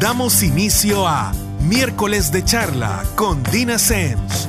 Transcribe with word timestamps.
Damos 0.00 0.42
inicio 0.42 1.06
a 1.06 1.32
Miércoles 1.60 2.32
de 2.32 2.42
Charla 2.42 3.04
con 3.16 3.42
Dina 3.42 3.78
Sens. 3.78 4.48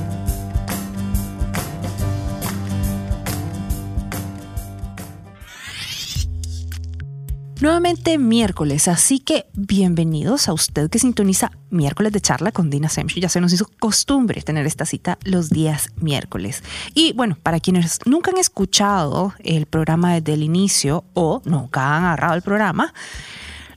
Nuevamente 7.60 8.18
miércoles, 8.18 8.88
así 8.88 9.20
que 9.20 9.46
bienvenidos 9.54 10.50
a 10.50 10.54
usted 10.54 10.90
que 10.90 11.00
sintoniza 11.00 11.52
miércoles 11.70 12.12
de 12.12 12.20
charla 12.20 12.52
con 12.52 12.70
Dina 12.70 12.90
Semch. 12.90 13.20
Ya 13.20 13.30
se 13.30 13.42
nos 13.42 13.54
hizo 13.54 13.70
costumbre 13.80 14.42
tener 14.42 14.66
esta 14.66 14.86
cita 14.86 15.18
los 15.24 15.50
días 15.50 15.90
miércoles. 15.98 16.64
Y 16.94 17.14
bueno, 17.14 17.38
para 17.42 17.60
quienes 17.60 18.00
nunca 18.06 18.32
han 18.32 18.38
escuchado 18.38 19.34
el 19.40 19.66
programa 19.66 20.14
desde 20.14 20.34
el 20.34 20.44
inicio 20.44 21.04
o 21.14 21.42
nunca 21.46 21.96
han 21.96 22.04
agarrado 22.06 22.36
el 22.36 22.42
programa, 22.42 22.94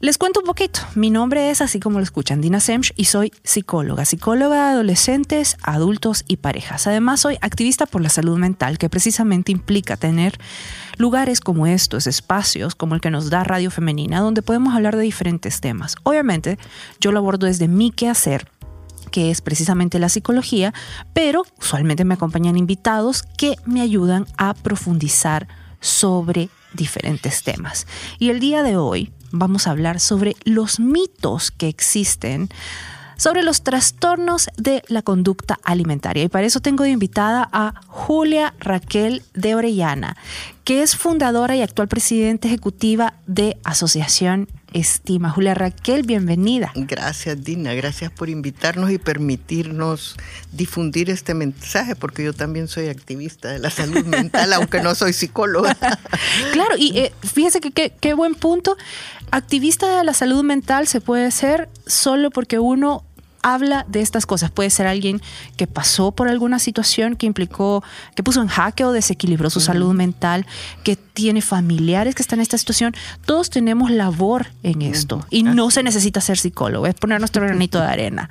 les 0.00 0.18
cuento 0.18 0.40
un 0.40 0.46
poquito. 0.46 0.80
Mi 0.94 1.10
nombre 1.10 1.50
es, 1.50 1.60
así 1.60 1.80
como 1.80 1.98
lo 1.98 2.04
escuchan, 2.04 2.40
Dina 2.40 2.60
Semch 2.60 2.92
y 2.96 3.04
soy 3.04 3.32
psicóloga, 3.42 4.04
psicóloga 4.04 4.56
de 4.56 4.72
adolescentes, 4.72 5.56
adultos 5.62 6.24
y 6.28 6.36
parejas. 6.36 6.86
Además, 6.86 7.20
soy 7.20 7.38
activista 7.40 7.86
por 7.86 8.02
la 8.02 8.08
salud 8.08 8.38
mental, 8.38 8.78
que 8.78 8.88
precisamente 8.88 9.52
implica 9.52 9.96
tener 9.96 10.38
lugares 10.98 11.40
como 11.40 11.66
estos, 11.66 12.06
espacios 12.06 12.74
como 12.74 12.94
el 12.94 13.00
que 13.00 13.10
nos 13.10 13.30
da 13.30 13.44
Radio 13.44 13.70
Femenina, 13.70 14.20
donde 14.20 14.42
podemos 14.42 14.74
hablar 14.74 14.96
de 14.96 15.02
diferentes 15.02 15.60
temas. 15.60 15.96
Obviamente, 16.02 16.58
yo 17.00 17.12
lo 17.12 17.18
abordo 17.18 17.46
desde 17.46 17.68
mi 17.68 17.90
quehacer 17.90 18.48
que 19.10 19.30
es 19.30 19.40
precisamente 19.40 19.98
la 19.98 20.08
psicología, 20.08 20.74
pero 21.14 21.44
usualmente 21.58 22.04
me 22.04 22.14
acompañan 22.14 22.58
invitados 22.58 23.22
que 23.22 23.54
me 23.64 23.80
ayudan 23.80 24.26
a 24.36 24.52
profundizar 24.52 25.48
sobre 25.80 26.50
diferentes 26.74 27.42
temas. 27.42 27.86
Y 28.18 28.30
el 28.30 28.40
día 28.40 28.62
de 28.62 28.76
hoy 28.76 29.12
vamos 29.32 29.66
a 29.66 29.70
hablar 29.70 30.00
sobre 30.00 30.36
los 30.44 30.80
mitos 30.80 31.50
que 31.50 31.68
existen 31.68 32.48
sobre 33.16 33.42
los 33.42 33.62
trastornos 33.62 34.48
de 34.56 34.82
la 34.88 35.02
conducta 35.02 35.58
alimentaria. 35.64 36.24
Y 36.24 36.28
para 36.28 36.46
eso 36.46 36.60
tengo 36.60 36.84
de 36.84 36.90
invitada 36.90 37.48
a 37.52 37.80
Julia 37.86 38.54
Raquel 38.60 39.22
de 39.34 39.54
Orellana, 39.54 40.16
que 40.64 40.82
es 40.82 40.96
fundadora 40.96 41.56
y 41.56 41.62
actual 41.62 41.88
presidenta 41.88 42.48
ejecutiva 42.48 43.14
de 43.26 43.56
Asociación 43.64 44.48
Estima. 44.76 45.30
Julia 45.30 45.54
Raquel, 45.54 46.02
bienvenida. 46.02 46.70
Gracias, 46.74 47.42
Dina. 47.42 47.72
Gracias 47.72 48.10
por 48.12 48.28
invitarnos 48.28 48.90
y 48.90 48.98
permitirnos 48.98 50.16
difundir 50.52 51.08
este 51.08 51.32
mensaje, 51.32 51.96
porque 51.96 52.22
yo 52.22 52.34
también 52.34 52.68
soy 52.68 52.88
activista 52.88 53.48
de 53.48 53.58
la 53.58 53.70
salud 53.70 54.04
mental, 54.04 54.52
aunque 54.52 54.82
no 54.82 54.94
soy 54.94 55.14
psicóloga. 55.14 55.74
claro, 56.52 56.74
y 56.76 56.98
eh, 56.98 57.12
fíjese 57.22 57.60
que 57.60 57.72
qué 57.88 58.12
buen 58.12 58.34
punto. 58.34 58.76
Activista 59.30 59.96
de 59.96 60.04
la 60.04 60.12
salud 60.12 60.44
mental 60.44 60.86
se 60.86 61.00
puede 61.00 61.30
ser 61.30 61.70
solo 61.86 62.30
porque 62.30 62.58
uno 62.58 63.02
habla 63.46 63.86
de 63.88 64.00
estas 64.00 64.26
cosas. 64.26 64.50
Puede 64.50 64.70
ser 64.70 64.88
alguien 64.88 65.22
que 65.56 65.68
pasó 65.68 66.10
por 66.10 66.26
alguna 66.26 66.58
situación 66.58 67.14
que 67.14 67.26
implicó, 67.26 67.84
que 68.16 68.24
puso 68.24 68.42
en 68.42 68.48
jaque 68.48 68.84
o 68.84 68.90
desequilibró 68.90 69.50
su 69.50 69.60
salud 69.60 69.94
mental, 69.94 70.46
que 70.82 70.96
tiene 70.96 71.40
familiares 71.42 72.16
que 72.16 72.22
están 72.22 72.40
en 72.40 72.42
esta 72.42 72.58
situación. 72.58 72.96
Todos 73.24 73.48
tenemos 73.50 73.92
labor 73.92 74.48
en 74.64 74.82
esto 74.82 75.24
y 75.30 75.44
no 75.44 75.70
se 75.70 75.84
necesita 75.84 76.20
ser 76.20 76.38
psicólogo, 76.38 76.88
es 76.88 76.94
poner 76.94 77.20
nuestro 77.20 77.40
granito 77.46 77.78
de 77.80 77.86
arena. 77.86 78.28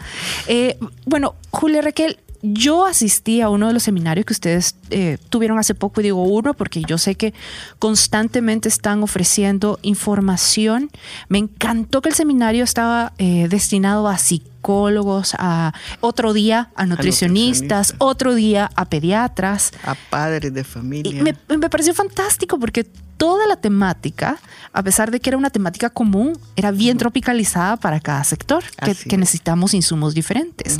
Eh, 0.48 0.78
bueno, 1.06 1.36
Julia 1.50 1.82
Raquel, 1.82 2.20
yo 2.54 2.86
asistí 2.86 3.42
a 3.42 3.50
uno 3.50 3.68
de 3.68 3.74
los 3.74 3.84
seminarios 3.84 4.26
que 4.26 4.34
ustedes 4.34 4.76
eh, 4.90 5.18
tuvieron 5.30 5.60
hace 5.60 5.76
poco, 5.76 6.02
y 6.02 6.06
digo 6.06 6.24
uno 6.24 6.54
porque 6.54 6.82
yo 6.84 6.98
sé 6.98 7.16
que 7.16 7.34
constantemente 7.80 8.70
están 8.70 9.04
ofreciendo 9.04 9.80
información. 9.82 10.90
Me 11.30 11.38
encantó 11.38 12.02
que 12.02 12.10
el 12.10 12.16
seminario 12.16 12.64
estaba 12.64 13.14
eh, 13.18 13.48
destinado 13.50 14.08
a 14.08 14.18
psicólogos, 14.18 15.36
a 15.38 15.74
otro 16.02 16.34
día 16.34 16.72
a 16.76 16.86
nutricionistas, 16.86 17.94
otro 18.00 18.34
día 18.34 18.70
a 18.76 18.86
pediatras. 18.86 19.72
A 19.84 19.96
padres 19.96 20.54
de 20.54 20.64
familia. 20.64 21.12
Y 21.12 21.22
me, 21.22 21.70
pareció 21.70 21.94
fantástico 21.94 22.60
porque 22.60 22.84
toda 23.18 23.48
la 23.48 23.56
temática, 23.58 24.38
a 24.74 24.84
pesar 24.84 25.12
de 25.12 25.20
que 25.20 25.30
era 25.30 25.38
una 25.38 25.50
temática 25.50 25.90
común, 25.90 26.38
era 26.56 26.72
bien 26.72 26.98
tropicalizada 26.98 27.78
para 27.78 28.00
cada 28.00 28.24
sector, 28.24 28.64
que, 29.08 29.18
necesitamos 29.18 29.74
insumos 29.74 30.14
diferentes. 30.14 30.80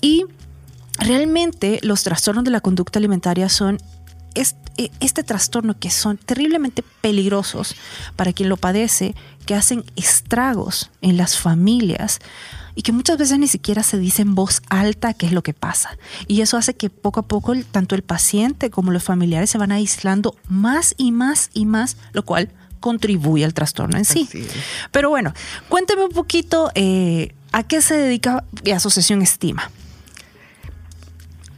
Y 0.00 0.24
realmente 0.98 1.80
los 1.82 2.02
trastornos 2.02 2.44
de 2.44 2.50
la 2.50 2.60
conducta 2.60 2.98
alimentaria 2.98 3.48
son 3.48 3.78
e, 4.76 4.90
este, 4.98 5.22
trastorno 5.22 5.78
que 5.78 5.90
son 5.90 6.16
terriblemente 6.16 6.82
peligrosos 7.00 7.76
para 8.16 8.32
quien 8.32 8.48
lo 8.48 8.56
padece, 8.56 9.14
que 9.46 9.54
hacen 9.54 9.84
estragos 9.94 10.90
en 11.02 11.16
las 11.16 11.38
familias 11.38 12.18
y 12.74 12.82
que 12.82 12.90
muchas 12.90 13.16
veces 13.16 13.38
ni 13.38 13.46
siquiera 13.46 13.84
se 13.84 13.98
dice 13.98 14.22
en 14.22 14.34
voz 14.34 14.60
alta 14.68 15.14
qué 15.14 15.26
es 15.26 15.32
lo 15.32 15.44
que 15.44 15.54
pasa. 15.54 15.96
Y 16.26 16.40
eso 16.40 16.56
hace 16.56 16.74
que 16.74 16.90
poco 16.90 17.20
a 17.20 17.22
poco 17.28 17.54
tanto 17.70 17.94
el 17.94 18.02
paciente 18.02 18.70
como 18.70 18.90
los 18.90 19.04
familiares 19.04 19.50
se 19.50 19.58
van 19.58 19.70
aislando 19.70 20.34
más 20.48 20.94
y 20.98 21.12
más 21.12 21.50
y 21.54 21.66
más, 21.66 21.96
lo 22.12 22.24
cual 22.24 22.50
contribuye 22.80 23.44
al 23.44 23.54
trastorno 23.54 23.96
en 23.96 24.04
sí. 24.04 24.28
Pero 24.90 25.08
bueno, 25.08 25.32
cuénteme 25.68 26.04
un 26.04 26.10
poquito 26.10 26.72
eh, 26.74 27.32
a 27.52 27.62
qué 27.62 27.80
se 27.80 27.96
dedica 27.96 28.44
la 28.64 28.76
Asociación 28.76 29.22
Estima 29.22 29.70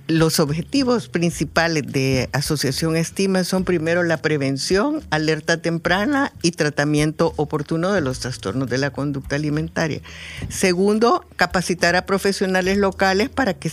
los 0.08 0.38
objetivos 0.38 1.08
principales 1.08 1.84
de 1.86 2.28
Asociación 2.32 2.96
Estima 2.96 3.42
son 3.44 3.64
primero 3.64 4.02
la 4.04 4.18
prevención, 4.18 5.02
alerta 5.10 5.60
temprana 5.60 6.32
y 6.42 6.52
tratamiento 6.52 7.32
oportuno 7.36 7.92
de 7.92 8.00
los 8.00 8.20
trastornos 8.20 8.70
de 8.70 8.78
la 8.78 8.90
conducta 8.90 9.36
alimentaria. 9.36 10.00
Segundo, 10.48 11.24
capacitar 11.36 11.96
a 11.96 12.06
profesionales 12.06 12.78
locales 12.78 13.30
para 13.30 13.54
que 13.54 13.70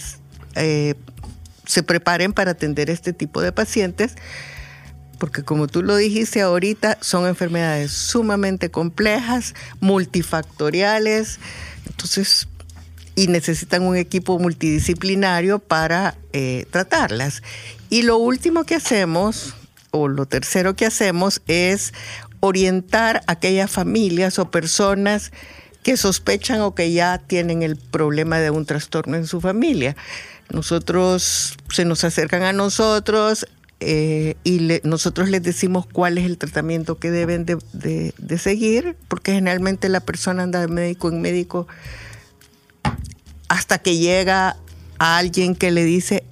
eh, 0.56 0.96
se 1.66 1.84
preparen 1.84 2.34
para 2.34 2.52
atender 2.52 2.90
este 2.90 3.14
tipo 3.14 3.42
de 3.42 3.52
pacientes, 3.52 4.16
porque 5.20 5.44
como 5.44 5.68
tú 5.68 5.84
lo 5.84 5.96
dijiste 5.96 6.42
ahorita, 6.42 6.98
son 7.02 7.28
enfermedades 7.28 7.92
sumamente 7.92 8.72
complejas, 8.72 9.54
multifactoriales, 9.80 11.40
entonces 11.86 12.48
y 13.16 13.28
necesitan 13.28 13.84
un 13.84 13.96
equipo 13.96 14.40
multidisciplinario 14.40 15.60
para 15.60 16.16
eh, 16.32 16.66
tratarlas. 16.72 17.44
Y 17.90 18.04
lo 18.04 18.18
último 18.18 18.64
que 18.64 18.76
hacemos, 18.76 19.56
o 19.92 20.08
lo 20.08 20.26
tercero 20.26 20.76
que 20.76 20.86
hacemos, 20.86 21.42
es 21.48 21.94
orientar 22.40 23.24
a 23.28 23.34
aquellas 23.34 23.72
familias 23.72 24.40
o 24.40 24.52
personas 24.52 25.32
que 25.84 25.98
sospechan 25.98 26.62
o 26.62 26.74
que 26.74 26.92
ya 26.92 27.20
tienen 27.20 27.62
el 27.62 27.76
problema 27.76 28.40
de 28.40 28.50
un 28.50 28.66
trastorno 28.66 29.16
en 29.16 29.28
su 29.28 29.42
familia. 29.42 29.96
Nosotros 30.52 31.56
se 31.70 31.86
nos 31.86 32.04
acercan 32.04 32.44
a 32.44 32.54
nosotros 32.54 33.46
eh, 33.80 34.36
y 34.46 34.80
nosotros 34.84 35.30
les 35.30 35.44
decimos 35.44 35.86
cuál 35.86 36.18
es 36.18 36.26
el 36.26 36.38
tratamiento 36.38 37.00
que 37.00 37.12
deben 37.12 37.46
de, 37.46 38.38
seguir, 38.38 38.96
porque 39.10 39.34
generalmente 39.34 39.90
la 39.90 40.00
persona 40.00 40.44
anda 40.44 40.62
de 40.62 40.70
médico 40.70 41.10
en 41.10 41.22
médico 41.22 41.68
hasta 43.54 43.78
que 43.78 43.98
llega 43.98 44.58
a 44.98 45.18
alguien 45.18 45.54
que 45.54 45.70
le 45.70 45.84
dice, 45.84 46.24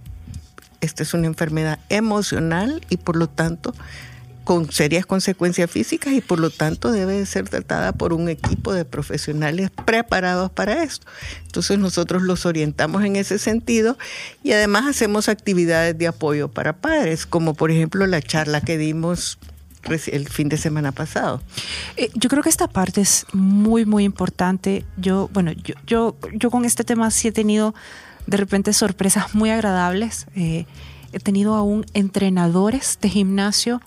esta 0.81 1.03
es 1.03 1.13
una 1.13 1.27
enfermedad 1.27 1.77
emocional 1.89 2.83
y 2.89 2.97
por 2.97 3.15
lo 3.15 3.29
tanto 3.29 3.75
con 4.43 4.71
serias 4.71 5.05
consecuencias 5.05 5.69
físicas 5.69 6.13
y 6.13 6.21
por 6.21 6.39
lo 6.39 6.49
tanto 6.49 6.91
debe 6.91 7.23
ser 7.27 7.47
tratada 7.47 7.91
por 7.91 8.11
un 8.11 8.27
equipo 8.27 8.73
de 8.73 8.85
profesionales 8.85 9.69
preparados 9.85 10.49
para 10.49 10.81
esto. 10.81 11.05
Entonces 11.45 11.77
nosotros 11.77 12.23
los 12.23 12.47
orientamos 12.47 13.03
en 13.03 13.15
ese 13.15 13.37
sentido 13.37 13.99
y 14.41 14.53
además 14.53 14.87
hacemos 14.87 15.29
actividades 15.29 15.95
de 15.95 16.07
apoyo 16.07 16.47
para 16.47 16.77
padres, 16.77 17.27
como 17.27 17.53
por 17.53 17.69
ejemplo 17.69 18.07
la 18.07 18.23
charla 18.23 18.61
que 18.61 18.79
dimos 18.79 19.37
el 19.89 20.29
fin 20.29 20.49
de 20.49 20.57
semana 20.57 20.91
pasado. 20.91 21.41
Eh, 21.97 22.09
yo 22.13 22.29
creo 22.29 22.43
que 22.43 22.49
esta 22.49 22.67
parte 22.67 23.01
es 23.01 23.25
muy, 23.33 23.85
muy 23.85 24.03
importante. 24.03 24.85
Yo, 24.97 25.29
bueno, 25.33 25.51
yo, 25.51 25.75
yo, 25.85 26.15
yo 26.33 26.51
con 26.51 26.65
este 26.65 26.83
tema 26.83 27.11
sí 27.11 27.27
he 27.27 27.31
tenido 27.31 27.73
de 28.27 28.37
repente 28.37 28.73
sorpresas 28.73 29.33
muy 29.35 29.49
agradables. 29.49 30.27
Eh, 30.35 30.65
he 31.11 31.19
tenido 31.19 31.55
aún 31.55 31.85
entrenadores 31.93 32.97
de 33.01 33.09
gimnasio 33.09 33.81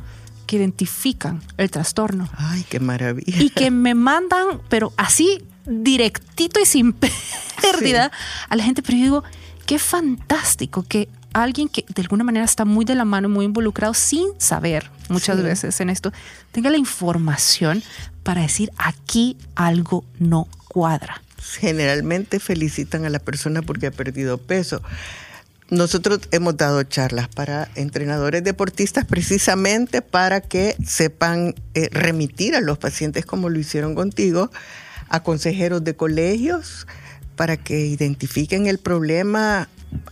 que 0.46 0.56
identifican 0.56 1.42
el 1.56 1.70
trastorno. 1.70 2.28
Ay, 2.36 2.64
qué 2.68 2.80
maravilla. 2.80 3.42
Y 3.42 3.50
que 3.50 3.70
me 3.70 3.94
mandan, 3.94 4.60
pero 4.68 4.92
así 4.96 5.42
directito 5.66 6.60
y 6.60 6.66
sin 6.66 6.92
pérdida 7.62 8.10
a 8.48 8.56
la 8.56 8.64
gente, 8.64 8.82
pero 8.82 8.98
yo 8.98 9.04
digo, 9.04 9.24
qué 9.66 9.78
fantástico 9.78 10.84
que 10.86 11.08
alguien 11.34 11.68
que 11.68 11.84
de 11.94 12.02
alguna 12.02 12.24
manera 12.24 12.44
está 12.44 12.64
muy 12.64 12.84
de 12.84 12.94
la 12.94 13.04
mano, 13.04 13.28
muy 13.28 13.44
involucrado, 13.44 13.92
sin 13.92 14.28
saber 14.38 14.90
muchas 15.10 15.42
veces 15.42 15.78
en 15.80 15.90
esto, 15.90 16.12
tenga 16.52 16.70
la 16.70 16.78
información 16.78 17.82
para 18.22 18.40
decir 18.40 18.70
aquí 18.78 19.36
algo 19.54 20.04
no 20.18 20.48
cuadra. 20.68 21.20
Generalmente 21.60 22.40
felicitan 22.40 23.04
a 23.04 23.10
la 23.10 23.18
persona 23.18 23.60
porque 23.60 23.88
ha 23.88 23.90
perdido 23.90 24.38
peso. 24.38 24.82
Nosotros 25.70 26.20
hemos 26.30 26.56
dado 26.56 26.82
charlas 26.84 27.28
para 27.28 27.68
entrenadores 27.74 28.44
deportistas 28.44 29.04
precisamente 29.04 30.02
para 30.02 30.40
que 30.40 30.76
sepan 30.86 31.54
eh, 31.74 31.88
remitir 31.90 32.54
a 32.54 32.60
los 32.60 32.78
pacientes 32.78 33.26
como 33.26 33.48
lo 33.48 33.58
hicieron 33.58 33.94
contigo 33.94 34.50
a 35.08 35.22
consejeros 35.22 35.82
de 35.82 35.96
colegios 35.96 36.86
para 37.36 37.56
que 37.56 37.86
identifiquen 37.86 38.66
el 38.66 38.78
problema, 38.78 39.68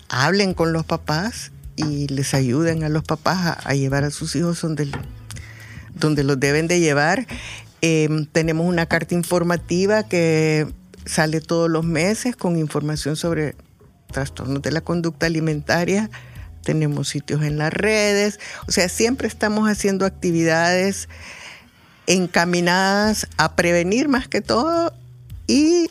hablen 0.08 0.54
con 0.54 0.72
los 0.72 0.84
papás 0.84 1.52
y 1.76 2.06
les 2.08 2.34
ayuden 2.34 2.84
a 2.84 2.88
los 2.88 3.04
papás 3.04 3.58
a, 3.64 3.74
llevar 3.74 4.04
a 4.04 4.10
sus 4.10 4.36
hijos 4.36 4.60
donde, 4.60 4.88
donde 5.94 6.24
los 6.24 6.38
deben 6.38 6.68
de 6.68 6.80
llevar. 6.80 7.26
Em, 7.80 8.26
tenemos 8.26 8.66
una 8.66 8.86
carta 8.86 9.14
informativa 9.14 10.04
que 10.08 10.68
sale 11.04 11.40
todos 11.40 11.68
los 11.70 11.84
meses 11.84 12.36
con 12.36 12.56
información 12.58 13.16
sobre 13.16 13.56
trastornos 14.12 14.62
de 14.62 14.70
la 14.70 14.82
conducta 14.82 15.26
alimentaria. 15.26 16.10
Tenemos 16.62 17.08
sitios 17.08 17.42
en 17.42 17.58
las 17.58 17.72
redes, 17.72 18.38
o 18.68 18.72
sea, 18.72 18.88
siempre 18.88 19.26
estamos 19.26 19.68
haciendo 19.68 20.06
actividades 20.06 21.08
encaminadas 22.06 23.28
a 23.36 23.56
prevenir 23.56 24.08
más 24.08 24.28
que 24.28 24.40
todo 24.40 24.92
y 25.46 25.90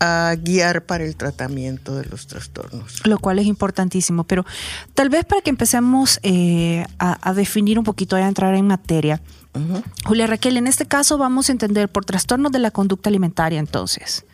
a 0.00 0.34
guiar 0.38 0.84
para 0.84 1.04
el 1.04 1.16
tratamiento 1.16 1.96
de 1.96 2.04
los 2.06 2.26
trastornos. 2.26 3.06
Lo 3.06 3.18
cual 3.18 3.38
es 3.38 3.46
importantísimo, 3.46 4.24
pero 4.24 4.44
tal 4.94 5.08
vez 5.08 5.24
para 5.24 5.42
que 5.42 5.50
empecemos 5.50 6.20
eh, 6.22 6.84
a, 6.98 7.34
definir 7.34 7.78
un 7.78 7.84
poquito, 7.84 8.16
a 8.16 8.26
entrar 8.26 8.54
en 8.54 8.66
materia. 8.66 9.20
Julia 10.04 10.28
Raquel, 10.28 10.56
en 10.56 10.68
este 10.68 10.86
caso 10.86 11.18
vamos 11.18 11.48
a 11.48 11.52
entender 11.52 11.88
por 11.88 12.04
trastornos 12.04 12.52
de 12.52 12.60
la 12.60 12.70
conducta 12.70 13.08
alimentaria 13.08 13.58
entonces, 13.58 14.24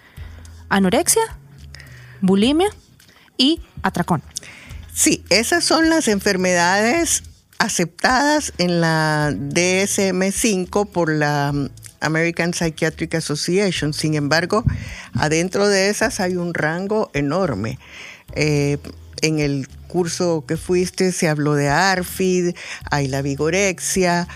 anorexia, 0.69 1.23
bulimia 2.21 2.69
y 3.39 3.63
atracón. 3.83 4.23
Sí, 4.93 5.25
esas 5.31 5.65
son 5.65 5.89
las 5.89 6.09
enfermedades 6.09 7.23
aceptadas 7.59 8.53
en 8.59 8.81
la 8.83 9.31
DSM-5 9.33 10.91
por 10.91 11.11
la 11.11 11.53
American 12.05 12.53
Psychiatric 12.53 13.15
Association. 13.15 13.93
Sin 13.93 14.15
embargo, 14.15 14.65
adentro 15.15 15.69
de 15.69 15.89
esas 15.89 16.21
hay 16.21 16.37
un 16.37 16.55
rango 16.55 17.11
enorme. 17.15 17.79
Eh, 18.35 18.79
en 19.23 19.39
el 19.39 19.69
curso 19.89 20.45
que 20.47 20.57
fuiste 20.57 21.13
se 21.13 21.29
habló 21.29 21.55
de 21.55 21.69
ARFID, 21.69 22.55
hay 22.91 23.09
la 23.09 23.23
vigorexia, 23.23 24.29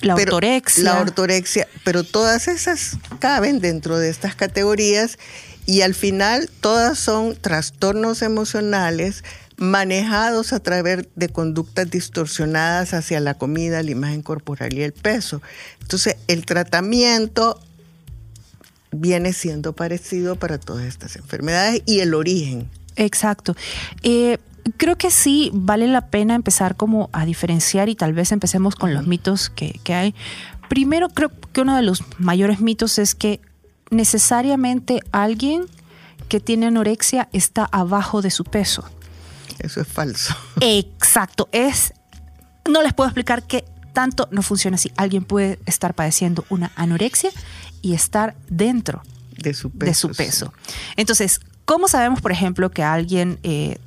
la 0.00 0.14
ortorexia. 0.14 0.84
La 0.84 1.00
ortorexia, 1.00 1.68
pero 1.82 2.04
todas 2.04 2.48
esas 2.48 2.98
caben 3.18 3.60
dentro 3.60 3.98
de 3.98 4.10
estas 4.10 4.34
categorías 4.34 5.18
y 5.66 5.80
al 5.80 5.94
final 5.94 6.50
todas 6.60 6.98
son 6.98 7.36
trastornos 7.36 8.22
emocionales 8.22 9.24
manejados 9.56 10.52
a 10.52 10.60
través 10.60 11.06
de 11.14 11.28
conductas 11.28 11.90
distorsionadas 11.90 12.94
hacia 12.94 13.20
la 13.20 13.34
comida, 13.34 13.82
la 13.82 13.90
imagen 13.90 14.22
corporal 14.22 14.72
y 14.74 14.82
el 14.82 14.92
peso. 14.92 15.42
Entonces, 15.80 16.16
el 16.26 16.44
tratamiento 16.44 17.60
viene 18.90 19.32
siendo 19.32 19.72
parecido 19.72 20.36
para 20.36 20.58
todas 20.58 20.84
estas 20.84 21.16
enfermedades 21.16 21.82
y 21.86 22.00
el 22.00 22.14
origen. 22.14 22.68
Exacto. 22.96 23.56
Eh, 24.02 24.38
creo 24.76 24.96
que 24.96 25.10
sí 25.10 25.50
vale 25.52 25.86
la 25.88 26.08
pena 26.08 26.34
empezar 26.34 26.76
como 26.76 27.10
a 27.12 27.24
diferenciar 27.24 27.88
y 27.88 27.94
tal 27.94 28.12
vez 28.12 28.32
empecemos 28.32 28.76
con 28.76 28.94
los 28.94 29.06
mitos 29.06 29.50
que, 29.50 29.80
que 29.82 29.94
hay. 29.94 30.14
Primero, 30.68 31.08
creo 31.08 31.30
que 31.52 31.60
uno 31.60 31.76
de 31.76 31.82
los 31.82 32.02
mayores 32.18 32.60
mitos 32.60 32.98
es 32.98 33.14
que 33.14 33.40
necesariamente 33.90 35.00
alguien 35.12 35.66
que 36.28 36.40
tiene 36.40 36.66
anorexia 36.66 37.28
está 37.32 37.68
abajo 37.70 38.22
de 38.22 38.30
su 38.30 38.44
peso. 38.44 38.84
Eso 39.58 39.80
es 39.80 39.88
falso. 39.88 40.34
Exacto, 40.60 41.48
es 41.52 41.92
no 42.68 42.82
les 42.82 42.94
puedo 42.94 43.08
explicar 43.08 43.42
que 43.42 43.64
tanto 43.92 44.28
no 44.30 44.42
funciona 44.42 44.76
así. 44.76 44.92
Alguien 44.96 45.24
puede 45.24 45.58
estar 45.66 45.94
padeciendo 45.94 46.44
una 46.48 46.72
anorexia 46.76 47.30
y 47.82 47.94
estar 47.94 48.34
dentro 48.48 49.02
de 49.36 49.54
su 49.54 49.70
peso. 49.70 49.86
De 49.86 49.94
su 49.94 50.08
peso. 50.10 50.52
Entonces, 50.96 51.40
¿cómo 51.64 51.88
sabemos, 51.88 52.20
por 52.20 52.32
ejemplo, 52.32 52.70
que 52.70 52.82
alguien 52.82 53.38
eh, 53.42 53.78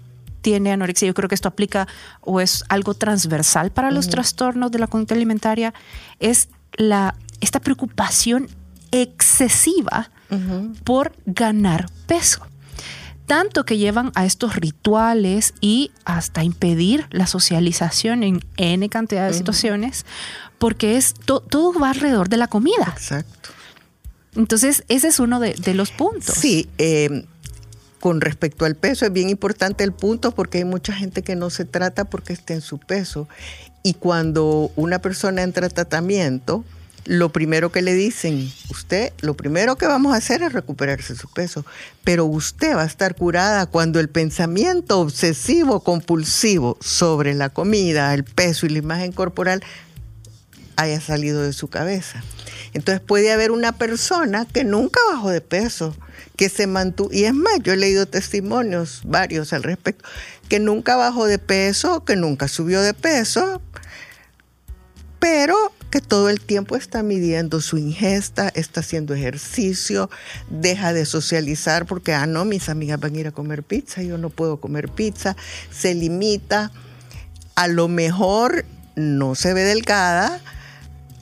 tiene 0.41 0.71
anorexia? 0.71 1.07
Yo 1.07 1.13
creo 1.13 1.29
que 1.29 1.35
esto 1.35 1.49
aplica 1.49 1.87
o 2.21 2.39
es 2.39 2.63
algo 2.69 2.93
transversal 2.93 3.71
para 3.71 3.91
los 3.91 4.09
trastornos 4.09 4.71
de 4.71 4.79
la 4.79 4.87
conducta 4.87 5.15
alimentaria. 5.15 5.73
Es 6.19 6.49
la, 6.73 7.15
esta 7.41 7.59
preocupación 7.59 8.47
excesiva 8.91 10.09
por 10.83 11.13
ganar 11.25 11.89
peso 12.05 12.45
tanto 13.27 13.65
que 13.65 13.77
llevan 13.77 14.11
a 14.15 14.25
estos 14.25 14.55
rituales 14.55 15.53
y 15.61 15.91
hasta 16.05 16.43
impedir 16.43 17.05
la 17.11 17.27
socialización 17.27 18.23
en 18.23 18.39
N 18.55 18.89
cantidad 18.89 19.27
de 19.27 19.33
situaciones, 19.33 20.05
porque 20.57 20.97
es 20.97 21.13
todo 21.13 21.73
va 21.79 21.91
alrededor 21.91 22.29
de 22.29 22.37
la 22.37 22.47
comida. 22.47 22.93
Exacto. 22.95 23.49
Entonces, 24.35 24.83
ese 24.87 25.09
es 25.09 25.19
uno 25.19 25.39
de, 25.39 25.73
los 25.73 25.91
puntos. 25.91 26.35
Sí, 26.35 26.69
em, 26.77 27.25
con 27.99 28.21
respecto 28.21 28.65
al 28.65 28.75
peso, 28.75 29.05
es 29.05 29.11
bien 29.11 29.29
importante 29.29 29.83
el 29.83 29.91
punto 29.91 30.31
porque 30.31 30.59
hay 30.59 30.65
mucha 30.65 30.93
gente 30.93 31.21
que 31.21 31.35
no 31.35 31.49
se 31.49 31.65
trata 31.65 32.05
porque 32.05 32.33
está 32.33 32.53
en 32.53 32.61
su 32.61 32.77
peso. 32.77 33.27
Y 33.83 33.95
cuando 33.95 34.71
una 34.75 34.99
persona 34.99 35.43
entra 35.43 35.67
a 35.67 35.69
tratamiento, 35.69 36.63
lo 37.07 37.31
primero 37.31 37.71
que 37.71 37.81
le 37.81 37.93
dicen, 37.93 38.51
usted, 38.69 39.13
lo 39.21 39.37
primero 39.37 39.77
que 39.77 39.87
vamos 39.87 40.13
a 40.13 40.17
hacer 40.17 40.43
es 40.43 40.51
recuperarse 40.51 41.15
su 41.15 41.29
peso, 41.29 41.65
pero 42.03 42.25
usted 42.25 42.75
va 42.75 42.81
a 42.81 42.85
estar 42.85 43.15
curada 43.15 43.65
cuando 43.65 44.01
el 44.01 44.09
pensamiento 44.09 44.99
obsesivo 44.99 45.85
compulsivo 45.85 46.77
sobre 46.81 47.33
la 47.33 47.47
comida, 47.47 48.13
el 48.13 48.25
peso 48.25 48.65
y 48.65 48.69
la 48.69 48.79
imagen 48.79 49.13
corporal 49.13 49.63
haya 50.75 50.99
salido 50.99 51.43
de 51.43 51.53
su 51.53 51.69
cabeza. 51.69 52.21
Entonces 52.73 52.99
puede 52.99 53.31
haber 53.31 53.51
una 53.51 53.71
persona 53.71 54.45
que 54.45 54.65
nunca 54.65 54.99
bajó 55.09 55.29
de 55.29 55.39
peso, 55.39 55.95
que 56.35 56.49
se 56.49 56.67
mantuvo, 56.67 57.09
y 57.13 57.23
es 57.23 57.33
más, 57.33 57.59
yo 57.63 57.71
he 57.71 57.77
leído 57.77 58.05
testimonios 58.05 58.99
varios 59.05 59.53
al 59.53 59.63
respecto, 59.63 60.03
que 60.49 60.59
nunca 60.59 60.97
bajó 60.97 61.25
de 61.25 61.39
peso, 61.39 62.03
que 62.03 62.17
nunca 62.17 62.49
subió 62.49 62.81
de 62.81 62.93
peso, 62.93 63.61
pero 65.19 65.71
que 65.89 66.01
todo 66.01 66.29
el 66.29 66.41
tiempo 66.41 66.75
está 66.75 67.03
midiendo 67.03 67.61
su 67.61 67.77
ingesta, 67.77 68.49
está 68.49 68.81
haciendo 68.81 69.13
ejercicio, 69.13 70.09
deja 70.49 70.93
de 70.93 71.05
socializar 71.05 71.85
porque, 71.85 72.13
ah, 72.13 72.27
no, 72.27 72.45
mis 72.45 72.69
amigas 72.69 72.99
van 72.99 73.15
a 73.15 73.19
ir 73.19 73.27
a 73.27 73.31
comer 73.31 73.63
pizza, 73.63 74.01
yo 74.01 74.17
no 74.17 74.29
puedo 74.29 74.57
comer 74.57 74.89
pizza, 74.89 75.35
se 75.71 75.95
limita, 75.95 76.71
a 77.55 77.67
lo 77.67 77.87
mejor 77.87 78.65
no 78.95 79.35
se 79.35 79.53
ve 79.53 79.63
delgada, 79.63 80.41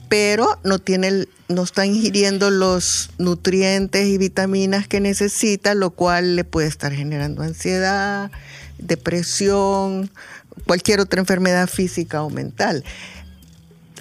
pero 0.08 0.58
no 0.64 0.78
tiene 0.78 1.26
no 1.48 1.62
está 1.62 1.86
ingiriendo 1.86 2.50
los 2.50 3.10
nutrientes 3.18 4.06
y 4.08 4.18
vitaminas 4.18 4.88
que 4.88 5.00
necesita, 5.00 5.74
lo 5.74 5.90
cual 5.90 6.34
le 6.34 6.42
puede 6.44 6.66
estar 6.66 6.92
generando 6.92 7.42
ansiedad, 7.42 8.32
depresión, 8.78 10.10
cualquier 10.66 11.00
otra 11.00 11.20
enfermedad 11.20 11.68
física 11.68 12.22
o 12.22 12.30
mental. 12.30 12.84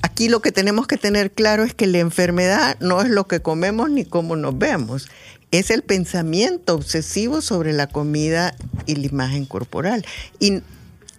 Aquí 0.05 0.29
lo 0.29 0.39
que 0.39 0.51
tenemos 0.51 0.85
que 0.85 0.97
tener 0.97 1.31
claro 1.31 1.63
es 1.63 1.73
que 1.73 1.87
la 1.87 1.97
enfermedad 1.97 2.77
no 2.79 3.01
es 3.01 3.09
lo 3.09 3.25
que 3.27 3.41
comemos 3.41 3.89
ni 3.89 4.05
cómo 4.05 4.35
nos 4.35 4.55
vemos, 4.55 5.09
es 5.49 5.71
el 5.71 5.81
pensamiento 5.81 6.75
obsesivo 6.75 7.41
sobre 7.41 7.73
la 7.73 7.87
comida 7.87 8.53
y 8.85 8.97
la 8.97 9.07
imagen 9.07 9.45
corporal. 9.45 10.05
Y 10.39 10.61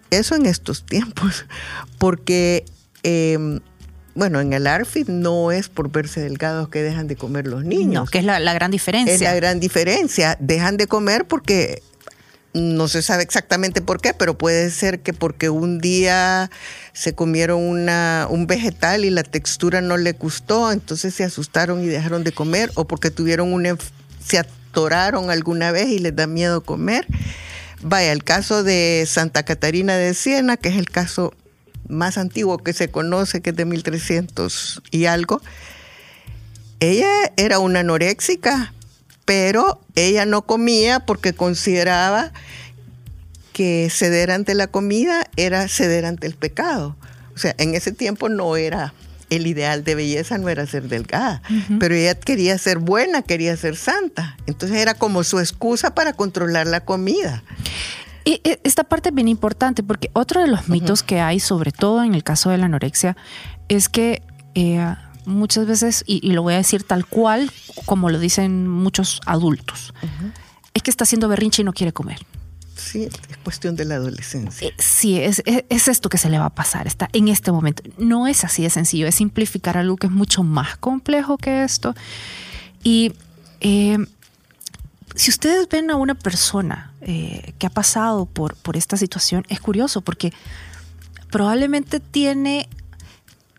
eso 0.09 0.35
en 0.35 0.45
estos 0.45 0.85
tiempos, 0.85 1.45
porque, 1.97 2.63
em, 3.03 3.59
bueno, 4.15 4.39
en 4.39 4.53
el 4.53 4.65
ARFID 4.65 5.09
no 5.09 5.51
es 5.51 5.67
por 5.67 5.91
verse 5.91 6.21
delgados 6.21 6.69
que 6.69 6.81
dejan 6.81 7.07
de 7.07 7.17
comer 7.17 7.45
los 7.45 7.65
niños. 7.65 8.05
No, 8.05 8.05
que 8.05 8.19
es 8.19 8.23
la, 8.23 8.39
la 8.39 8.53
gran 8.53 8.71
diferencia. 8.71 9.13
Es 9.13 9.19
la 9.19 9.35
gran 9.35 9.59
diferencia. 9.59 10.37
Dejan 10.39 10.77
de 10.77 10.87
comer 10.87 11.27
porque 11.27 11.83
no 12.57 12.87
se 12.87 13.01
sabe 13.01 13.23
exactamente 13.23 13.81
por 13.81 14.01
qué, 14.01 14.13
pero 14.13 14.37
puede 14.37 14.69
ser 14.71 14.99
que 14.99 15.13
porque 15.13 15.49
un 15.49 15.79
día 15.79 16.49
se 16.93 17.13
comieron 17.13 17.61
un 17.61 18.47
vegetal 18.47 19.05
y 19.05 19.09
la 19.09 19.23
textura 19.23 19.81
no 19.81 19.97
le 19.97 20.13
gustó, 20.13 20.71
entonces 20.71 21.13
se 21.13 21.23
asustaron 21.23 21.83
y 21.83 21.87
dejaron 21.87 22.23
de 22.23 22.31
comer, 22.31 22.71
o 22.75 22.85
porque 22.87 23.11
tuvieron 23.11 23.53
una, 23.53 23.77
se 24.25 24.39
atoraron 24.39 25.29
alguna 25.29 25.71
vez 25.71 25.87
y 25.89 25.99
les 25.99 26.15
da 26.15 26.27
miedo 26.27 26.61
comer. 26.61 27.05
Vaya, 27.81 28.11
el 28.11 28.23
caso 28.23 28.63
de 28.63 29.05
Santa 29.07 29.43
Catarina 29.43 29.95
de 29.95 30.13
Siena, 30.13 30.57
que 30.57 30.69
es 30.69 30.75
el 30.77 30.89
caso 30.89 31.33
más 31.87 32.17
antiguo 32.17 32.57
que 32.57 32.73
se 32.73 32.89
conoce, 32.89 33.41
que 33.41 33.51
es 33.51 33.55
de 33.55 33.65
1300 33.65 34.81
y 34.91 35.05
algo, 35.05 35.41
ella 36.79 37.09
era 37.37 37.59
una 37.59 37.79
anoréxica, 37.79 38.73
pero 39.27 39.81
ella 39.95 40.25
no 40.25 40.43
comía 40.43 41.01
porque 41.01 41.33
consideraba 41.33 42.31
que 43.51 43.89
ceder 43.91 44.31
ante 44.31 44.55
la 44.55 44.67
comida 44.67 45.25
era 45.35 45.67
ceder 45.67 46.05
ante 46.05 46.27
el 46.27 46.35
pecado. 46.35 46.95
O 47.35 47.37
sea, 47.37 47.53
en 47.57 47.75
ese 47.75 47.91
tiempo 47.91 48.29
no 48.29 48.55
era 48.55 48.93
el 49.29 49.45
ideal 49.45 49.83
de 49.83 49.95
belleza, 49.95 50.37
no 50.37 50.47
era 50.47 50.65
ser 50.65 50.87
delgada, 50.87 51.41
pero 51.77 51.93
ella 51.93 52.15
quería 52.15 52.57
ser 52.57 52.77
buena, 52.77 53.21
quería 53.21 53.57
ser 53.57 53.75
santa. 53.75 54.37
Entonces 54.45 54.77
era 54.77 54.93
como 54.93 55.25
su 55.25 55.39
excusa 55.39 55.93
para 55.93 56.13
controlar 56.13 56.65
la 56.65 56.79
comida. 56.85 57.43
Y 58.23 58.39
esta 58.63 58.85
parte 58.85 59.09
es 59.09 59.15
bien 59.15 59.27
importante 59.27 59.83
porque 59.83 60.09
otro 60.13 60.39
de 60.39 60.47
los 60.47 60.69
mitos 60.69 61.03
que 61.03 61.19
hay, 61.19 61.41
sobre 61.41 61.73
todo 61.73 62.01
en 62.01 62.15
el 62.15 62.23
caso 62.23 62.49
de 62.49 62.59
la 62.59 62.67
anorexia, 62.67 63.17
es 63.67 63.89
que 63.89 64.21
eh, 64.55 64.95
muchas 65.27 65.67
veces, 65.67 66.03
y, 66.07 66.25
y 66.27 66.31
lo 66.31 66.41
voy 66.41 66.55
a 66.55 66.57
decir 66.57 66.83
tal 66.83 67.05
cual, 67.05 67.51
como 67.85 68.09
lo 68.09 68.17
dicen 68.17 68.67
muchos 68.67 69.21
adultos, 69.25 69.93
es 70.73 70.81
que 70.81 70.89
está 70.89 71.03
haciendo 71.03 71.27
berrinche 71.27 71.61
y 71.61 71.65
no 71.65 71.73
quiere 71.73 71.93
comer. 71.93 72.25
Sí, 72.75 73.03
es 73.03 73.37
cuestión 73.43 73.75
de 73.75 73.85
la 73.85 73.95
adolescencia. 73.95 74.67
Eh, 74.67 74.73
sí, 74.77 75.19
es, 75.19 75.41
es, 75.45 75.65
es 75.67 75.87
esto 75.87 76.09
que 76.09 76.17
se 76.17 76.29
le 76.29 76.37
va 76.37 76.45
a 76.45 76.55
pasar, 76.55 76.87
está 76.87 77.09
en 77.11 77.27
este 77.27 77.51
momento. 77.51 77.83
No 77.97 78.27
es 78.27 78.43
así 78.43 78.63
de 78.63 78.69
sencillo, 78.69 79.07
es 79.07 79.15
simplificar 79.15 79.77
algo 79.77 79.97
que 79.97 80.07
es 80.07 80.13
mucho 80.13 80.43
más 80.43 80.77
complejo 80.77 81.37
que 81.37 81.63
esto. 81.63 81.95
Y 82.83 83.13
eh, 83.61 83.97
si 85.15 85.31
ustedes 85.31 85.67
ven 85.67 85.89
a 85.89 85.95
una 85.95 86.15
persona 86.15 86.93
eh, 87.01 87.53
que 87.57 87.65
ha 87.65 87.71
pasado 87.71 88.25
por, 88.25 88.55
por 88.55 88.77
esta 88.77 88.95
situación, 88.95 89.43
es 89.49 89.59
curioso 89.59 90.01
porque 90.01 90.31
probablemente 91.31 91.99
tiene 91.99 92.69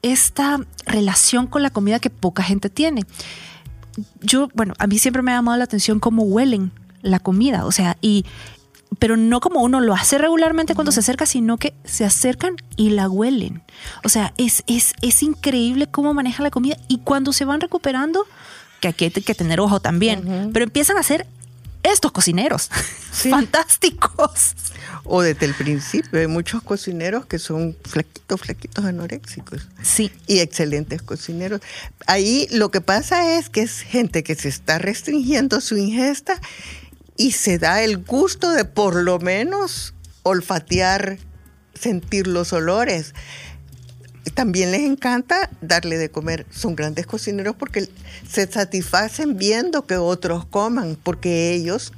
esta 0.03 0.61
relación 0.87 1.47
con 1.47 1.63
la 1.63 1.71
comida 1.71 1.99
que 1.99 2.11
poca 2.11 2.43
gente 2.43 2.71
tiene. 2.71 3.05
Yo, 4.21 4.49
bueno, 4.55 4.75
a 4.79 4.87
mí 4.87 4.99
siempre 4.99 5.23
me 5.23 5.33
ha 5.33 5.37
llamado 5.37 5.59
la 5.59 5.65
atención 5.65 6.01
cómo 6.01 6.23
huelen 6.23 6.73
la 7.03 7.19
comida, 7.19 7.65
o 7.65 7.73
sea, 7.73 7.97
y 8.01 8.25
pero 8.99 9.17
no 9.17 9.41
como 9.41 9.63
uno 9.63 9.81
lo 9.81 9.95
hace 9.95 10.19
regularmente 10.19 10.75
cuando 10.75 10.93
se 10.93 11.01
acerca, 11.01 11.27
sino 11.27 11.59
que 11.59 11.75
se 11.85 12.05
acercan 12.05 12.57
y 12.77 12.91
la 12.91 13.09
huelen. 13.09 13.63
O 14.03 14.09
sea, 14.09 14.33
es, 14.39 14.65
es, 14.67 14.95
es 15.03 15.23
increíble 15.23 15.89
cómo 15.89 16.15
maneja 16.15 16.43
la 16.43 16.51
comida 16.51 16.77
y 16.89 16.99
cuando 16.99 17.33
se 17.33 17.45
van 17.45 17.61
recuperando, 17.61 18.27
que 18.81 18.89
aquí 18.89 19.05
hay 19.05 19.11
que 19.11 19.35
tener 19.35 19.61
ojo 19.61 19.81
también, 19.81 20.27
uh 20.27 20.31
-huh. 20.31 20.51
pero 20.53 20.65
empiezan 20.65 20.97
a 20.97 21.03
ser 21.03 21.27
estos 21.93 22.13
cocineros 22.13 22.71
sí. 23.13 23.31
fantásticos. 23.31 24.55
O 25.05 25.23
desde 25.23 25.47
el 25.47 25.55
principio, 25.55 26.21
hay 26.21 26.27
muchos 26.27 26.63
cocineros 26.63 27.27
que 27.27 27.39
son 27.39 27.77
flaquitos, 27.85 28.41
flaquitos 28.41 28.85
anoréxicos. 28.85 29.67
Sí. 29.83 30.13
Y 30.27 30.41
excelentes 30.41 31.03
cocineros. 31.03 31.61
Ahí 32.07 32.47
lo 32.51 32.71
que 32.71 32.81
pasa 32.81 33.39
es 33.39 33.49
que 33.49 33.63
es 33.63 33.81
gente 33.81 34.23
que 34.23 34.35
se 34.35 34.49
está 34.49 34.79
restringiendo 34.79 35.61
su 35.61 35.77
ingesta 35.77 36.41
y 37.17 37.33
se 37.33 37.59
da 37.59 37.83
el 37.83 37.99
gusto 37.99 38.51
de 38.51 38.65
por 38.65 38.95
lo 38.95 39.19
menos 39.19 39.95
olfatear, 40.23 41.19
sentir 41.75 42.27
los 42.27 42.53
olores. 42.53 43.15
También 44.35 44.71
les 44.71 44.83
encanta 44.83 45.51
darle 45.61 45.99
de 45.99 46.11
comer. 46.11 46.47
Son 46.51 46.77
grandes 46.77 47.07
cocineros 47.07 47.57
porque 47.57 47.89
se 48.29 48.51
satisfacen 48.51 49.37
viendo 49.37 49.87
que 49.87 49.97
otros 49.97 50.45
coman, 50.45 50.97
porque 51.03 51.53
ellos 51.53 51.93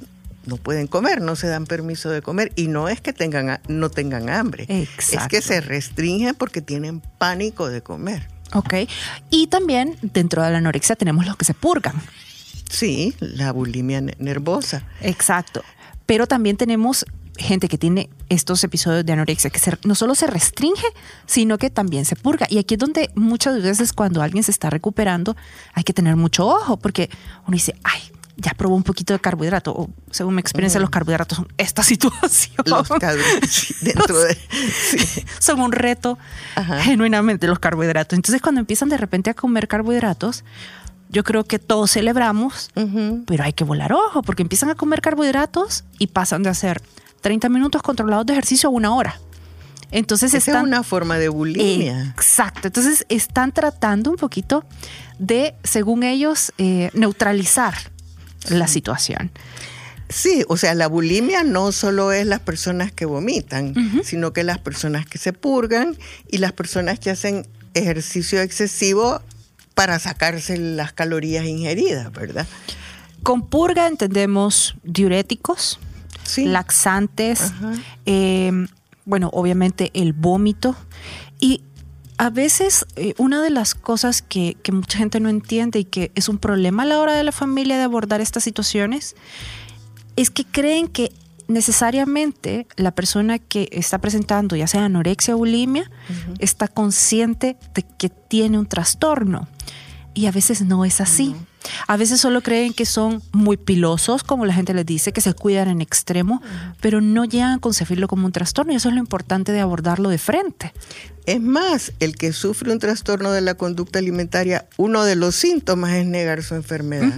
no 0.45 0.57
pueden 0.57 0.87
comer, 0.87 1.21
no 1.21 1.35
se 1.35 1.47
dan 1.47 1.65
permiso 1.65 2.09
de 2.09 2.21
comer. 2.21 2.51
Y 2.55 2.67
no 2.67 2.89
es 2.89 3.01
que 3.01 3.13
tengan, 3.13 3.59
no 3.67 3.89
tengan 3.89 4.29
hambre, 4.29 4.65
Exacto. 4.69 5.17
es 5.21 5.27
que 5.27 5.41
se 5.41 5.61
restringen 5.61 6.35
porque 6.35 6.61
tienen 6.61 7.01
pánico 7.17 7.69
de 7.69 7.81
comer. 7.81 8.27
Ok. 8.53 8.73
Y 9.29 9.47
también 9.47 9.97
dentro 10.01 10.43
de 10.43 10.51
la 10.51 10.57
anorexia 10.57 10.95
tenemos 10.95 11.25
los 11.25 11.37
que 11.37 11.45
se 11.45 11.53
purgan. 11.53 11.95
Sí, 12.69 13.15
la 13.19 13.51
bulimia 13.51 14.01
nervosa. 14.01 14.83
Exacto. 15.01 15.63
Pero 16.05 16.27
también 16.27 16.57
tenemos 16.57 17.05
gente 17.37 17.67
que 17.67 17.77
tiene 17.77 18.09
estos 18.29 18.63
episodios 18.63 19.05
de 19.05 19.13
anorexia 19.13 19.49
que 19.49 19.59
se, 19.59 19.77
no 19.83 19.95
solo 19.95 20.15
se 20.15 20.27
restringe, 20.27 20.85
sino 21.25 21.57
que 21.57 21.69
también 21.69 22.05
se 22.05 22.15
purga. 22.15 22.47
Y 22.49 22.57
aquí 22.57 22.75
es 22.75 22.79
donde 22.79 23.09
muchas 23.15 23.61
veces 23.61 23.93
cuando 23.93 24.21
alguien 24.21 24.43
se 24.43 24.51
está 24.51 24.69
recuperando 24.69 25.35
hay 25.73 25.83
que 25.83 25.93
tener 25.93 26.15
mucho 26.15 26.47
ojo 26.47 26.77
porque 26.77 27.09
uno 27.47 27.53
dice, 27.53 27.75
ay, 27.83 28.01
ya 28.37 28.53
probó 28.53 28.75
un 28.75 28.83
poquito 28.83 29.13
de 29.13 29.19
carbohidrato. 29.19 29.71
O 29.71 29.89
según 30.09 30.35
mi 30.35 30.41
experiencia, 30.41 30.79
mm. 30.79 30.81
los 30.83 30.89
carbohidratos 30.89 31.37
son 31.37 31.47
esta 31.57 31.83
situación. 31.91 32.63
Los 32.65 32.89
dentro 33.81 34.19
de, 34.19 34.35
sí. 34.35 35.23
son 35.39 35.59
un 35.61 35.71
reto 35.71 36.17
Ajá. 36.55 36.81
genuinamente 36.81 37.47
los 37.47 37.59
carbohidratos. 37.59 38.17
Entonces, 38.17 38.41
cuando 38.41 38.59
empiezan 38.59 38.89
de 38.89 38.97
repente 38.97 39.29
a 39.29 39.33
comer 39.33 39.67
carbohidratos, 39.67 40.43
yo 41.09 41.23
creo 41.23 41.43
que 41.43 41.59
todos 41.59 41.91
celebramos, 41.91 42.69
uh 42.75 42.81
-huh. 42.81 43.23
pero 43.25 43.43
hay 43.43 43.51
que 43.51 43.65
volar 43.65 43.91
ojo 43.91 44.21
porque 44.21 44.43
empiezan 44.43 44.69
a 44.69 44.75
comer 44.75 45.01
carbohidratos 45.01 45.83
y 45.99 46.07
pasan 46.07 46.41
de 46.41 46.49
hacer 46.49 46.81
30 47.21 47.49
minutos 47.49 47.81
controlados 47.81 48.25
de 48.25 48.33
ejercicio 48.33 48.69
a 48.69 48.71
una 48.71 48.93
hora. 48.93 49.19
Entonces 49.91 50.33
Esa 50.33 50.37
están, 50.37 50.55
es 50.65 50.67
una 50.67 50.83
forma 50.83 51.17
de 51.17 51.29
bulimia. 51.29 52.13
Exacto. 52.15 52.67
Entonces 52.67 53.05
están 53.09 53.51
tratando 53.51 54.09
un 54.09 54.17
poquito 54.17 54.63
de, 55.19 55.55
según 55.63 56.03
ellos, 56.03 56.53
eh, 56.57 56.89
neutralizar 56.93 57.75
sí. 58.45 58.55
la 58.55 58.67
situación. 58.67 59.31
Sí, 60.07 60.43
o 60.49 60.57
sea, 60.57 60.73
la 60.75 60.87
bulimia 60.87 61.43
no 61.43 61.71
solo 61.71 62.11
es 62.11 62.25
las 62.25 62.41
personas 62.41 62.91
que 62.91 63.05
vomitan, 63.05 63.69
uh 63.69 63.73
-huh. 63.73 64.03
sino 64.03 64.33
que 64.33 64.43
las 64.43 64.59
personas 64.59 65.05
que 65.05 65.17
se 65.17 65.31
purgan 65.31 65.97
y 66.29 66.39
las 66.39 66.51
personas 66.51 66.99
que 66.99 67.09
hacen 67.09 67.47
ejercicio 67.73 68.41
excesivo 68.41 69.21
para 69.73 69.99
sacarse 69.99 70.57
las 70.57 70.91
calorías 70.91 71.45
ingeridas, 71.45 72.11
¿verdad? 72.11 72.45
Con 73.23 73.47
purga 73.47 73.87
entendemos 73.87 74.75
diuréticos, 74.83 75.79
sí. 76.23 76.45
laxantes, 76.45 77.53
eh, 78.05 78.51
bueno, 79.05 79.29
obviamente 79.33 79.91
el 79.93 80.13
vómito 80.13 80.75
y 81.39 81.61
a 82.17 82.29
veces 82.29 82.85
eh, 82.95 83.13
una 83.17 83.41
de 83.41 83.49
las 83.49 83.73
cosas 83.73 84.21
que, 84.21 84.55
que, 84.61 84.71
mucha 84.71 84.99
gente 84.99 85.19
no 85.19 85.29
entiende 85.29 85.79
y 85.79 85.85
que 85.85 86.11
es 86.13 86.29
un 86.29 86.37
problema 86.37 86.83
a 86.83 86.85
la 86.85 86.99
hora 86.99 87.13
de 87.13 87.23
la 87.23 87.31
familia 87.31 87.77
de 87.77 87.83
abordar 87.83 88.21
estas 88.21 88.43
situaciones 88.43 89.15
es 90.15 90.29
que 90.29 90.45
creen 90.45 90.87
que 90.87 91.11
necesariamente 91.51 92.67
la 92.77 92.91
persona 92.91 93.39
que 93.39 93.69
está 93.71 93.99
presentando, 93.99 94.55
ya 94.55 94.67
sea 94.67 94.85
anorexia 94.85 95.35
o 95.35 95.39
bulimia, 95.39 95.83
uh 95.83 96.13
-huh. 96.13 96.35
está 96.39 96.67
consciente 96.67 97.57
de 97.73 97.83
que 97.83 98.09
tiene 98.09 98.57
un 98.57 98.65
trastorno. 98.65 99.47
Y 100.13 100.25
a 100.25 100.31
veces 100.31 100.61
no 100.61 100.83
es 100.85 101.01
así. 101.01 101.29
Uh 101.29 101.33
-huh. 101.33 101.45
A 101.87 101.97
veces 101.97 102.21
solo 102.21 102.41
creen 102.41 102.73
que 102.73 102.85
son 102.85 103.21
muy 103.31 103.57
pilosos, 103.57 104.23
como 104.23 104.45
la 104.45 104.53
gente 104.53 104.73
les 104.73 104.85
dice, 104.85 105.11
que 105.11 105.21
se 105.21 105.33
cuidan 105.33 105.69
en 105.69 105.81
extremo, 105.81 106.41
pero 106.79 107.01
no 107.01 107.25
llegan 107.25 107.53
a 107.53 107.59
concebirlo 107.59 108.07
como 108.07 108.25
un 108.25 108.31
trastorno. 108.31 108.73
Y 108.73 108.77
eso 108.77 108.89
es 108.89 108.95
lo 108.95 109.01
importante 109.01 109.51
de 109.51 109.59
abordarlo 109.59 110.09
de 110.09 110.17
frente. 110.17 110.73
Es 111.25 111.41
más, 111.41 111.93
el 111.99 112.15
que 112.15 112.33
sufre 112.33 112.71
un 112.71 112.79
trastorno 112.79 113.31
de 113.31 113.41
la 113.41 113.53
conducta 113.53 113.99
alimentaria, 113.99 114.67
uno 114.77 115.03
de 115.03 115.15
los 115.15 115.35
síntomas 115.35 115.93
es 115.93 116.05
negar 116.05 116.43
su 116.43 116.55
enfermedad. 116.55 117.13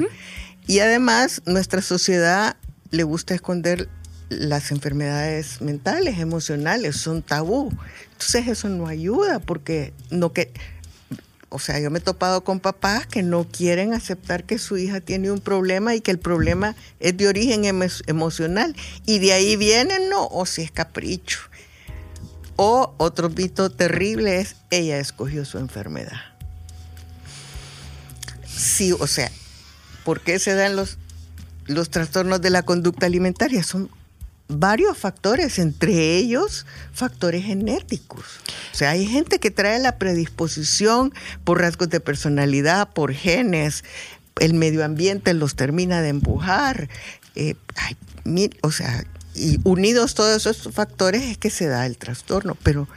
Y 0.67 0.79
además, 0.79 1.41
nuestra 1.45 1.81
sociedad 1.81 2.57
le 2.91 3.03
gusta 3.03 3.33
esconder 3.33 3.89
las 4.29 4.71
enfermedades 4.71 5.61
mentales, 5.61 6.19
emocionales, 6.19 6.97
son 6.97 7.21
tabú. 7.21 7.71
Entonces 8.11 8.47
eso 8.47 8.69
no 8.69 8.87
ayuda 8.87 9.39
porque 9.39 9.93
no 10.09 10.31
que 10.33 10.51
o 11.53 11.59
sea, 11.59 11.79
yo 11.79 11.91
me 11.91 11.99
he 11.99 12.01
topado 12.01 12.43
con 12.43 12.59
papás 12.59 13.05
que 13.05 13.21
no 13.21 13.45
quieren 13.45 13.93
aceptar 13.93 14.43
que 14.43 14.57
su 14.57 14.75
hija 14.75 15.01
tiene 15.01 15.29
un 15.29 15.39
problema 15.39 15.93
y 15.93 16.01
que 16.01 16.09
el 16.09 16.17
problema 16.17 16.75
es 16.99 17.15
de 17.15 17.27
origen 17.27 17.63
emo 17.65 17.85
emocional 18.07 18.75
y 19.05 19.19
de 19.19 19.33
ahí 19.33 19.55
viene, 19.55 19.99
no, 20.09 20.25
o 20.25 20.47
si 20.47 20.63
es 20.63 20.71
capricho. 20.71 21.39
O 22.55 22.95
otro 22.97 23.29
mito 23.29 23.69
terrible 23.69 24.39
es 24.39 24.55
ella 24.71 24.97
escogió 24.97 25.45
su 25.45 25.59
enfermedad. 25.59 26.21
Sí, 28.47 28.91
o 28.91 29.05
sea, 29.05 29.31
¿por 30.03 30.21
qué 30.21 30.39
se 30.39 30.55
dan 30.55 30.75
los, 30.75 30.97
los 31.67 31.91
trastornos 31.91 32.41
de 32.41 32.49
la 32.49 32.63
conducta 32.63 33.05
alimentaria? 33.05 33.61
Son 33.61 33.91
varios 34.47 34.97
factores, 34.97 35.59
entre 35.59 36.17
ellos 36.17 36.65
factores 36.93 37.45
genéticos. 37.45 38.25
O 38.73 38.75
sea, 38.75 38.91
hay 38.91 39.05
gente 39.05 39.39
que 39.39 39.51
trae 39.51 39.79
la 39.79 39.97
predisposición 39.97 41.13
por 41.43 41.61
rasgos 41.61 41.89
de 41.89 41.99
personalidad, 41.99 42.89
por 42.89 43.13
genes, 43.13 43.83
el 44.39 44.53
medio 44.53 44.83
ambiente 44.83 45.33
los 45.33 45.55
termina 45.55 46.01
de 46.01 46.09
empujar. 46.09 46.89
Eh, 47.35 47.55
mil, 48.23 48.55
o 48.61 48.71
sea, 48.71 49.03
y 49.35 49.59
unidos 49.63 50.13
todos 50.13 50.45
esos 50.45 50.73
factores 50.73 51.23
es 51.23 51.37
que 51.37 51.49
se 51.49 51.67
da 51.67 51.85
el 51.85 51.97
trastorno, 51.97 52.55
pero 52.63 52.87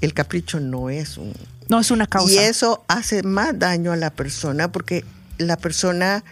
el 0.00 0.14
capricho 0.14 0.60
no 0.60 0.90
es 0.90 1.18
un... 1.18 1.32
No 1.68 1.80
es 1.80 1.90
una 1.90 2.06
causa. 2.06 2.32
Y 2.32 2.38
eso 2.38 2.84
hace 2.88 3.22
más 3.22 3.58
daño 3.58 3.92
a 3.92 3.96
la 3.96 4.10
persona 4.10 4.72
porque 4.72 5.04
la 5.38 5.56
persona 5.56 6.24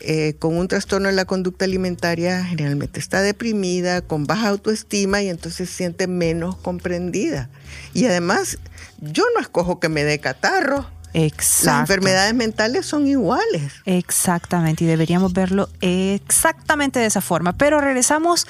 eh, 0.00 0.34
con 0.38 0.56
un 0.56 0.68
trastorno 0.68 1.08
de 1.08 1.14
la 1.14 1.24
conducta 1.24 1.64
alimentaria 1.64 2.44
generalmente 2.44 2.98
está 2.98 3.20
deprimida, 3.20 4.00
con 4.00 4.26
baja 4.26 4.48
autoestima 4.48 5.22
y 5.22 5.28
entonces 5.28 5.68
se 5.68 5.76
siente 5.76 6.06
menos 6.06 6.56
comprendida. 6.56 7.50
Y 7.92 8.06
además, 8.06 8.58
yo 9.00 9.24
no 9.34 9.40
escojo 9.40 9.80
que 9.80 9.88
me 9.88 10.04
dé 10.04 10.18
catarro. 10.18 10.86
Exacto. 11.14 11.66
Las 11.66 11.80
enfermedades 11.80 12.34
mentales 12.34 12.86
son 12.86 13.06
iguales. 13.06 13.74
Exactamente, 13.84 14.84
y 14.84 14.86
deberíamos 14.86 15.34
verlo 15.34 15.68
exactamente 15.82 17.00
de 17.00 17.06
esa 17.06 17.20
forma. 17.20 17.52
Pero 17.52 17.80
regresamos 17.80 18.46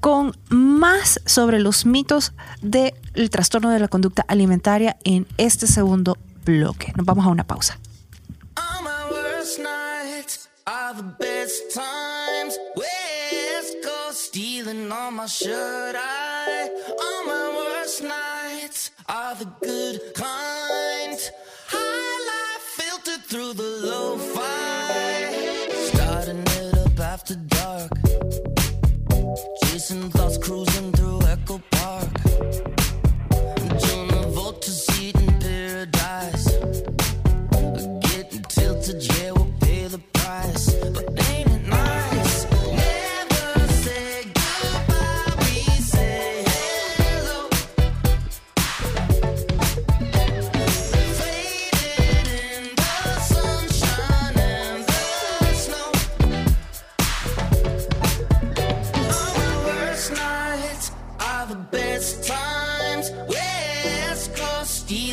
con 0.00 0.36
más 0.50 1.20
sobre 1.24 1.58
los 1.58 1.86
mitos 1.86 2.34
del 2.60 2.92
trastorno 3.30 3.70
de 3.70 3.78
la 3.78 3.88
conducta 3.88 4.24
alimentaria 4.28 4.98
en 5.04 5.26
este 5.38 5.66
segundo 5.66 6.18
bloque. 6.44 6.92
Nos 6.96 7.06
vamos 7.06 7.24
a 7.24 7.28
una 7.30 7.44
pausa. 7.44 7.78
Are 10.66 10.94
the 10.94 11.02
best 11.02 11.74
times. 11.74 12.58
West 12.76 13.76
Coast 13.84 14.20
stealing 14.26 14.92
on 14.92 15.14
my 15.14 15.26
shirt. 15.26 15.96
I, 15.98 16.68
all 17.00 17.24
my 17.26 17.48
worst 17.56 18.02
nights 18.02 18.90
are 19.08 19.34
the 19.34 19.46
good 19.60 20.00
kind. 20.14 21.18
High 21.68 22.18
life 22.32 22.62
filtered 22.78 23.24
through 23.24 23.54
the 23.54 23.86
lo-fi. 23.88 24.42
Starting 25.92 26.42
it 26.42 26.78
up 26.78 27.00
after 27.00 27.34
dark. 27.34 27.92
Chasing 29.64 30.10
thoughts 30.10 30.38
cruising 30.38 30.92
through 30.92 31.01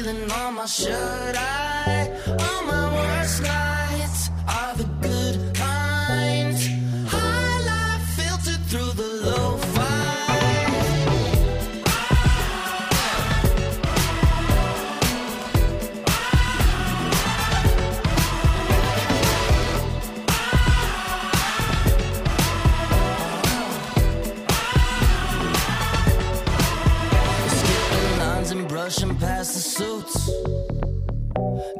something 0.09 0.31
on 0.31 0.55
my 0.55 0.65
should 0.65 1.35
I? 1.35 2.09
On 2.27 2.67
my 2.67 2.93
worst 2.93 3.43
night. 3.43 3.88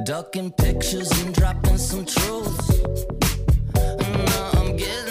Ducking 0.10 0.54
pictures 0.54 1.12
and 1.22 1.36
dropping 1.36 1.78
some 1.78 2.04
truths. 2.04 2.82
Now 3.76 4.52
I'm 4.56 4.76
getting 4.76 5.09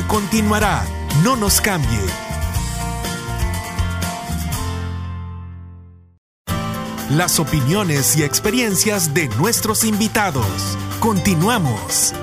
Continuará. 0.00 0.84
No 1.22 1.36
nos 1.36 1.60
cambie. 1.60 2.00
Las 7.10 7.38
opiniones 7.38 8.16
y 8.16 8.22
experiencias 8.22 9.12
de 9.12 9.28
nuestros 9.36 9.84
invitados. 9.84 10.78
Continuamos. 10.98 12.14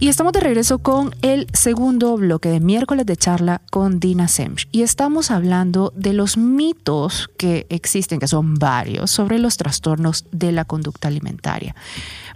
Y 0.00 0.08
estamos 0.08 0.32
de 0.32 0.38
regreso 0.38 0.78
con 0.78 1.12
el 1.22 1.48
segundo 1.52 2.16
bloque 2.16 2.50
de 2.50 2.60
miércoles 2.60 3.04
de 3.04 3.16
charla 3.16 3.62
con 3.72 3.98
Dina 3.98 4.28
Semch. 4.28 4.68
Y 4.70 4.82
estamos 4.82 5.32
hablando 5.32 5.92
de 5.96 6.12
los 6.12 6.36
mitos 6.36 7.28
que 7.36 7.66
existen, 7.68 8.20
que 8.20 8.28
son 8.28 8.54
varios, 8.54 9.10
sobre 9.10 9.40
los 9.40 9.56
trastornos 9.56 10.24
de 10.30 10.52
la 10.52 10.64
conducta 10.64 11.08
alimentaria. 11.08 11.74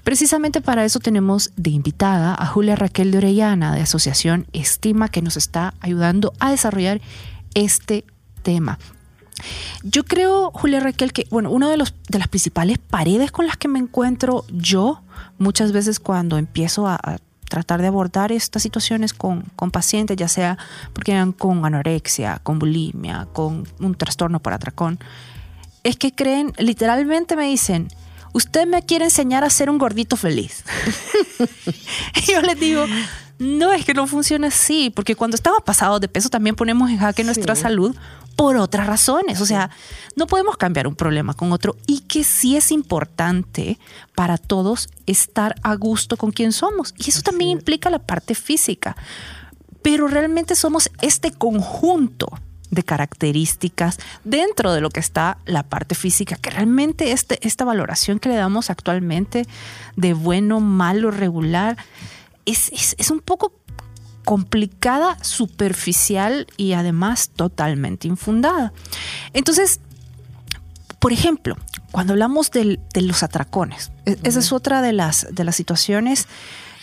Precisamente 0.05 0.61
para 0.61 0.85
eso 0.85 0.99
tenemos 0.99 1.53
de 1.57 1.71
invitada 1.71 2.35
a 2.35 2.47
Julia 2.47 2.75
Raquel 2.75 3.13
de 3.13 3.19
Orellana 3.19 3.75
de 3.75 3.83
Asociación 3.83 4.47
Estima, 4.53 5.09
que 5.09 5.23
nos 5.23 5.37
está 5.37 5.75
ayudando 5.81 6.33
a 6.41 6.51
desarrollar 6.51 7.01
este 7.55 8.05
tema. 8.43 8.79
Yo 9.83 10.05
creo, 10.05 10.51
Julia 10.53 10.81
Raquel, 10.81 11.13
que 11.13 11.27
bueno, 11.31 11.51
una 11.51 11.71
de, 11.71 11.77
los, 11.77 11.95
de 12.09 12.19
las 12.19 12.29
principales 12.29 12.79
paredes 12.79 13.31
con 13.31 13.47
las 13.47 13.57
que 13.57 13.69
me 13.69 13.79
encuentro 13.79 14.45
yo 14.51 15.03
muchas 15.39 15.73
veces 15.73 16.01
cuando 16.01 16.39
empiezo 16.39 16.87
a, 16.87 16.99
tratar 17.49 17.83
de 17.83 17.89
abordar 17.89 18.33
estas 18.33 18.63
situaciones 18.63 19.13
con, 19.13 19.43
con 19.57 19.71
pacientes, 19.71 20.17
ya 20.17 20.27
sea 20.27 20.57
porque 20.95 21.13
vengan 21.13 21.33
con 21.33 21.67
anorexia, 21.67 22.41
con 22.43 22.59
bulimia, 22.59 23.29
con 23.35 23.69
un 23.79 23.95
trastorno 23.95 24.41
por 24.41 24.55
atracón, 24.55 24.99
es 25.83 25.99
que 25.99 26.13
creen, 26.15 26.55
literalmente 26.57 27.37
me 27.37 27.47
dicen, 27.47 27.89
usted 28.33 28.67
me 28.67 28.83
quiere 28.83 29.07
enseñar 29.07 29.45
a 29.45 29.51
ser 29.51 29.71
un 29.71 29.79
gordito 29.79 30.17
feliz. 30.17 30.65
y 32.17 32.21
yo 32.33 32.43
les 32.43 32.59
digo, 32.59 32.87
no, 33.39 33.73
es 33.73 33.85
que 33.85 33.95
no 33.95 34.07
funciona 34.07 34.49
así, 34.49 34.91
porque 34.91 35.17
cuando 35.17 35.35
estamos 35.35 35.63
pasados 35.63 36.01
de 36.01 36.09
peso 36.09 36.29
también 36.29 36.55
ponemos 36.55 36.91
en 36.91 36.99
jaque 36.99 37.25
nuestra 37.25 37.57
salud 37.57 37.97
por 38.37 38.57
otras 38.57 38.87
razones. 38.87 39.41
O 39.41 39.47
sea, 39.47 39.71
no 40.17 40.27
podemos 40.27 40.57
cambiar 40.57 40.87
un 40.87 40.95
problema 40.95 41.35
con 41.35 41.53
otro 41.53 41.77
y 41.87 42.01
que 42.01 42.25
sí 42.25 42.57
es 42.57 42.71
importante 42.71 43.79
para 44.15 44.39
todos 44.39 44.89
estar 45.07 45.55
a 45.63 45.75
gusto 45.75 46.17
con 46.17 46.31
quien 46.31 46.53
somos. 46.53 46.95
Y 46.99 47.11
eso 47.11 47.23
también 47.23 47.51
implica 47.51 47.91
la 47.91 47.99
parte 47.99 48.35
física. 48.35 48.97
Pero 49.83 50.07
realmente 50.07 50.55
somos 50.55 50.91
este 51.01 51.33
conjunto 51.33 52.29
de 52.73 52.83
características 52.83 53.99
dentro 54.25 54.73
de 54.73 54.81
lo 54.81 54.91
que 54.91 54.99
está 54.99 55.39
la 55.45 55.63
parte 55.63 55.95
física, 55.95 56.35
que 56.37 56.51
realmente 56.51 57.13
este, 57.13 57.39
esta 57.47 57.65
valoración 57.65 58.19
que 58.19 58.29
le 58.31 58.35
damos 58.35 58.71
actualmente 58.71 59.47
de 59.95 60.15
bueno, 60.15 60.59
malo, 60.59 61.11
regular, 61.13 61.77
es, 62.47 62.71
es, 62.73 62.97
es 62.99 63.11
un 63.13 63.21
poco 63.21 63.53
complicada, 64.25 65.17
superficial 65.23 66.47
y 66.57 66.73
además 66.73 67.31
totalmente 67.37 68.09
infundada. 68.09 68.73
Entonces, 69.33 69.81
por 70.99 71.13
ejemplo, 71.13 71.57
cuando 71.91 72.13
hablamos 72.15 72.51
del- 72.51 72.81
de 72.95 73.03
los 73.03 73.23
atracones, 73.23 73.91
e- 74.07 74.17
esa 74.23 74.39
es 74.39 74.53
otra 74.53 74.81
de 74.81 74.93
las, 74.93 75.27
de 75.31 75.45
las 75.45 75.57
situaciones 75.57 76.27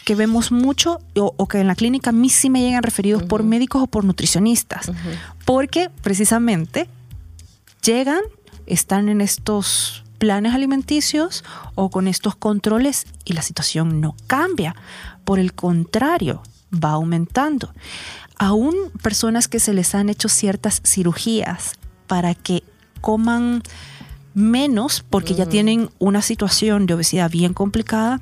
que 0.10 0.16
vemos 0.16 0.52
mucho 0.52 1.00
o, 1.16 1.36
o 1.38 1.48
que 1.48 1.60
en 1.60 1.68
la 1.68 1.76
clínica 1.76 2.10
a 2.10 2.14
mí 2.14 2.30
sí 2.30 2.50
me 2.50 2.62
llegan 2.62 2.82
referidos 2.82 3.22
por 3.22 3.44
médicos 3.44 3.84
o 3.84 3.86
por 3.86 4.06
nutricionistas, 4.06 4.92
porque 5.46 5.92
precisamente 6.02 6.90
llegan, 7.84 8.22
están 8.66 9.08
en 9.08 9.22
estos 9.22 10.04
planes 10.18 10.56
alimenticios 10.56 11.44
o 11.76 11.92
con 11.92 12.08
estos 12.08 12.36
controles 12.36 13.06
y 13.24 13.34
la 13.34 13.44
situación 13.44 14.02
no 14.02 14.16
cambia. 14.26 14.76
Por 15.26 15.38
el 15.38 15.54
contrario, 15.54 16.42
va 16.74 16.94
aumentando. 16.94 17.72
Aún 18.40 18.74
personas 19.04 19.48
que 19.48 19.60
se 19.60 19.74
les 19.74 19.94
han 19.94 20.10
hecho 20.10 20.28
ciertas 20.28 20.82
cirugías 20.84 21.74
para 22.08 22.34
que 22.34 22.64
coman 23.00 23.62
menos 24.34 25.06
porque 25.08 25.36
ya 25.36 25.46
tienen 25.46 25.92
una 26.00 26.24
situación 26.24 26.88
de 26.88 26.96
obesidad 26.96 27.30
bien 27.30 27.54
complicada, 27.54 28.22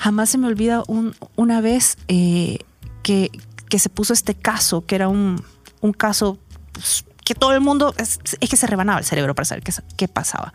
jamás 0.00 0.30
se 0.30 0.38
me 0.38 0.46
olvida 0.46 0.82
un- 0.88 1.14
una 1.36 1.60
vez 1.60 1.96
eh, 2.08 2.58
que, 3.02 3.30
que 3.68 3.78
se 3.78 3.88
puso 3.88 4.12
este 4.12 4.34
caso, 4.34 4.84
que 4.86 4.94
era 4.94 5.08
un, 5.08 5.44
un 5.80 5.92
caso 5.92 6.38
pues, 6.72 7.04
que 7.24 7.34
todo 7.34 7.52
el 7.52 7.60
mundo, 7.60 7.94
es, 7.98 8.18
es 8.40 8.48
que 8.50 8.56
se 8.56 8.66
rebanaba 8.66 8.98
el 8.98 9.04
cerebro 9.04 9.34
para 9.34 9.44
saber 9.44 9.62
qué, 9.62 9.72
qué 9.96 10.08
pasaba. 10.08 10.52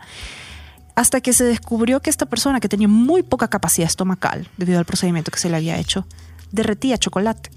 Hasta 0.94 1.20
que 1.20 1.32
se 1.32 1.44
descubrió 1.44 2.00
que 2.00 2.10
esta 2.10 2.26
persona, 2.26 2.58
que 2.60 2.68
tenía 2.68 2.88
muy 2.88 3.22
poca 3.22 3.48
capacidad 3.48 3.86
estomacal 3.88 4.48
debido 4.56 4.78
al 4.78 4.84
procedimiento 4.84 5.30
que 5.30 5.38
se 5.38 5.48
le 5.48 5.56
había 5.56 5.78
hecho, 5.78 6.06
derretía 6.52 6.98
chocolate. 6.98 7.50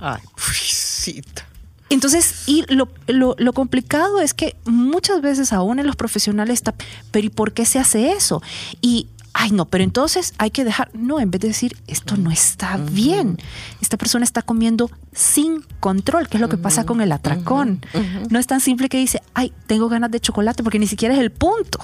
Ay, 0.00 0.20
pobrecita. 0.34 1.46
Entonces, 1.90 2.44
y 2.46 2.64
lo, 2.74 2.88
lo- 3.06 3.34
lo 3.38 3.52
complicado 3.52 4.20
es 4.20 4.32
que 4.32 4.56
muchas 4.64 5.20
veces 5.20 5.52
aún 5.52 5.78
en 5.78 5.86
los 5.86 5.96
profesionales 5.96 6.54
está, 6.54 6.74
pero 7.10 7.26
¿y 7.26 7.30
por 7.30 7.52
qué 7.52 7.66
se 7.66 7.78
hace 7.78 8.12
eso? 8.12 8.42
Y, 8.80 9.08
ay 9.34 9.50
no, 9.50 9.66
pero 9.66 9.84
entonces 9.84 10.34
hay 10.38 10.50
que 10.50 10.64
dejar, 10.64 10.90
no, 10.94 11.20
en 11.20 11.30
vez 11.30 11.40
de 11.40 11.48
decir, 11.48 11.76
esto 11.86 12.16
no 12.16 12.30
está 12.30 12.76
bien, 12.76 13.38
esta 13.80 13.96
persona 13.96 14.24
está 14.24 14.42
comiendo 14.42 14.90
sin 15.12 15.62
control, 15.80 16.28
que 16.28 16.36
es 16.36 16.40
lo 16.40 16.48
que 16.48 16.56
pasa 16.56 16.84
con 16.84 17.00
el 17.00 17.12
atracón. 17.12 17.84
No 18.30 18.38
es 18.38 18.46
tan 18.46 18.60
simple 18.60 18.88
que 18.88 18.98
dice, 18.98 19.22
ay, 19.34 19.52
tengo 19.66 19.88
ganas 19.88 20.10
de 20.10 20.20
chocolate, 20.20 20.62
porque 20.62 20.78
ni 20.78 20.86
siquiera 20.86 21.14
es 21.14 21.20
el 21.20 21.30
punto. 21.30 21.78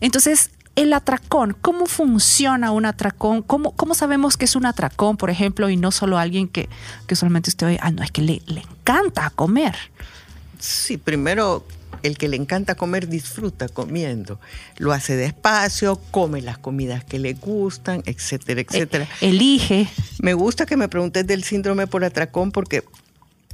Entonces, 0.00 0.50
el 0.76 0.92
atracón, 0.92 1.56
¿cómo 1.60 1.86
funciona 1.86 2.72
un 2.72 2.86
atracón? 2.86 3.42
¿Cómo, 3.42 3.72
cómo 3.72 3.94
sabemos 3.94 4.36
que 4.36 4.44
es 4.44 4.56
un 4.56 4.66
atracón, 4.66 5.16
por 5.16 5.30
ejemplo, 5.30 5.68
y 5.68 5.76
no 5.76 5.92
solo 5.92 6.18
alguien 6.18 6.48
que, 6.48 6.68
que 7.06 7.14
solamente 7.14 7.50
usted 7.50 7.68
oye, 7.68 7.78
ah, 7.80 7.90
no, 7.90 8.02
es 8.02 8.10
que 8.10 8.22
le, 8.22 8.42
le 8.46 8.60
encanta 8.60 9.30
comer? 9.30 9.76
Sí, 10.58 10.96
primero, 10.96 11.64
el 12.02 12.18
que 12.18 12.28
le 12.28 12.36
encanta 12.36 12.74
comer 12.74 13.08
disfruta 13.08 13.68
comiendo. 13.68 14.40
Lo 14.78 14.92
hace 14.92 15.16
despacio, 15.16 16.00
come 16.10 16.42
las 16.42 16.58
comidas 16.58 17.04
que 17.04 17.18
le 17.18 17.34
gustan, 17.34 18.02
etcétera, 18.06 18.60
etcétera. 18.60 19.04
Eh, 19.20 19.28
elige. 19.28 19.88
Me 20.20 20.34
gusta 20.34 20.66
que 20.66 20.76
me 20.76 20.88
preguntes 20.88 21.26
del 21.26 21.44
síndrome 21.44 21.86
por 21.86 22.04
atracón 22.04 22.52
porque 22.52 22.84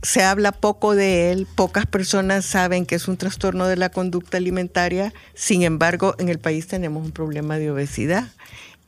se 0.02 0.22
habla 0.22 0.52
poco 0.52 0.94
de 0.94 1.30
él, 1.30 1.46
pocas 1.54 1.86
personas 1.86 2.46
saben 2.46 2.86
que 2.86 2.94
es 2.94 3.06
un 3.08 3.16
trastorno 3.16 3.66
de 3.66 3.76
la 3.76 3.90
conducta 3.90 4.38
alimentaria, 4.38 5.12
sin 5.34 5.62
embargo 5.62 6.14
en 6.18 6.28
el 6.28 6.38
país 6.38 6.66
tenemos 6.66 7.04
un 7.04 7.12
problema 7.12 7.58
de 7.58 7.70
obesidad 7.70 8.28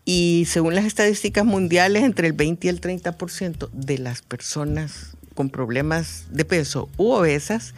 y 0.04 0.46
según 0.48 0.74
las 0.74 0.84
estadísticas 0.84 1.44
mundiales 1.44 2.02
entre 2.02 2.26
el 2.26 2.32
20 2.32 2.66
y 2.66 2.70
el 2.70 2.80
30% 2.80 3.68
de 3.72 3.98
las 3.98 4.22
personas 4.22 5.16
con 5.34 5.50
problemas 5.50 6.24
de 6.30 6.44
peso 6.44 6.88
u 6.96 7.10
obesas 7.10 7.74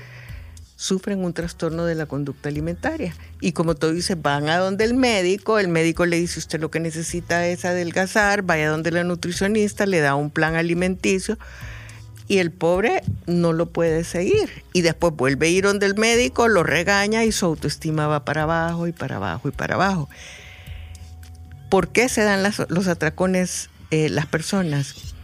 sufren 0.85 1.25
un 1.25 1.33
trastorno 1.33 1.87
de 1.87 1.95
la 1.95 2.05
conducta 2.05 2.51
alimentaria. 2.51 3.15
Y 3.41 3.53
como 3.53 3.75
tú 3.75 3.91
dices, 3.91 4.21
van 4.21 4.51
a 4.51 4.59
donde 4.59 4.85
el 4.85 4.93
médico, 4.93 5.59
el 5.59 5.69
médico 5.69 6.05
le 6.05 6.19
dice 6.19 6.39
usted 6.39 6.61
lo 6.61 6.71
que 6.71 6.79
necesita 6.79 7.47
es 7.47 7.65
adelgazar, 7.65 8.43
vaya 8.43 8.69
donde 8.69 8.91
la 8.91 9.03
nutricionista, 9.03 9.87
le 9.87 10.01
da 10.01 10.15
un 10.15 10.31
plan 10.31 10.57
alimenticio 10.57 11.39
y 12.29 12.37
el 12.37 12.51
pobre 12.51 13.03
no 13.27 13.55
lo 13.55 13.71
puede 13.71 14.05
seguir. 14.05 14.63
Y 14.75 14.83
después 14.83 15.15
vuelve 15.17 15.47
a 15.47 15.51
ir 15.51 15.65
donde 15.65 15.87
el 15.87 15.95
médico, 15.95 16.49
lo 16.49 16.63
regaña 16.63 17.25
y 17.25 17.33
su 17.33 17.47
autoestima 17.47 18.07
va 18.07 18.27
para 18.27 18.43
abajo 18.43 18.87
y 18.87 18.93
para 18.93 19.17
abajo 19.17 19.49
y 19.49 19.53
para 19.53 19.77
abajo. 19.77 20.11
¿Por 21.71 21.89
qué 21.89 22.11
se 22.11 22.25
dan 22.25 22.43
los 22.43 22.89
atracones 22.89 23.71
eh, 23.91 24.11
las 24.11 24.27
personas? 24.27 25.15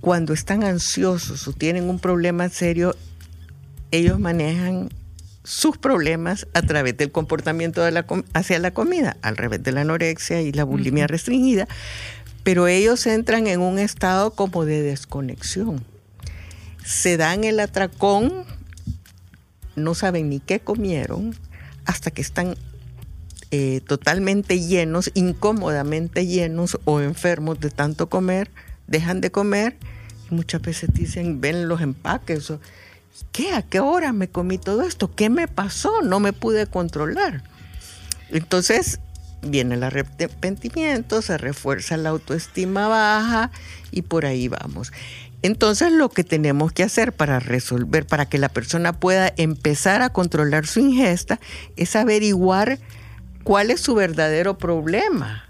Cuando 0.00 0.32
están 0.32 0.64
ansiosos 0.64 1.46
o 1.46 1.52
tienen 1.52 1.90
un 1.90 1.98
problema 1.98 2.48
serio, 2.48 2.96
ellos 3.92 4.18
manejan 4.18 4.88
sus 5.44 5.76
problemas 5.78 6.46
a 6.54 6.62
través 6.62 6.96
del 6.96 7.12
comportamiento 7.12 7.82
de 7.82 7.90
la 7.92 8.04
com- 8.04 8.24
hacia 8.32 8.58
la 8.58 8.72
comida, 8.72 9.16
al 9.22 9.36
revés 9.36 9.62
de 9.62 9.72
la 9.72 9.82
anorexia 9.82 10.40
y 10.40 10.52
la 10.52 10.64
bulimia 10.64 11.06
restringida, 11.06 11.66
pero 12.42 12.66
ellos 12.66 13.06
entran 13.06 13.46
en 13.46 13.60
un 13.60 13.78
estado 13.78 14.32
como 14.32 14.64
de 14.64 14.82
desconexión. 14.82 15.84
Se 16.84 17.16
dan 17.16 17.44
el 17.44 17.60
atracón, 17.60 18.44
no 19.76 19.94
saben 19.94 20.28
ni 20.28 20.40
qué 20.40 20.60
comieron, 20.60 21.36
hasta 21.84 22.10
que 22.10 22.22
están 22.22 22.56
eh, 23.50 23.80
totalmente 23.86 24.60
llenos, 24.60 25.10
incómodamente 25.14 26.26
llenos 26.26 26.78
o 26.84 27.00
enfermos 27.00 27.60
de 27.60 27.70
tanto 27.70 28.08
comer, 28.08 28.50
dejan 28.86 29.20
de 29.20 29.30
comer 29.30 29.76
y 30.30 30.34
muchas 30.34 30.62
veces 30.62 30.90
dicen, 30.92 31.40
ven 31.40 31.68
los 31.68 31.80
empaques, 31.80 32.50
o, 32.50 32.60
¿qué? 33.32 33.52
¿A 33.54 33.62
qué 33.62 33.80
hora 33.80 34.12
me 34.12 34.28
comí 34.28 34.58
todo 34.58 34.82
esto? 34.82 35.14
¿Qué 35.14 35.30
me 35.30 35.48
pasó? 35.48 36.02
No 36.02 36.20
me 36.20 36.32
pude 36.32 36.66
controlar. 36.66 37.42
Entonces 38.30 39.00
viene 39.42 39.74
el 39.74 39.82
arrepentimiento, 39.82 41.20
se 41.20 41.36
refuerza 41.36 41.96
la 41.96 42.10
autoestima 42.10 42.88
baja 42.88 43.50
y 43.90 44.02
por 44.02 44.24
ahí 44.24 44.48
vamos. 44.48 44.92
Entonces 45.42 45.92
lo 45.92 46.08
que 46.08 46.22
tenemos 46.22 46.72
que 46.72 46.84
hacer 46.84 47.12
para 47.12 47.40
resolver, 47.40 48.06
para 48.06 48.26
que 48.26 48.38
la 48.38 48.48
persona 48.48 48.92
pueda 48.92 49.32
empezar 49.36 50.00
a 50.02 50.10
controlar 50.10 50.66
su 50.66 50.80
ingesta, 50.80 51.40
es 51.76 51.96
averiguar 51.96 52.78
cuál 53.42 53.72
es 53.72 53.80
su 53.80 53.94
verdadero 53.94 54.56
problema. 54.56 55.48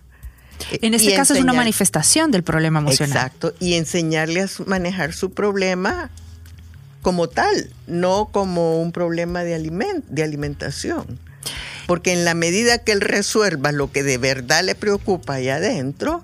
En 0.81 0.95
este 0.95 1.15
caso 1.15 1.35
es 1.35 1.41
una 1.41 1.53
manifestación 1.53 2.31
del 2.31 2.43
problema 2.43 2.79
emocional. 2.79 3.17
Exacto, 3.17 3.53
y 3.61 3.75
enseñarle 3.75 4.43
a 4.43 4.49
manejar 4.67 5.13
su 5.13 5.33
problema 5.33 6.11
como 7.03 7.29
tal, 7.29 7.71
no 7.87 8.31
como 8.33 8.81
un 8.81 8.93
problema 8.93 9.45
de, 9.45 9.59
alimen- 9.59 10.05
de 10.09 10.23
alimentación. 10.23 11.19
Porque 11.87 12.13
en 12.13 12.25
la 12.25 12.35
medida 12.35 12.79
que 12.79 12.93
él 12.93 13.01
resuelva 13.01 13.73
lo 13.73 13.91
que 13.91 14.03
de 14.03 14.17
verdad 14.17 14.65
le 14.65 14.75
preocupa 14.75 15.35
allá 15.35 15.57
adentro, 15.57 16.23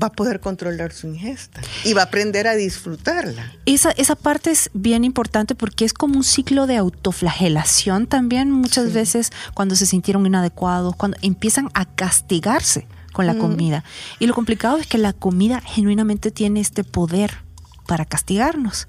va 0.00 0.06
a 0.06 0.12
poder 0.12 0.38
controlar 0.38 0.92
su 0.92 1.08
ingesta 1.08 1.60
y 1.84 1.94
va 1.94 2.02
a 2.02 2.04
aprender 2.04 2.46
a 2.46 2.54
disfrutarla. 2.54 3.52
Esa, 3.66 3.90
esa 3.90 4.14
parte 4.14 4.52
es 4.52 4.70
bien 4.72 5.02
importante 5.02 5.56
porque 5.56 5.84
es 5.84 5.92
como 5.92 6.14
un 6.14 6.22
ciclo 6.22 6.68
de 6.68 6.76
autoflagelación 6.76 8.06
también 8.06 8.52
muchas 8.52 8.92
veces 8.92 9.32
cuando 9.52 9.74
se 9.74 9.86
sintieron 9.86 10.24
inadecuados, 10.24 10.94
cuando 10.94 11.16
empiezan 11.22 11.70
a 11.74 11.86
castigarse 11.86 12.86
con 13.12 13.26
la 13.26 13.36
comida. 13.36 13.82
Y 14.20 14.28
lo 14.28 14.34
complicado 14.34 14.78
es 14.78 14.86
que 14.86 14.96
la 14.96 15.12
comida 15.12 15.60
genuinamente 15.60 16.30
tiene 16.30 16.60
este 16.60 16.84
poder 16.84 17.38
para 17.90 18.04
castigarnos. 18.04 18.86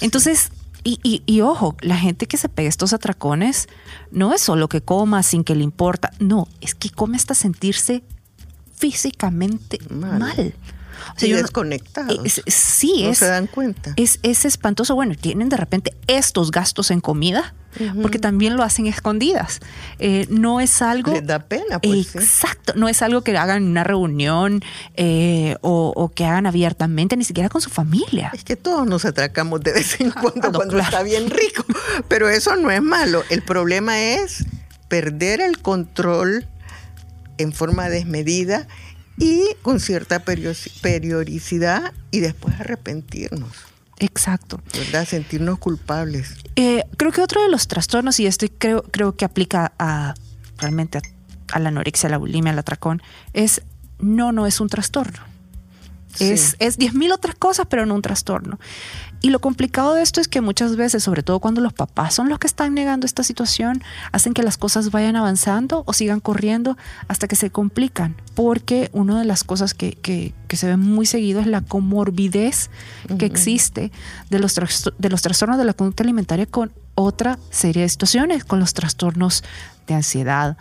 Entonces, 0.00 0.50
y, 0.84 0.98
y- 1.02 1.22
y 1.24 1.40
ojo, 1.40 1.74
la 1.80 1.96
gente 1.96 2.26
que 2.26 2.36
se 2.36 2.50
pega 2.50 2.68
estos 2.68 2.92
atracones 2.92 3.66
no 4.10 4.34
es 4.34 4.42
solo 4.42 4.68
que 4.68 4.82
coma 4.82 5.22
sin 5.22 5.42
que 5.42 5.54
le 5.54 5.64
importa, 5.64 6.10
no, 6.18 6.46
es 6.60 6.74
que 6.74 6.90
come 6.90 7.16
hasta 7.16 7.34
sentirse 7.34 8.02
físicamente 8.76 9.78
Mal. 9.88 10.18
mal. 10.18 10.54
O 11.16 11.18
sea, 11.18 11.26
y 11.28 11.30
yo 11.30 11.36
no- 11.36 11.42
desconectados. 11.42 12.18
es- 12.24 12.42
sí, 12.46 13.02
no 13.04 13.10
es, 13.10 13.18
se 13.18 13.26
dan 13.26 13.46
cuenta. 13.46 13.92
es, 13.96 14.18
es 14.22 14.44
espantoso. 14.44 14.94
Bueno, 14.94 15.14
tienen 15.14 15.48
de 15.48 15.56
repente 15.56 15.94
estos 16.06 16.50
gastos 16.50 16.90
en 16.90 17.00
comida, 17.00 17.54
porque 18.02 18.18
también 18.18 18.54
lo 18.56 18.62
hacen 18.62 18.86
escondidas. 18.86 19.60
Eh, 19.98 20.26
no 20.28 20.60
es 20.60 20.82
algo... 20.82 21.12
Les 21.12 21.26
da 21.26 21.38
pena, 21.38 21.78
pues. 21.78 22.08
sí. 22.08 22.18
Exacto, 22.18 22.74
no 22.76 22.86
es 22.86 23.00
algo 23.00 23.22
que 23.22 23.34
hagan 23.36 23.62
en 23.62 23.68
una 23.70 23.82
reunión 23.82 24.62
eh, 24.94 25.56
o, 25.62 25.92
o 25.96 26.10
que 26.10 26.26
hagan 26.26 26.44
abiertamente, 26.46 27.16
ni 27.16 27.24
siquiera 27.24 27.48
con 27.48 27.62
su 27.62 27.70
familia. 27.70 28.30
Es 28.34 28.44
que 28.44 28.56
todos 28.56 28.86
nos 28.86 29.06
atracamos 29.06 29.62
de 29.62 29.72
vez 29.72 29.98
en 30.02 30.10
cuando 30.20 30.48
no, 30.50 30.52
cuando 30.58 30.74
claro. 30.74 30.90
está 30.90 31.02
bien 31.02 31.30
rico, 31.30 31.64
pero 32.08 32.28
eso 32.28 32.54
no 32.56 32.70
es 32.70 32.82
malo. 32.82 33.22
El 33.30 33.40
problema 33.42 33.98
es 33.98 34.44
perder 34.88 35.40
el 35.40 35.58
control 35.58 36.46
en 37.38 37.54
forma 37.54 37.88
desmedida 37.88 38.68
y 39.18 39.42
con 39.62 39.80
cierta 39.80 40.22
periodicidad 40.24 41.92
y 42.10 42.20
después 42.20 42.58
arrepentirnos, 42.60 43.52
Exacto. 43.98 44.60
¿verdad? 44.76 45.06
Sentirnos 45.06 45.58
culpables. 45.58 46.34
Eh, 46.56 46.84
creo 46.96 47.12
que 47.12 47.20
otro 47.20 47.42
de 47.42 47.48
los 47.48 47.68
trastornos, 47.68 48.18
y 48.18 48.26
esto 48.26 48.46
creo, 48.58 48.82
creo 48.82 49.14
que 49.16 49.24
aplica 49.24 49.72
a 49.78 50.14
realmente 50.58 50.98
a, 50.98 51.02
a 51.52 51.58
la 51.60 51.68
anorexia, 51.68 52.08
a 52.08 52.10
la 52.10 52.18
bulimia, 52.18 52.52
al 52.52 52.58
atracón, 52.58 53.02
es 53.32 53.62
no, 54.00 54.32
no 54.32 54.46
es 54.46 54.60
un 54.60 54.68
trastorno. 54.68 55.20
Es, 56.18 56.56
es 56.58 56.78
10.000 56.78 57.12
otras 57.14 57.34
cosas, 57.36 57.66
pero 57.70 57.86
no 57.86 57.94
un 57.94 58.02
trastorno. 58.02 58.58
Y 59.22 59.30
lo 59.30 59.40
complicado 59.40 59.94
de 59.94 60.02
esto 60.02 60.20
es 60.20 60.26
que 60.26 60.40
muchas 60.40 60.74
veces, 60.74 61.04
sobre 61.04 61.22
todo 61.22 61.38
cuando 61.38 61.60
los 61.60 61.72
papás 61.72 62.12
son 62.12 62.28
los 62.28 62.40
que 62.40 62.48
están 62.48 62.74
negando 62.74 63.06
esta 63.06 63.22
situación, 63.22 63.80
hacen 64.10 64.34
que 64.34 64.42
las 64.42 64.58
cosas 64.58 64.90
vayan 64.90 65.14
avanzando 65.14 65.84
o 65.86 65.92
sigan 65.92 66.18
corriendo 66.18 66.76
hasta 67.06 67.28
que 67.28 67.36
se 67.36 67.50
complican. 67.50 68.16
Porque 68.34 68.90
una 68.92 69.16
de 69.20 69.24
las 69.24 69.44
cosas 69.44 69.74
que, 69.74 69.92
que, 69.92 70.34
que 70.48 70.56
se 70.56 70.66
ve 70.66 70.76
muy 70.76 71.06
seguido 71.06 71.40
es 71.40 71.46
la 71.46 71.60
comorbidez 71.60 72.68
que 73.16 73.26
existe 73.26 73.92
de 74.28 74.38
los, 74.40 74.56
de 74.98 75.08
los 75.08 75.22
trastornos 75.22 75.56
de 75.56 75.64
la 75.64 75.74
conducta 75.74 76.02
alimentaria 76.02 76.46
con 76.46 76.72
otra 76.96 77.38
serie 77.50 77.82
de 77.82 77.88
situaciones, 77.88 78.44
con 78.44 78.58
los 78.58 78.74
trastornos 78.74 79.44
de 79.86 79.94
ansiedad, 79.94 80.56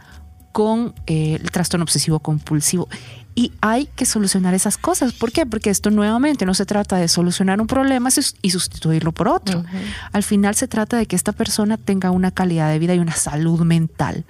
con 0.51 0.93
eh, 1.07 1.39
el 1.41 1.49
trastorno 1.49 1.83
obsesivo 1.83 2.19
compulsivo. 2.19 2.87
Y 3.33 3.53
hay 3.61 3.85
que 3.87 4.05
solucionar 4.05 4.53
esas 4.53 4.77
cosas. 4.77 5.13
¿Por 5.13 5.31
qué? 5.31 5.45
Porque 5.45 5.69
esto 5.69 5.89
nuevamente 5.89 6.45
no 6.45 6.53
se 6.53 6.65
trata 6.65 6.97
de 6.97 7.07
solucionar 7.07 7.61
un 7.61 7.67
problema 7.67 8.09
y 8.41 8.49
sustituirlo 8.51 9.11
por 9.11 9.27
otro. 9.27 9.63
Al 10.11 10.23
final 10.23 10.55
se 10.55 10.67
trata 10.67 10.97
de 10.97 11.05
que 11.05 11.15
esta 11.15 11.31
persona 11.31 11.77
tenga 11.77 12.11
una 12.11 12.31
calidad 12.31 12.69
de 12.69 12.79
vida 12.79 12.93
y 12.93 12.99
una 12.99 13.15
salud 13.15 13.61
mental 13.61 14.25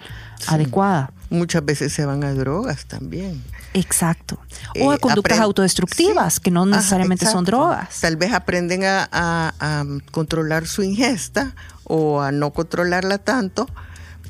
adecuada. 0.47 1.11
Muchas 1.29 1.63
veces 1.65 1.93
se 1.93 2.05
van 2.05 2.23
a 2.23 2.33
drogas 2.33 2.85
también. 2.85 3.41
Exacto. 3.73 4.39
O 4.81 4.91
a 4.91 4.95
eh, 4.95 4.99
conductas 4.99 5.39
autodestructivas, 5.39 6.39
que 6.39 6.51
no 6.51 6.65
necesariamente 6.65 7.25
son 7.25 7.45
drogas. 7.45 8.01
Tal 8.01 8.17
vez 8.17 8.33
aprenden 8.33 8.83
a 8.83 9.85
controlar 10.11 10.67
su 10.67 10.83
ingesta 10.83 11.55
o 11.85 12.21
a 12.21 12.31
no 12.31 12.51
controlarla 12.51 13.17
tanto 13.17 13.67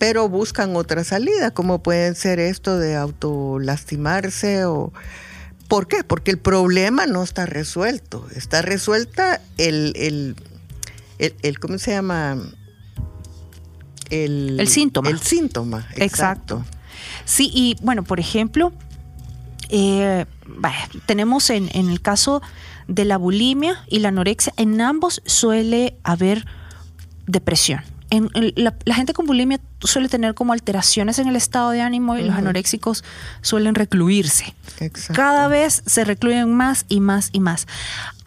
pero 0.01 0.27
buscan 0.27 0.75
otra 0.75 1.03
salida, 1.03 1.51
como 1.51 1.83
pueden 1.83 2.15
ser 2.15 2.39
esto 2.39 2.79
de 2.79 2.95
autolastimarse 2.95 4.65
o... 4.65 4.91
¿Por 5.67 5.87
qué? 5.87 6.03
Porque 6.03 6.31
el 6.31 6.39
problema 6.39 7.05
no 7.05 7.21
está 7.21 7.45
resuelto. 7.45 8.25
Está 8.35 8.63
resuelta 8.63 9.39
el, 9.59 9.93
el, 9.95 10.35
el, 11.43 11.59
¿cómo 11.59 11.77
se 11.77 11.91
llama? 11.91 12.35
El, 14.09 14.67
síntoma. 14.67 15.07
El 15.11 15.19
síntoma, 15.19 15.87
exacto. 15.95 16.65
Sí, 17.25 17.51
y 17.53 17.75
bueno, 17.83 18.03
por 18.03 18.19
ejemplo, 18.19 18.73
eh, 19.69 20.25
tenemos 21.05 21.51
en, 21.51 21.69
en 21.73 21.91
el 21.91 22.01
caso 22.01 22.41
de 22.87 23.05
la 23.05 23.17
bulimia 23.17 23.85
y 23.87 23.99
la 23.99 24.07
anorexia, 24.07 24.51
en 24.57 24.81
ambos 24.81 25.21
suele 25.27 25.95
haber 26.03 26.47
depresión 27.27 27.90
la, 28.12 28.93
gente 28.93 29.13
con 29.13 29.26
bulimia 29.26 29.60
suele 29.80 30.10
tener 30.10 30.34
como 30.34 30.52
alteraciones 30.52 31.17
en 31.19 31.28
el 31.28 31.36
estado 31.36 31.71
de 31.71 31.82
ánimo 31.82 32.17
y 32.17 32.24
los 32.24 32.36
anoréxicos 32.36 33.04
suelen 33.41 33.74
recluirse. 33.76 34.54
Cada 35.13 35.47
vez 35.47 35.82
se 35.86 36.04
recluyen 36.04 36.54
más 36.54 36.86
y 36.89 37.00
más 37.00 37.30
y 37.32 37.39
más. 37.39 37.67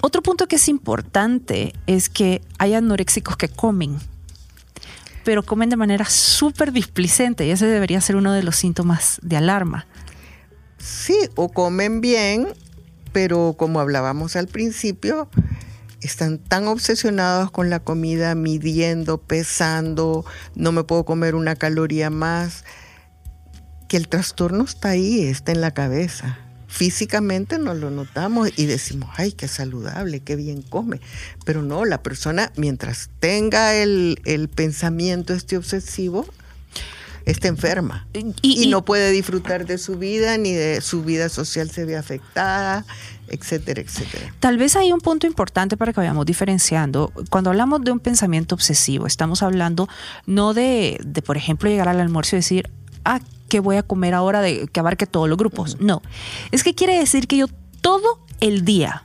Otro 0.01 0.23
punto 0.23 0.49
que 0.49 0.57
es 0.57 0.69
importante 0.69 1.75
es 1.87 2.09
que 2.09 2.41
hay 2.59 2.75
anoréxicos 2.75 3.37
que 3.37 3.49
comen, 3.49 3.99
pero 5.25 5.43
comen 5.43 5.69
de 5.69 5.77
manera 5.77 6.07
súper 6.07 6.73
displicente 6.73 7.47
y 7.47 7.51
ese 7.51 7.67
debería 7.67 8.01
ser 8.01 8.17
uno 8.17 8.33
de 8.33 8.43
los 8.43 8.57
síntomas 8.57 9.19
de 9.23 9.37
alarma. 9.37 9.87
Sí, 10.79 11.17
o 11.35 11.51
comen 11.51 12.01
bien, 12.01 12.49
pero 13.13 13.55
como 13.57 13.81
hablábamos 13.81 14.37
al 14.37 14.49
principio, 14.49 15.29
están 16.05 16.39
tan 16.39 16.67
obsesionados 16.67 17.51
con 17.51 17.71
la 17.71 17.81
comida, 17.81 18.35
midiendo, 18.35 19.19
pesando, 19.19 20.25
no 20.55 20.71
me 20.71 20.85
puedo 20.85 21.05
comer 21.05 21.35
una 21.35 21.57
caloría 21.57 22.11
más, 22.11 22.65
que 23.89 23.97
el 23.97 24.09
trastorno 24.09 24.65
está 24.65 24.91
ahí, 24.91 25.23
está 25.23 25.53
en 25.53 25.63
la 25.63 25.73
cabeza. 25.73 26.39
Físicamente 26.69 27.59
no 27.59 27.73
lo 27.73 27.91
notamos 27.91 28.51
y 28.57 28.67
decimos, 28.67 29.09
ay, 29.17 29.33
qué 29.33 29.49
saludable, 29.49 30.21
qué 30.21 30.37
bien 30.37 30.61
come. 30.61 31.01
Pero 31.45 31.63
no, 31.63 31.85
la 31.85 32.03
persona, 32.03 32.53
mientras 32.57 33.09
tenga 33.21 33.75
el, 33.75 34.19
pensamiento 34.55 35.33
este 35.33 35.57
obsesivo, 35.57 36.27
está 37.25 37.49
enferma 37.49 38.07
y, 38.43 38.67
no 38.67 38.85
puede 38.85 39.11
disfrutar 39.11 39.65
de 39.65 39.79
su 39.79 39.97
vida, 39.97 40.37
ni 40.37 40.53
de 40.53 40.83
su 40.83 41.03
vida 41.03 41.31
social 41.31 41.71
se 41.71 41.87
ve 41.87 41.97
afectada, 41.97 42.85
etcétera, 43.29 43.81
etcétera. 43.81 44.35
Tal 44.41 44.59
vez 44.59 44.77
hay 44.77 44.93
un 44.93 45.01
punto 45.01 45.27
importante 45.27 45.77
para 45.77 45.93
que 45.93 46.01
vayamos 46.01 46.27
diferenciando. 46.27 47.13
Cuando 47.31 47.51
hablamos 47.51 47.83
de 47.83 47.93
un 47.93 48.01
pensamiento 48.01 48.55
obsesivo, 48.55 49.07
estamos 49.07 49.43
hablando 49.43 49.89
no 50.27 50.55
de, 50.55 51.01
de 51.05 51.23
por 51.23 51.37
ejemplo, 51.37 51.69
llegar 51.69 51.89
al 51.89 52.01
almuerzo 52.01 52.37
y 52.37 52.39
decir, 52.39 52.71
ah, 53.05 53.21
¿qué 53.49 53.61
voy 53.61 53.77
a 53.77 53.83
comer 53.83 54.15
ahora 54.15 54.41
de 54.41 54.67
que 54.69 54.81
abarque 54.81 55.07
todos 55.07 55.29
los 55.29 55.39
grupos? 55.39 55.81
No, 55.81 56.03
es 56.51 56.65
que 56.65 56.75
quiere 56.75 56.99
decir 56.99 57.27
que 57.27 57.37
yo 57.37 57.47
todo 57.81 58.21
el 58.41 58.65
día, 58.65 59.05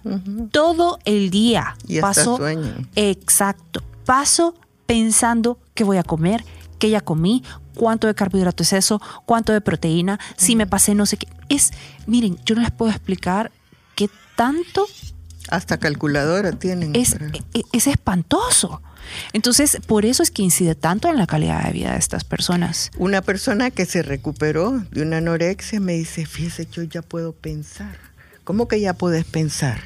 todo 0.51 0.99
el 1.05 1.29
día 1.29 1.75
y 1.87 1.99
paso, 1.99 2.37
sueño. 2.37 2.73
exacto, 2.95 3.83
paso 4.05 4.55
pensando 4.85 5.59
qué 5.73 5.83
voy 5.83 5.97
a 5.97 6.03
comer, 6.03 6.43
qué 6.79 6.89
ya 6.89 7.01
comí, 7.01 7.43
cuánto 7.75 8.07
de 8.07 8.15
carbohidrato 8.15 8.63
es 8.63 8.73
eso, 8.73 9.01
cuánto 9.25 9.53
de 9.53 9.61
proteína, 9.61 10.19
si 10.35 10.55
me 10.55 10.65
pasé 10.65 10.95
no 10.95 11.05
sé 11.05 11.17
qué. 11.17 11.27
Es, 11.47 11.71
miren, 12.07 12.37
yo 12.45 12.55
no 12.55 12.61
les 12.61 12.71
puedo 12.71 12.91
explicar 12.91 13.51
qué 13.99 14.09
tanto... 14.37 14.87
Hasta 15.49 15.77
calculadora 15.77 16.53
tienen. 16.53 16.95
Es, 16.95 17.15
e, 17.53 17.63
es, 17.73 17.87
espantoso. 17.87 18.81
Entonces, 19.33 19.79
por 19.87 20.05
eso 20.05 20.23
es 20.23 20.31
que 20.31 20.41
incide 20.41 20.75
tanto 20.75 21.09
en 21.09 21.17
la 21.17 21.27
calidad 21.27 21.65
de 21.65 21.71
vida 21.73 21.93
de 21.93 21.97
estas 21.97 22.23
personas. 22.23 22.91
Una 22.97 23.21
persona 23.21 23.71
que 23.71 23.85
se 23.85 24.03
recuperó 24.03 24.79
de 24.91 25.01
una 25.01 25.17
anorexia 25.17 25.79
me 25.79 25.93
dice, 25.93 26.25
fíjese, 26.25 26.67
yo 26.71 26.83
ya 26.83 27.01
puedo 27.01 27.33
pensar. 27.33 27.97
¿Cómo 28.43 28.67
que 28.67 28.79
ya 28.79 28.93
puedes 28.93 29.25
pensar? 29.25 29.81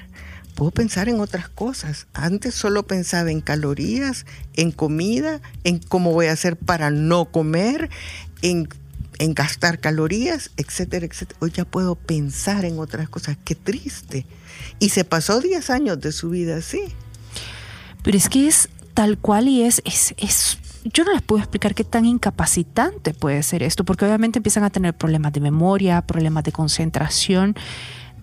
Puedo 0.53 0.71
pensar 0.71 1.09
en 1.09 1.19
otras 1.19 1.49
cosas. 1.49 2.07
Antes 2.13 2.53
solo 2.53 2.85
pensaba 2.85 3.31
en 3.31 3.41
calorías, 3.41 4.25
en 4.53 4.71
comida, 4.71 5.41
en 5.63 5.79
cómo 5.79 6.11
voy 6.11 6.27
a 6.27 6.33
hacer 6.33 6.57
para 6.57 6.91
no 6.91 7.25
comer, 7.25 7.89
en 8.41 8.67
en 9.19 9.33
gastar 9.33 9.79
calorías, 9.79 10.51
etcétera, 10.57 11.05
etcétera. 11.05 11.37
Hoy 11.41 11.51
ya 11.51 11.65
puedo 11.65 11.95
pensar 11.95 12.65
en 12.65 12.79
otras 12.79 13.09
cosas. 13.09 13.37
Qué 13.43 13.55
triste. 13.55 14.25
Y 14.79 14.89
se 14.89 15.03
pasó 15.05 15.39
10 15.39 15.69
años 15.69 15.99
de 15.99 16.11
su 16.11 16.29
vida 16.29 16.57
así. 16.57 16.81
Pero 18.03 18.17
es 18.17 18.29
que 18.29 18.47
es 18.47 18.69
tal 18.93 19.17
cual 19.17 19.47
y 19.47 19.63
es, 19.63 19.81
es, 19.85 20.13
es 20.17 20.57
yo 20.85 21.03
no 21.03 21.13
les 21.13 21.21
puedo 21.21 21.41
explicar 21.41 21.73
qué 21.73 21.83
tan 21.83 22.05
incapacitante 22.05 23.13
puede 23.13 23.41
ser 23.43 23.63
esto, 23.63 23.83
porque 23.85 24.05
obviamente 24.05 24.39
empiezan 24.39 24.63
a 24.63 24.69
tener 24.69 24.93
problemas 24.93 25.33
de 25.33 25.39
memoria, 25.39 26.01
problemas 26.01 26.43
de 26.43 26.51
concentración. 26.51 27.55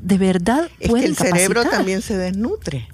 De 0.00 0.18
verdad, 0.18 0.70
es 0.78 0.92
que 0.92 1.04
el 1.04 1.16
cerebro 1.16 1.64
también 1.64 2.02
se 2.02 2.16
desnutre. 2.16 2.88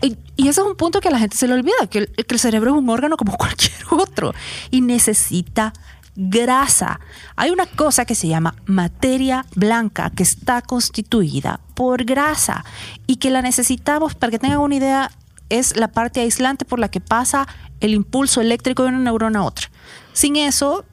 Y, 0.00 0.16
y, 0.36 0.48
ese 0.48 0.60
es 0.60 0.66
un 0.66 0.74
punto 0.74 1.00
que 1.00 1.08
a 1.08 1.10
la 1.12 1.18
gente 1.20 1.36
se 1.36 1.46
le 1.46 1.54
olvida, 1.54 1.86
que 1.88 2.06
que 2.06 2.34
el 2.34 2.40
cerebro 2.40 2.72
es 2.72 2.76
un 2.76 2.88
órgano 2.88 3.16
como 3.16 3.36
cualquier 3.38 3.72
otro 3.90 4.34
y 4.70 4.80
necesita 4.80 5.72
grasa. 6.16 7.00
Hay 7.36 7.50
una 7.50 7.66
cosa 7.66 8.04
que 8.04 8.14
se 8.14 8.28
llama 8.28 8.54
materia 8.66 9.46
blanca 9.54 10.10
que 10.10 10.22
está 10.22 10.62
constituida 10.62 11.60
por 11.74 12.04
grasa 12.04 12.64
y 13.06 13.16
que 13.16 13.30
la 13.30 13.42
necesitamos, 13.42 14.14
para 14.14 14.30
que 14.30 14.38
tengan 14.38 14.58
una 14.58 14.76
idea, 14.76 15.10
es 15.48 15.76
la 15.76 15.88
parte 15.88 16.20
aislante 16.20 16.64
por 16.64 16.78
la 16.78 16.90
que 16.90 17.00
pasa 17.00 17.46
el 17.80 17.94
impulso 17.94 18.40
eléctrico 18.40 18.82
de 18.82 18.90
una 18.90 18.98
neurona 18.98 19.40
a 19.40 19.42
otra. 19.44 19.70
Sin 20.12 20.36
eso, 20.36 20.84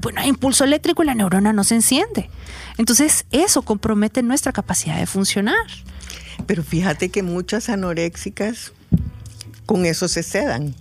bueno, 0.00 0.20
hay 0.20 0.28
impulso 0.28 0.64
eléctrico 0.64 1.02
y 1.02 1.06
la 1.06 1.14
neurona 1.14 1.52
no 1.52 1.64
se 1.64 1.74
enciende. 1.74 2.30
Entonces, 2.78 3.26
eso 3.30 3.62
compromete 3.62 4.22
nuestra 4.22 4.52
capacidad 4.52 4.98
de 4.98 5.06
funcionar. 5.06 5.66
Pero 6.46 6.62
fíjate 6.62 7.10
que 7.10 7.22
muchas 7.22 7.68
anoréxicas 7.68 8.72
con 9.66 9.86
eso 9.86 10.08
se 10.08 10.22
sedan 10.22 10.74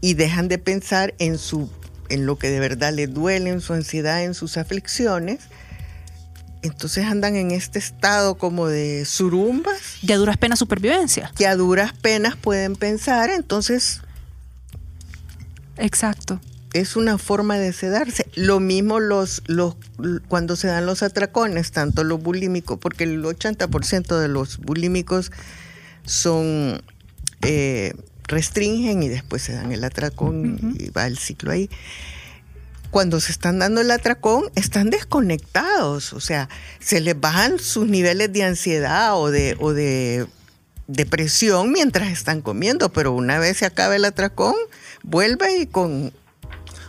y 0.00 0.14
dejan 0.14 0.48
de 0.48 0.58
pensar 0.58 1.14
en 1.18 1.38
su 1.38 1.70
en 2.08 2.26
lo 2.26 2.38
que 2.38 2.50
de 2.50 2.60
verdad 2.60 2.92
les 2.92 3.12
duele, 3.12 3.50
en 3.50 3.60
su 3.60 3.72
ansiedad, 3.72 4.22
en 4.22 4.34
sus 4.34 4.56
aflicciones, 4.56 5.40
entonces 6.62 7.04
andan 7.04 7.36
en 7.36 7.50
este 7.50 7.78
estado 7.78 8.36
como 8.36 8.66
de 8.66 9.04
surumbas. 9.04 9.98
De 10.02 10.14
a 10.14 10.16
duras 10.16 10.36
penas 10.36 10.58
supervivencia. 10.58 11.30
Que 11.36 11.46
a 11.46 11.56
duras 11.56 11.92
penas 11.92 12.36
pueden 12.36 12.76
pensar, 12.76 13.30
entonces... 13.30 14.00
Exacto. 15.76 16.40
Es 16.72 16.96
una 16.96 17.16
forma 17.16 17.56
de 17.56 17.72
sedarse. 17.72 18.26
Lo 18.34 18.60
mismo 18.60 19.00
los, 19.00 19.42
los, 19.46 19.76
cuando 20.26 20.56
se 20.56 20.66
dan 20.66 20.84
los 20.84 21.02
atracones, 21.02 21.70
tanto 21.70 22.04
los 22.04 22.20
bulímicos, 22.20 22.78
porque 22.78 23.04
el 23.04 23.22
80% 23.22 24.18
de 24.18 24.28
los 24.28 24.58
bulímicos 24.58 25.30
son 26.04 26.82
eh, 27.42 27.94
restringen 28.28 29.02
y 29.02 29.08
después 29.08 29.42
se 29.42 29.52
dan 29.52 29.72
el 29.72 29.82
atracón 29.82 30.76
y 30.78 30.90
va 30.90 31.06
el 31.06 31.18
ciclo 31.18 31.50
ahí. 31.50 31.68
Cuando 32.90 33.20
se 33.20 33.32
están 33.32 33.58
dando 33.58 33.80
el 33.80 33.90
atracón, 33.90 34.44
están 34.54 34.88
desconectados, 34.88 36.12
o 36.14 36.20
sea, 36.20 36.48
se 36.78 37.00
les 37.00 37.20
bajan 37.20 37.58
sus 37.58 37.86
niveles 37.86 38.32
de 38.32 38.44
ansiedad 38.44 39.18
o 39.18 39.30
de, 39.30 39.56
o 39.60 39.74
de 39.74 40.26
depresión 40.86 41.70
mientras 41.70 42.08
están 42.08 42.40
comiendo, 42.40 42.90
pero 42.90 43.12
una 43.12 43.38
vez 43.38 43.58
se 43.58 43.66
acaba 43.66 43.94
el 43.94 44.06
atracón, 44.06 44.54
vuelve 45.02 45.58
y 45.58 45.66
con, 45.66 46.12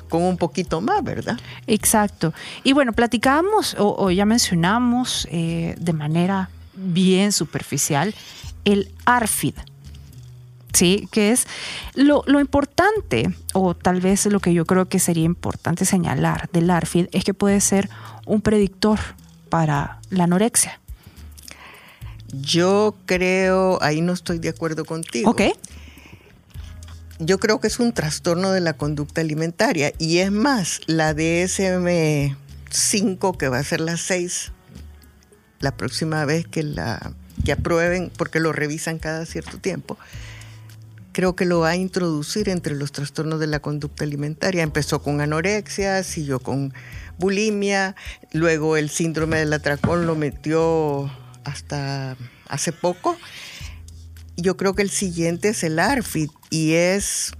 con 0.09 0.23
un 0.23 0.37
poquito 0.37 0.79
más, 0.79 1.03
¿verdad? 1.03 1.37
Exacto. 1.67 2.33
Y 2.63 2.73
bueno, 2.73 2.93
platicamos 2.93 3.75
o, 3.77 4.09
ya 4.09 4.25
mencionamos 4.25 5.27
eh, 5.31 5.75
de 5.77 5.93
manera 5.93 6.49
bien 6.73 7.33
superficial, 7.33 8.15
el 8.63 8.91
ARFID. 9.05 9.55
¿Sí? 10.73 11.07
Que 11.11 11.31
es 11.31 11.47
lo, 11.95 12.23
lo, 12.25 12.39
importante, 12.39 13.33
o 13.53 13.75
tal 13.75 14.01
vez 14.01 14.25
lo 14.25 14.39
que 14.39 14.53
yo 14.53 14.65
creo 14.65 14.87
que 14.87 14.99
sería 14.99 15.25
importante 15.25 15.85
señalar 15.85 16.49
del 16.51 16.69
ARFID, 16.69 17.07
es 17.11 17.23
que 17.23 17.33
puede 17.33 17.61
ser 17.61 17.89
un 18.25 18.41
predictor 18.41 18.99
para 19.49 19.99
la 20.09 20.25
anorexia. 20.25 20.79
Yo 22.31 22.95
creo, 23.05 23.79
ahí 23.81 24.01
no 24.01 24.13
estoy 24.13 24.39
de 24.39 24.49
acuerdo 24.49 24.83
contigo. 24.85 25.31
Ok. 25.31 25.41
Yo 27.17 27.39
creo 27.39 27.59
que 27.59 27.67
es 27.67 27.79
un 27.79 27.91
trastorno 27.91 28.51
de 28.51 28.61
la 28.61 28.73
conducta 28.73 29.21
alimentaria 29.21 29.91
y 29.97 30.19
es 30.19 30.31
más, 30.31 30.81
la 30.85 31.13
DSM5, 31.13 33.37
que 33.37 33.49
va 33.49 33.57
a 33.57 33.63
ser 33.63 33.81
la 33.81 33.97
6, 33.97 34.51
la 35.59 35.75
próxima 35.75 36.23
vez 36.23 36.47
que 36.47 36.63
la 36.63 37.11
que 37.43 37.51
aprueben, 37.53 38.11
porque 38.15 38.39
lo 38.39 38.53
revisan 38.53 38.99
cada 38.99 39.25
cierto 39.25 39.57
tiempo, 39.57 39.97
creo 41.19 41.35
que 41.35 41.43
lo 41.43 41.59
va 41.59 41.71
a 41.71 41.75
introducir 41.75 42.47
entre 42.47 42.75
los 42.75 42.93
trastornos 42.93 43.41
de 43.41 43.47
la 43.47 43.59
conducta 43.59 44.05
alimentaria. 44.05 44.63
Empezó 44.63 45.03
con 45.03 45.19
anorexia, 45.19 46.01
siguió 46.01 46.39
con 46.39 46.73
bulimia, 47.17 47.97
luego 48.31 48.77
el 48.77 48.89
síndrome 48.89 49.37
del 49.39 49.51
atracón 49.51 50.07
lo 50.07 50.15
metió 50.15 51.11
hasta 51.43 52.15
hace 52.47 52.71
poco. 52.71 53.17
Yo 54.37 54.55
creo 54.55 54.75
que 54.75 54.81
el 54.81 54.89
siguiente 54.89 55.49
es 55.49 55.61
el 55.65 55.79
ARFID 55.79 56.29
y 56.51 56.75
es, 56.75 57.33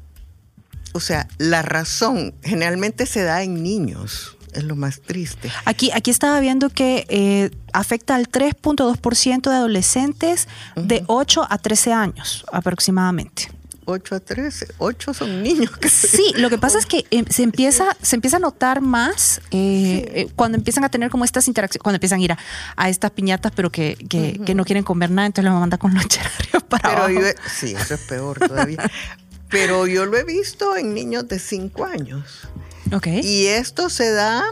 o 0.91 0.99
sea, 0.99 1.29
la 1.37 1.61
razón 1.61 2.35
generalmente 2.43 3.05
se 3.05 3.23
da 3.23 3.43
en 3.43 3.63
niños. 3.63 4.35
Es 4.51 4.65
lo 4.65 4.75
más 4.75 4.99
triste. 4.99 5.49
Aquí, 5.63 5.89
aquí 5.93 6.11
estaba 6.11 6.41
viendo 6.41 6.69
que 6.69 7.05
eh, 7.07 7.51
afecta 7.71 8.15
al 8.15 8.27
3.2% 8.27 9.49
de 9.49 9.55
adolescentes 9.55 10.49
de 10.75 11.05
8 11.07 11.47
a 11.49 11.57
13 11.59 11.93
años 11.93 12.45
aproximadamente. 12.51 13.58
8 13.89 14.15
a 14.15 14.19
13. 14.19 14.67
8 14.77 15.13
son 15.13 15.43
niños. 15.43 15.71
Sí, 15.89 16.33
lo 16.35 16.49
que 16.49 16.57
pasa 16.57 16.77
es 16.77 16.85
que 16.85 17.05
eh, 17.09 17.25
se 17.29 17.43
empieza, 17.43 17.97
se 18.01 18.15
empieza 18.15 18.37
a 18.37 18.39
notar 18.39 18.81
más 18.81 19.41
eh, 19.51 20.11
eh, 20.13 20.27
cuando 20.35 20.57
empiezan 20.57 20.83
a 20.83 20.89
tener 20.89 21.09
como 21.09 21.25
estas 21.25 21.47
interacciones, 21.47 21.81
cuando 21.81 21.95
empiezan 21.95 22.19
a 22.19 22.23
ir 22.23 22.37
a, 22.75 22.89
estas 22.89 23.11
piñatas, 23.11 23.51
pero 23.55 23.71
que, 23.71 23.97
que, 24.09 24.39
que, 24.45 24.55
no 24.55 24.63
quieren 24.63 24.83
comer 24.83 25.09
nada, 25.09 25.25
entonces 25.25 25.51
los 25.51 25.59
manda 25.59 25.77
con 25.77 25.93
los 25.93 26.05
para 26.69 26.89
pero 26.89 27.03
abajo. 27.03 27.39
sí, 27.51 27.73
eso 27.73 27.95
es 27.95 28.01
peor 28.01 28.39
todavía. 28.39 28.89
pero 29.49 29.87
yo 29.87 30.05
lo 30.05 30.17
he 30.17 30.23
visto 30.23 30.77
en 30.77 30.93
niños 30.93 31.27
de 31.27 31.39
5 31.39 31.85
años. 31.85 32.47
Ok. 32.93 33.07
Y 33.23 33.47
esto 33.47 33.89
se 33.89 34.11
da, 34.11 34.43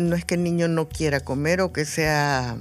no 0.00 0.16
es 0.16 0.24
que 0.24 0.36
el 0.36 0.42
niño 0.42 0.68
no 0.68 0.88
quiera 0.88 1.20
comer 1.20 1.60
o 1.60 1.72
que 1.72 1.84
sea 1.84 2.56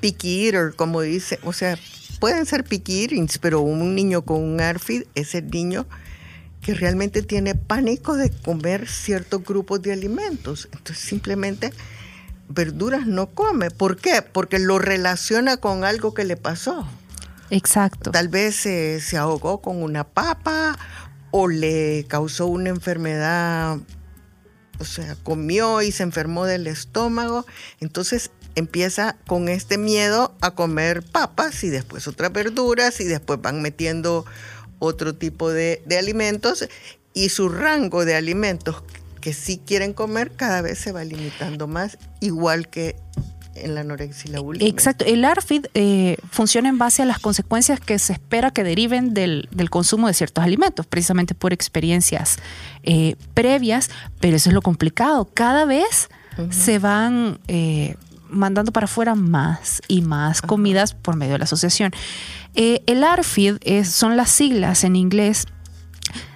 picky 0.00 0.46
eater, 0.46 0.74
como 0.74 1.00
dice, 1.00 1.38
o 1.42 1.52
sea, 1.52 1.78
pueden 2.16 2.46
ser 2.46 2.64
picky 2.64 3.08
pero 3.40 3.60
un 3.60 3.94
niño 3.94 4.22
con 4.22 4.42
un 4.42 4.60
ARFID 4.60 5.04
es 5.14 5.34
el 5.34 5.50
niño 5.50 5.86
que 6.60 6.74
realmente 6.74 7.22
tiene 7.22 7.54
pánico 7.54 8.16
de 8.16 8.30
comer 8.30 8.88
ciertos 8.88 9.44
grupos 9.44 9.82
de 9.82 9.92
alimentos. 9.92 10.68
Entonces 10.72 10.98
simplemente 10.98 11.72
verduras 12.48 13.06
no 13.06 13.28
come. 13.28 13.70
¿Por 13.70 13.96
qué? 13.96 14.22
Porque 14.22 14.58
lo 14.58 14.78
relaciona 14.78 15.58
con 15.58 15.84
algo 15.84 16.14
que 16.14 16.24
le 16.24 16.36
pasó. 16.36 16.86
Exacto. 17.50 18.10
Tal 18.10 18.28
vez 18.28 18.56
se 18.56 19.16
ahogó 19.16 19.60
con 19.60 19.82
una 19.82 20.04
papa 20.04 20.76
o 21.30 21.48
le 21.48 22.04
causó 22.08 22.46
una 22.46 22.70
enfermedad, 22.70 23.78
o 24.78 24.84
sea, 24.84 25.16
comió 25.22 25.82
y 25.82 25.92
se 25.92 26.02
enfermó 26.02 26.46
del 26.46 26.66
estómago. 26.66 27.46
Entonces 27.80 28.30
empieza 28.56 29.16
con 29.26 29.48
este 29.48 29.78
miedo 29.78 30.34
a 30.40 30.52
comer 30.52 31.02
papas 31.02 31.62
y 31.62 31.68
después 31.68 32.08
otras 32.08 32.32
verduras 32.32 33.00
y 33.00 33.04
después 33.04 33.40
van 33.40 33.62
metiendo 33.62 34.24
otro 34.78 35.14
tipo 35.14 35.50
de, 35.50 35.82
alimentos 35.98 36.66
y 37.14 37.28
su 37.28 37.48
rango 37.48 38.04
de 38.04 38.16
alimentos 38.16 38.82
que 39.20 39.32
sí 39.32 39.60
quieren 39.64 39.92
comer 39.92 40.32
cada 40.32 40.62
vez 40.62 40.78
se 40.78 40.92
va 40.92 41.04
limitando 41.04 41.66
más, 41.66 41.98
igual 42.20 42.68
que 42.68 42.96
en 43.54 43.74
la 43.74 43.80
anorexia 43.80 44.28
y 44.28 44.32
la 44.32 44.40
bulimia. 44.40 44.68
Exacto. 44.68 45.04
El 45.06 45.24
ARFID 45.24 45.66
eh, 45.74 46.16
funciona 46.30 46.68
en 46.68 46.78
base 46.78 47.02
a 47.02 47.04
las 47.06 47.18
consecuencias 47.18 47.80
que 47.80 47.98
se 47.98 48.12
espera 48.12 48.50
que 48.50 48.62
deriven 48.64 49.14
del, 49.14 49.48
consumo 49.70 50.08
de 50.08 50.14
ciertos 50.14 50.44
alimentos, 50.44 50.86
precisamente 50.86 51.34
por 51.34 51.52
experiencias 51.52 52.36
eh, 52.82 53.16
previas, 53.34 53.90
pero 54.20 54.36
eso 54.36 54.50
es 54.50 54.54
lo 54.54 54.62
complicado. 54.62 55.28
Cada 55.32 55.64
vez 55.64 56.08
se 56.50 56.78
van 56.78 57.38
eh, 57.48 57.96
mandando 58.28 58.72
para 58.72 58.84
afuera 58.84 59.14
más 59.14 59.82
y 59.88 60.02
más 60.02 60.42
comidas 60.42 60.94
por 60.94 61.16
medio 61.16 61.32
de 61.32 61.38
la 61.38 61.44
asociación. 61.44 61.92
Eh, 62.54 62.82
el 62.86 63.04
ARFID 63.04 63.58
son 63.84 64.16
las 64.16 64.30
siglas 64.30 64.84
en 64.84 64.96
inglés 64.96 65.46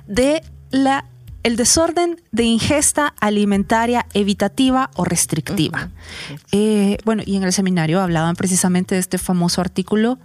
de 0.06 0.42
la 0.70 1.06
el 1.42 1.56
desorden 1.56 2.20
de 2.32 2.44
ingesta 2.44 3.14
alimentaria 3.18 4.06
evitativa 4.12 4.90
o 4.94 5.04
restrictiva. 5.04 5.88
Eh, 6.52 6.98
bueno, 7.04 7.22
y 7.24 7.36
en 7.36 7.44
el 7.44 7.52
seminario 7.52 8.00
hablaban 8.00 8.36
precisamente 8.36 8.94
de 8.94 9.00
este 9.00 9.18
famoso 9.18 9.60
artículo 9.60 10.18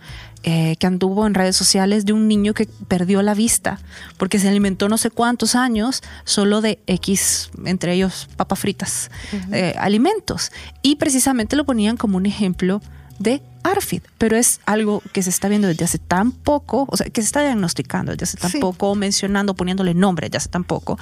eh, 0.48 0.76
que 0.78 0.86
anduvo 0.86 1.26
en 1.26 1.34
redes 1.34 1.56
sociales 1.56 2.06
de 2.06 2.14
un 2.14 2.28
niño 2.28 2.54
que 2.54 2.68
perdió 2.88 3.24
la 3.24 3.34
vista 3.34 3.80
porque 4.18 4.38
se 4.38 4.48
alimentó 4.48 4.88
no 4.88 5.00
sé 5.00 5.10
cuántos 5.10 5.56
años 5.56 6.04
solo 6.24 6.62
de 6.62 6.78
X, 6.86 7.50
entre 7.66 7.94
ellos 7.94 8.30
papas 8.38 8.60
fritas, 8.60 9.10
eh, 9.52 9.74
alimentos. 9.80 10.52
Y 10.84 10.98
precisamente 10.98 11.56
lo 11.56 11.66
ponían 11.66 11.98
como 11.98 12.18
un 12.18 12.28
ejemplo 12.28 12.80
de 13.18 13.42
ARFID, 13.66 14.02
pero 14.18 14.38
es 14.38 14.60
algo 14.66 15.02
que 15.12 15.24
se 15.24 15.30
está 15.30 15.48
viendo 15.48 15.68
desde 15.68 15.86
hace 15.86 15.98
tan 15.98 16.32
poco, 16.32 16.86
o 16.90 16.98
sea, 16.98 17.08
que 17.08 17.22
se 17.22 17.26
está 17.26 17.42
diagnosticando 17.42 18.12
desde 18.12 18.26
hace 18.26 18.38
tan 18.38 18.52
poco, 18.62 18.94
mencionando, 18.96 19.56
poniéndole 19.56 19.94
nombre 19.94 20.28
desde 20.28 20.38
hace 20.38 20.50
tan 20.50 20.64
poco, 20.64 21.00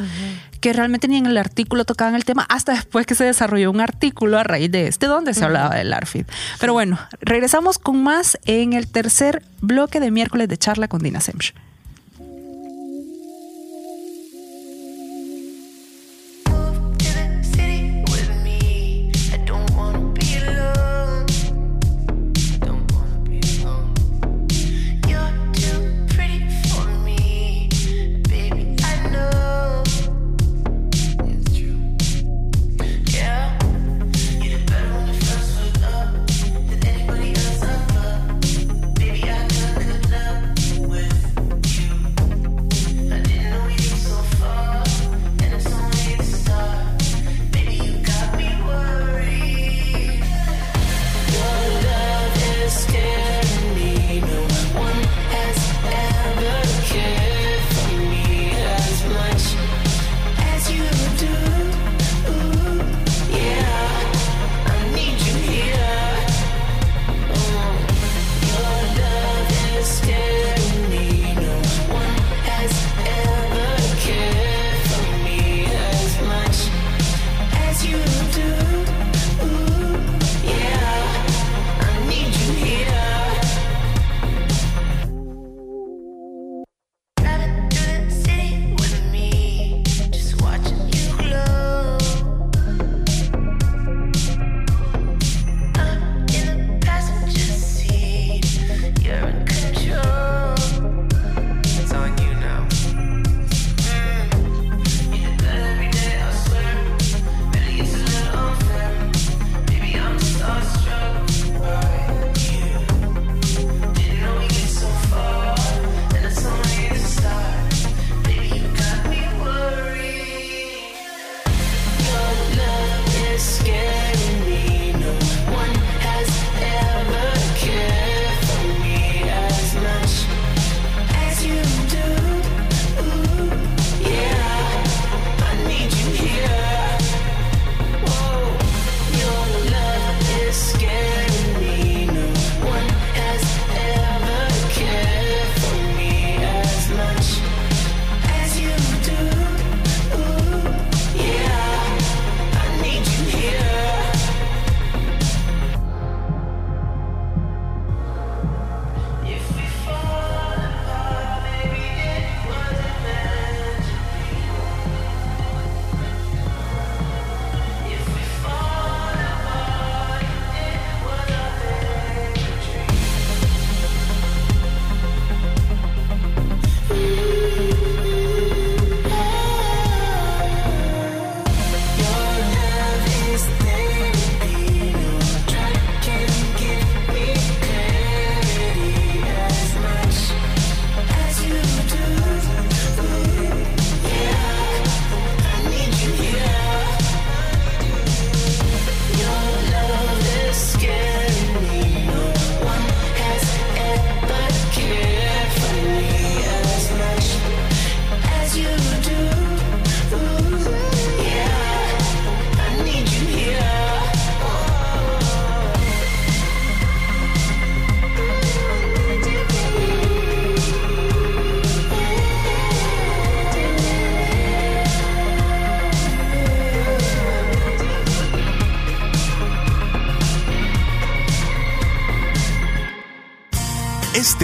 que 0.61 0.71
realmente 0.71 1.07
ni 1.07 1.17
en 1.17 1.25
el 1.25 1.37
artículo 1.37 1.83
tocaban 1.83 2.15
el 2.15 2.23
tema 2.23 2.45
hasta 2.47 2.73
después 2.73 3.05
que 3.05 3.15
se 3.15 3.25
desarrolló 3.25 3.69
un 3.69 3.81
artículo 3.81 4.39
a 4.39 4.43
raíz 4.43 4.71
de 4.71 4.87
este 4.87 5.07
donde 5.07 5.33
se 5.33 5.43
hablaba 5.43 5.75
del 5.75 5.93
ARFID. 5.93 6.25
Pero 6.59 6.73
bueno, 6.73 6.97
regresamos 7.19 7.79
con 7.79 8.01
más 8.01 8.39
en 8.45 8.73
el 8.73 8.87
tercer 8.87 9.43
bloque 9.61 9.99
de 9.99 10.11
miércoles 10.11 10.47
de 10.47 10.57
charla 10.57 10.87
con 10.87 11.01
Dina 11.01 11.19
Semch. 11.19 11.53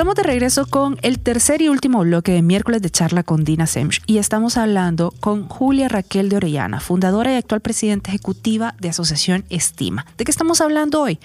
Estamos 0.00 0.14
de 0.14 0.22
regreso 0.22 0.64
con 0.64 0.96
el 1.02 1.18
tercer 1.18 1.60
y 1.60 1.68
último 1.68 2.00
bloque 2.00 2.32
de 2.32 2.40
miércoles 2.40 2.80
de 2.80 2.88
charla 2.88 3.22
con 3.22 3.44
Dina 3.44 3.66
Semch 3.66 4.00
y 4.06 4.16
estamos 4.16 4.56
hablando 4.56 5.12
con 5.20 5.46
Julia 5.46 5.90
Raquel 5.90 6.30
de 6.30 6.36
Orellana, 6.36 6.80
fundadora 6.80 7.34
y 7.34 7.36
actual 7.36 7.60
presidenta 7.60 8.08
ejecutiva 8.08 8.74
de 8.80 8.88
Asociación 8.88 9.44
Estima. 9.50 10.06
¿De 10.16 10.24
qué 10.24 10.30
estamos 10.30 10.62
hablando 10.62 11.02
hoy? 11.02 11.18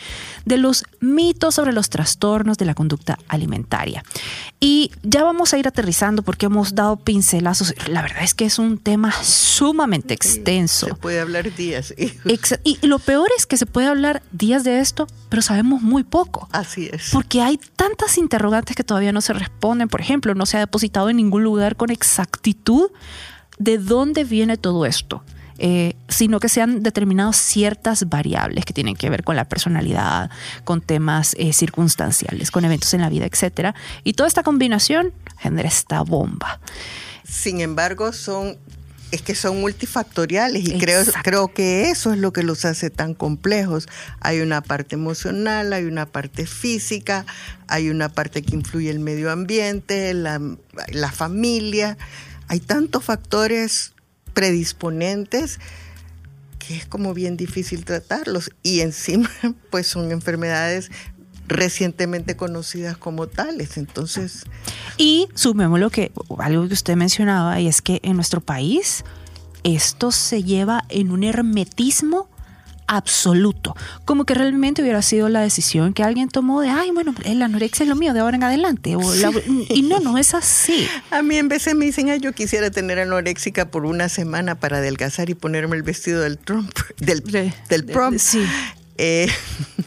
De 0.44 0.58
los 0.58 0.84
mitos 1.00 1.56
sobre 1.56 1.72
los 1.72 1.90
trastornos 1.90 2.58
de 2.58 2.66
la 2.66 2.74
conducta 2.74 3.18
alimentaria. 3.30 4.04
Y 4.60 4.92
ya 5.04 5.24
vamos 5.24 5.54
a 5.54 5.58
ir 5.58 5.70
aterrizando 5.70 6.22
porque 6.22 6.48
hemos 6.48 6.76
dado 6.76 6.98
pincelazos. 6.98 7.74
La 7.88 8.02
verdad 8.02 8.24
es 8.24 8.34
que 8.34 8.44
es 8.44 8.60
un 8.60 8.78
tema 8.78 9.14
sumamente 9.24 10.14
extenso. 10.14 10.88
Se 10.88 10.96
puede 10.96 11.22
hablar 11.22 11.56
días. 11.56 11.94
Y 11.98 12.86
lo 12.86 13.00
peor 13.00 13.30
es 13.38 13.46
que 13.46 13.56
se 13.56 13.68
puede 13.68 13.88
hablar 13.88 14.22
días 14.34 14.66
de 14.66 14.82
esto, 14.82 15.08
pero 15.30 15.42
sabemos 15.42 15.82
muy 15.82 16.04
poco. 16.04 16.50
Así 16.52 16.90
es. 16.92 17.12
Porque 17.14 17.42
hay 17.42 17.58
tantas 17.78 18.18
interrogantes 18.18 18.65
que 18.74 18.84
todavía 18.84 19.12
no 19.12 19.22
se 19.22 19.34
responden. 19.34 19.90
Por 19.90 20.02
ejemplo, 20.02 20.34
no 20.34 20.48
se 20.48 20.58
ha 20.58 20.62
depositado 20.62 21.10
en 21.10 21.18
ningún 21.18 21.44
lugar 21.44 21.76
con 21.76 21.92
exactitud 21.92 22.90
de 23.60 23.78
dónde 23.78 24.24
viene 24.24 24.58
todo 24.58 24.86
esto. 24.86 25.24
eh, 25.58 25.96
sino 26.10 26.40
que 26.40 26.50
se 26.50 26.62
han 26.62 26.84
determinado 26.84 27.32
ciertas 27.34 28.10
variables 28.10 28.66
que 28.66 28.74
tienen 28.74 28.96
que 28.96 29.10
ver 29.10 29.24
con 29.24 29.36
la 29.36 29.46
personalidad, 29.46 30.30
con 30.64 30.82
temas 30.82 31.34
eh, 31.38 31.54
circunstanciales, 31.54 32.52
con 32.52 32.66
eventos 32.66 32.94
en 32.94 33.02
la 33.02 33.10
vida, 33.10 33.26
etcétera. 33.26 33.74
Y 34.04 34.14
toda 34.14 34.28
esta 34.28 34.44
combinación 34.44 35.14
genera 35.38 35.70
esta 35.70 36.02
bomba. 36.02 36.60
Sin 37.24 37.62
embargo, 37.62 38.12
son 38.12 38.58
es 39.16 39.22
que 39.22 39.34
son 39.34 39.62
multifactoriales 39.62 40.68
y 40.68 40.78
creo, 40.78 41.04
creo 41.24 41.54
que 41.54 41.90
eso 41.90 42.12
es 42.12 42.20
lo 42.20 42.34
que 42.34 42.44
los 42.44 42.66
hace 42.66 42.90
tan 42.90 43.14
complejos. 43.14 43.88
Hay 44.20 44.42
una 44.42 44.62
parte 44.62 44.96
emocional, 44.96 45.72
hay 45.72 45.86
una 45.86 46.06
parte 46.06 46.46
física, 46.46 47.26
hay 47.68 47.90
una 47.90 48.10
parte 48.10 48.42
que 48.42 48.56
influye 48.56 48.90
el 48.90 49.00
medio 49.00 49.32
ambiente, 49.32 50.14
la, 50.14 50.42
la 50.90 51.12
familia. 51.12 51.98
Hay 52.50 52.60
tantos 52.60 53.06
factores 53.06 53.94
predisponentes 54.34 55.60
que 56.60 56.76
es 56.76 56.86
como 56.86 57.14
bien 57.14 57.38
difícil 57.38 57.86
tratarlos 57.86 58.52
y 58.64 58.82
encima 58.82 59.30
pues 59.70 59.88
son 59.88 60.12
enfermedades 60.12 60.92
recientemente 61.48 62.36
conocidas 62.36 62.98
como 62.98 63.28
tales. 63.28 63.78
Entonces, 63.78 64.44
Y 64.98 65.28
sumémoslo 65.36 65.90
que 65.90 66.12
algo 66.40 66.68
que 66.68 66.74
usted 66.74 66.96
mencionaba, 66.96 67.60
y 67.60 67.68
es 67.68 67.82
que 67.82 68.00
en 68.04 68.16
nuestro 68.16 68.42
país 68.42 69.04
esto 69.64 70.12
se 70.12 70.44
lleva 70.44 70.84
en 70.90 71.12
un 71.12 71.24
hermetismo 71.24 72.30
absoluto, 72.88 73.76
como 74.06 74.26
que 74.26 74.36
realmente 74.36 74.84
hubiera 74.84 75.02
sido 75.02 75.28
la 75.28 75.42
decisión 75.42 75.92
que 75.94 76.04
alguien 76.04 76.30
tomó 76.30 76.62
de, 76.62 76.70
ay, 76.70 76.92
bueno, 76.92 77.16
la 77.26 77.46
anorexia 77.46 77.84
es 77.84 77.90
lo 77.90 77.96
mío 77.96 78.14
de 78.14 78.20
ahora 78.20 78.38
en 78.38 78.44
adelante. 78.44 78.96
O 78.96 79.02
la- 79.16 79.32
y 79.70 79.82
no, 79.82 80.00
no 80.00 80.20
es 80.20 80.36
así. 80.36 80.88
A 81.10 81.24
mí 81.24 81.36
en 81.36 81.48
vez 81.50 81.66
de 81.66 81.74
me 81.74 81.86
dicen, 81.86 82.10
"Ay, 82.12 82.20
yo 82.20 82.32
quisiera 82.34 82.70
tener 82.70 83.00
anoréxica 83.00 83.72
por 83.72 83.86
una 83.86 84.08
semana 84.08 84.54
para 84.60 84.78
adelgazar 84.78 85.32
y 85.32 85.34
ponerme 85.34 85.76
el 85.76 85.82
vestido 85.82 86.22
del 86.22 86.38
Trump, 86.38 86.72
del, 87.00 87.22
De- 87.22 87.52
del 87.70 87.88
de- 87.88 87.94
prom. 87.94 88.20
sí. 88.20 88.46
Eh, 88.98 89.28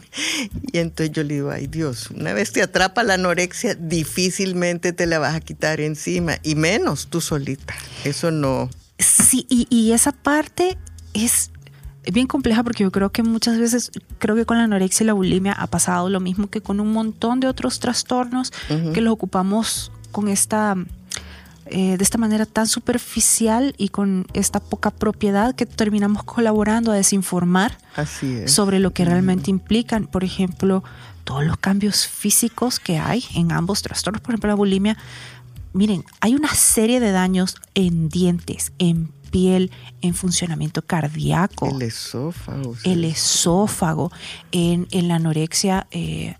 y 0.71 0.77
entonces 0.77 1.11
yo 1.13 1.23
le 1.23 1.35
digo, 1.35 1.51
ay 1.51 1.67
Dios, 1.67 2.11
una 2.11 2.33
vez 2.33 2.51
te 2.51 2.61
atrapa 2.61 3.03
la 3.03 3.15
anorexia, 3.15 3.75
difícilmente 3.75 4.93
te 4.93 5.05
la 5.05 5.19
vas 5.19 5.35
a 5.35 5.39
quitar 5.39 5.81
encima, 5.81 6.37
y 6.43 6.55
menos 6.55 7.07
tú 7.07 7.21
solita. 7.21 7.75
Eso 8.03 8.31
no. 8.31 8.69
Sí, 8.97 9.45
y, 9.49 9.67
y 9.69 9.93
esa 9.93 10.11
parte 10.11 10.77
es 11.13 11.51
bien 12.11 12.27
compleja 12.27 12.63
porque 12.63 12.83
yo 12.83 12.91
creo 12.91 13.11
que 13.11 13.23
muchas 13.23 13.57
veces, 13.57 13.91
creo 14.17 14.35
que 14.35 14.45
con 14.45 14.57
la 14.57 14.63
anorexia 14.63 15.03
y 15.03 15.07
la 15.07 15.13
bulimia 15.13 15.53
ha 15.53 15.67
pasado 15.67 16.09
lo 16.09 16.19
mismo 16.19 16.49
que 16.49 16.61
con 16.61 16.79
un 16.79 16.91
montón 16.91 17.39
de 17.39 17.47
otros 17.47 17.79
trastornos 17.79 18.51
que 18.93 19.01
los 19.01 19.13
ocupamos 19.13 19.91
con 20.11 20.27
esta, 20.27 20.75
eh, 21.71 21.97
de 21.97 22.03
esta 22.03 22.17
manera 22.17 22.45
tan 22.45 22.67
superficial 22.67 23.73
y 23.77 23.89
con 23.89 24.25
esta 24.33 24.59
poca 24.59 24.91
propiedad 24.91 25.55
que 25.55 25.65
terminamos 25.65 26.23
colaborando 26.23 26.91
a 26.91 26.95
desinformar 26.95 27.77
Así 27.95 28.47
sobre 28.47 28.79
lo 28.79 28.91
que 28.91 29.05
realmente 29.05 29.49
implican. 29.51 30.07
Por 30.07 30.23
ejemplo, 30.23 30.83
todos 31.23 31.43
los 31.45 31.57
cambios 31.57 32.07
físicos 32.07 32.79
que 32.79 32.97
hay 32.99 33.23
en 33.35 33.51
ambos 33.51 33.81
trastornos. 33.81 34.21
Por 34.21 34.31
ejemplo, 34.31 34.47
la 34.49 34.55
bulimia. 34.55 34.97
Miren, 35.73 36.03
hay 36.21 36.33
una 36.35 36.53
serie 36.55 36.99
de 36.99 37.11
daños 37.11 37.55
en 37.75 38.09
dientes, 38.09 38.71
en 38.79 39.11
piel, 39.29 39.69
en 40.01 40.15
funcionamiento 40.15 40.81
cardíaco, 40.81 41.69
El 41.69 41.83
esófago. 41.83 42.75
sí. 42.75 42.89
el 42.91 43.03
esófago, 43.05 44.11
en, 44.51 44.87
en 44.89 45.07
la 45.07 45.15
anorexia. 45.15 45.85
eh, 45.91 46.35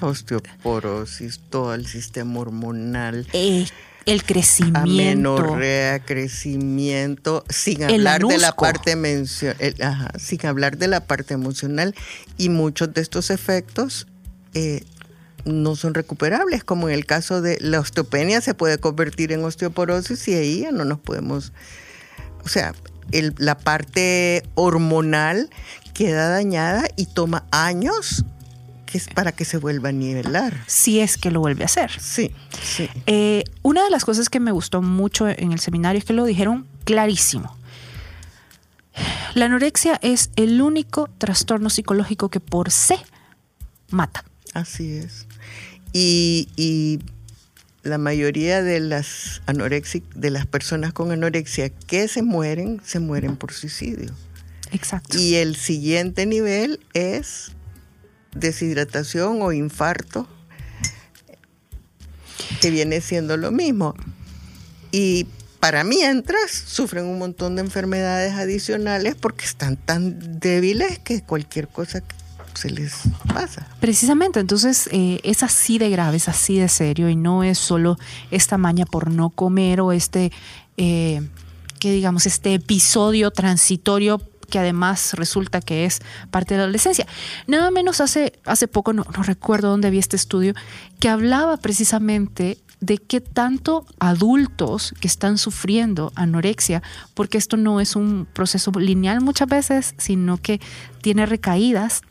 Osteoporosis, 0.00 1.40
todo 1.50 1.74
el 1.74 1.86
sistema 1.86 2.40
hormonal. 2.40 3.26
eh, 3.32 3.66
el 4.06 4.22
crecimiento. 4.24 4.80
Amenorrea, 5.36 5.98
crecimiento, 6.00 7.44
sin 7.48 7.84
hablar 7.84 8.20
de 8.22 8.38
la 8.38 8.52
parte 8.52 8.90
el- 9.58 9.82
ajá, 9.82 10.10
sin 10.18 10.44
hablar 10.46 10.76
de 10.76 10.88
la 10.88 11.00
parte 11.00 11.34
emocional 11.34 11.94
y 12.36 12.48
muchos 12.48 12.92
de 12.94 13.00
estos 13.00 13.30
efectos 13.30 14.06
eh, 14.54 14.84
no 15.44 15.76
son 15.76 15.94
recuperables, 15.94 16.64
como 16.64 16.88
en 16.88 16.94
el 16.94 17.06
caso 17.06 17.40
de 17.42 17.58
la 17.60 17.80
osteopenia 17.80 18.40
se 18.40 18.54
puede 18.54 18.78
convertir 18.78 19.32
en 19.32 19.44
osteoporosis 19.44 20.26
y 20.28 20.34
ahí 20.34 20.60
ya 20.60 20.72
no 20.72 20.84
nos 20.84 20.98
podemos, 21.00 21.52
o 22.44 22.48
sea, 22.48 22.74
el- 23.12 23.34
la 23.38 23.58
parte 23.58 24.42
hormonal 24.54 25.50
queda 25.92 26.28
dañada 26.30 26.84
y 26.96 27.06
toma 27.06 27.44
años 27.50 28.24
que 28.94 28.98
es 28.98 29.08
para 29.08 29.32
que 29.32 29.44
se 29.44 29.58
vuelva 29.58 29.88
a 29.88 29.92
nivelar. 29.92 30.62
Si 30.68 31.00
es 31.00 31.16
que 31.16 31.32
lo 31.32 31.40
vuelve 31.40 31.64
a 31.64 31.66
hacer. 31.66 31.90
Sí, 31.98 32.30
sí. 32.62 32.88
Eh, 33.06 33.42
una 33.62 33.82
de 33.82 33.90
las 33.90 34.04
cosas 34.04 34.28
que 34.28 34.38
me 34.38 34.52
gustó 34.52 34.82
mucho 34.82 35.28
en 35.28 35.50
el 35.50 35.58
seminario 35.58 35.98
es 35.98 36.04
que 36.04 36.12
lo 36.12 36.24
dijeron 36.24 36.64
clarísimo. 36.84 37.58
La 39.34 39.46
anorexia 39.46 39.98
es 40.00 40.30
el 40.36 40.62
único 40.62 41.10
trastorno 41.18 41.70
psicológico 41.70 42.28
que 42.28 42.38
por 42.38 42.70
sí 42.70 42.94
mata. 43.90 44.24
Así 44.52 44.92
es. 44.92 45.26
Y, 45.92 46.48
y 46.54 47.00
la 47.82 47.98
mayoría 47.98 48.62
de 48.62 48.78
las 48.78 49.42
anorexic, 49.46 50.04
de 50.14 50.30
las 50.30 50.46
personas 50.46 50.92
con 50.92 51.10
anorexia 51.10 51.68
que 51.68 52.06
se 52.06 52.22
mueren, 52.22 52.80
se 52.84 53.00
mueren 53.00 53.34
por 53.34 53.52
suicidio. 53.52 54.12
Exacto. 54.70 55.18
Y 55.18 55.34
el 55.34 55.56
siguiente 55.56 56.26
nivel 56.26 56.78
es 56.92 57.50
deshidratación 58.34 59.42
o 59.42 59.52
infarto, 59.52 60.26
que 62.60 62.70
viene 62.70 63.00
siendo 63.00 63.36
lo 63.36 63.50
mismo. 63.50 63.94
Y 64.90 65.26
para 65.60 65.82
mientras 65.82 66.50
sufren 66.50 67.06
un 67.06 67.18
montón 67.18 67.56
de 67.56 67.62
enfermedades 67.62 68.34
adicionales 68.34 69.14
porque 69.14 69.44
están 69.44 69.76
tan 69.76 70.38
débiles 70.38 70.98
que 70.98 71.22
cualquier 71.22 71.68
cosa 71.68 72.02
se 72.54 72.70
les 72.70 72.92
pasa. 73.32 73.66
Precisamente, 73.80 74.40
entonces 74.40 74.88
eh, 74.92 75.20
es 75.24 75.42
así 75.42 75.78
de 75.78 75.90
grave, 75.90 76.18
es 76.18 76.28
así 76.28 76.58
de 76.58 76.68
serio 76.68 77.08
y 77.08 77.16
no 77.16 77.44
es 77.44 77.58
solo 77.58 77.98
esta 78.30 78.58
maña 78.58 78.86
por 78.86 79.10
no 79.10 79.30
comer 79.30 79.80
o 79.80 79.92
este, 79.92 80.32
eh, 80.76 81.26
que 81.80 81.92
digamos, 81.92 82.26
este 82.26 82.54
episodio 82.54 83.30
transitorio 83.30 84.18
que 84.46 84.58
además 84.58 85.14
resulta 85.14 85.60
que 85.60 85.84
es 85.84 86.00
parte 86.30 86.54
de 86.54 86.58
la 86.58 86.64
adolescencia. 86.64 87.06
Nada 87.46 87.70
menos 87.70 88.00
hace, 88.00 88.32
hace 88.44 88.68
poco, 88.68 88.92
no, 88.92 89.04
recuerdo 89.04 89.70
dónde 89.70 89.90
vi 89.90 89.98
este 89.98 90.16
estudio, 90.16 90.54
que 91.00 91.08
hablaba 91.08 91.56
precisamente 91.56 92.58
de 92.80 92.98
qué 92.98 93.20
tanto 93.20 93.86
adultos 93.98 94.94
que 95.00 95.08
están 95.08 95.38
sufriendo 95.38 96.12
anorexia, 96.14 96.82
porque 97.14 97.38
esto 97.38 97.56
no 97.56 97.80
es 97.80 97.96
un 97.96 98.26
proceso 98.32 98.70
lineal 98.72 99.20
muchas 99.20 99.48
veces, 99.48 99.94
sino 99.96 100.36
que 100.36 100.60
tiene 101.00 101.24
recaídas, 101.24 102.02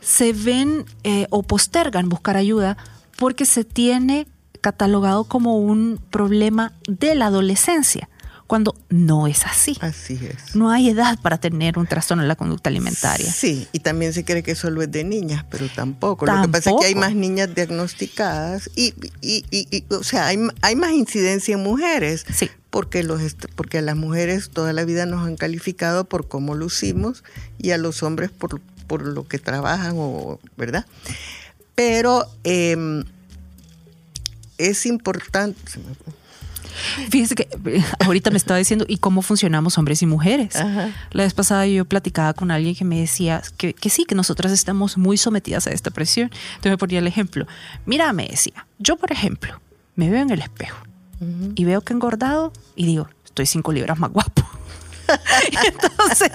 se 0.00 0.32
ven 0.32 0.86
eh, 1.04 1.26
o 1.30 1.42
postergan 1.42 2.08
buscar 2.08 2.36
ayuda 2.36 2.76
porque 3.16 3.44
se 3.44 3.64
tiene 3.64 4.26
catalogado 4.60 5.24
como 5.24 5.58
un 5.58 6.00
problema 6.10 6.72
de 6.88 7.14
la 7.14 7.26
adolescencia, 7.26 8.08
cuando 8.50 8.74
no 8.88 9.28
es 9.28 9.46
así. 9.46 9.78
Así 9.80 10.18
es. 10.26 10.56
No 10.56 10.70
hay 10.72 10.88
edad 10.90 11.16
para 11.20 11.38
tener 11.38 11.78
un 11.78 11.86
trastorno 11.86 12.22
de 12.24 12.28
la 12.28 12.34
conducta 12.34 12.68
alimentaria. 12.68 13.32
Sí, 13.32 13.68
y 13.72 13.78
también 13.78 14.12
se 14.12 14.24
cree 14.24 14.42
que 14.42 14.56
solo 14.56 14.82
es 14.82 14.90
de 14.90 15.04
niñas, 15.04 15.44
pero 15.48 15.68
tampoco. 15.68 16.26
Lo 16.26 16.42
que 16.42 16.48
pasa 16.48 16.70
es 16.70 16.76
que 16.80 16.86
hay 16.86 16.94
más 16.96 17.14
niñas 17.14 17.54
diagnosticadas 17.54 18.68
y, 18.74 18.92
y- 19.20 19.44
y- 19.52 19.68
y, 19.70 19.84
o 19.94 20.02
sea, 20.02 20.26
hay, 20.26 20.36
hay 20.62 20.74
más 20.74 20.90
incidencia 20.90 21.54
en 21.54 21.62
mujeres. 21.62 22.26
Sí. 22.34 22.50
Porque, 22.70 23.04
los, 23.04 23.20
porque 23.54 23.78
a 23.78 23.82
las 23.82 23.94
mujeres 23.94 24.50
toda 24.50 24.72
la 24.72 24.84
vida 24.84 25.06
nos 25.06 25.24
han 25.24 25.36
calificado 25.36 26.04
por 26.06 26.26
cómo 26.26 26.56
lucimos 26.56 27.22
y 27.56 27.70
a 27.70 27.78
los 27.78 28.02
hombres 28.02 28.32
por, 28.32 28.60
por 28.88 29.02
lo 29.06 29.28
que 29.28 29.38
trabajan, 29.38 29.94
o, 29.96 30.40
¿verdad? 30.56 30.86
Pero 31.76 32.26
em, 32.42 33.04
es 34.58 34.86
importante. 34.86 35.56
Fíjese 37.10 37.34
que 37.34 37.48
eh, 37.66 37.84
ahorita 38.00 38.30
me 38.30 38.36
estaba 38.36 38.58
diciendo, 38.58 38.84
¿y 38.88 38.98
cómo 38.98 39.22
funcionamos 39.22 39.76
hombres 39.78 40.02
y 40.02 40.06
mujeres? 40.06 40.56
Ajá. 40.56 40.90
La 41.12 41.24
vez 41.24 41.34
pasada 41.34 41.66
yo 41.66 41.84
platicaba 41.84 42.32
con 42.34 42.50
alguien 42.50 42.74
que 42.74 42.84
me 42.84 43.00
decía 43.00 43.42
que, 43.56 43.74
que 43.74 43.90
sí, 43.90 44.04
que 44.04 44.14
nosotras 44.14 44.52
estamos 44.52 44.96
muy 44.98 45.16
sometidas 45.16 45.66
a 45.66 45.70
esta 45.70 45.90
presión. 45.90 46.30
Entonces 46.50 46.72
me 46.72 46.78
ponía 46.78 46.98
el 46.98 47.06
ejemplo. 47.06 47.46
Mira, 47.86 48.12
me 48.12 48.26
decía, 48.28 48.66
yo 48.78 48.96
por 48.96 49.12
ejemplo, 49.12 49.60
me 49.96 50.10
veo 50.10 50.22
en 50.22 50.30
el 50.30 50.40
espejo 50.40 50.78
y 51.54 51.64
veo 51.64 51.82
que 51.82 51.92
he 51.92 51.96
engordado 51.96 52.52
y 52.76 52.86
digo, 52.86 53.08
estoy 53.24 53.44
cinco 53.46 53.72
libras 53.72 53.98
más 53.98 54.10
guapo. 54.10 54.42
Entonces, 55.66 56.30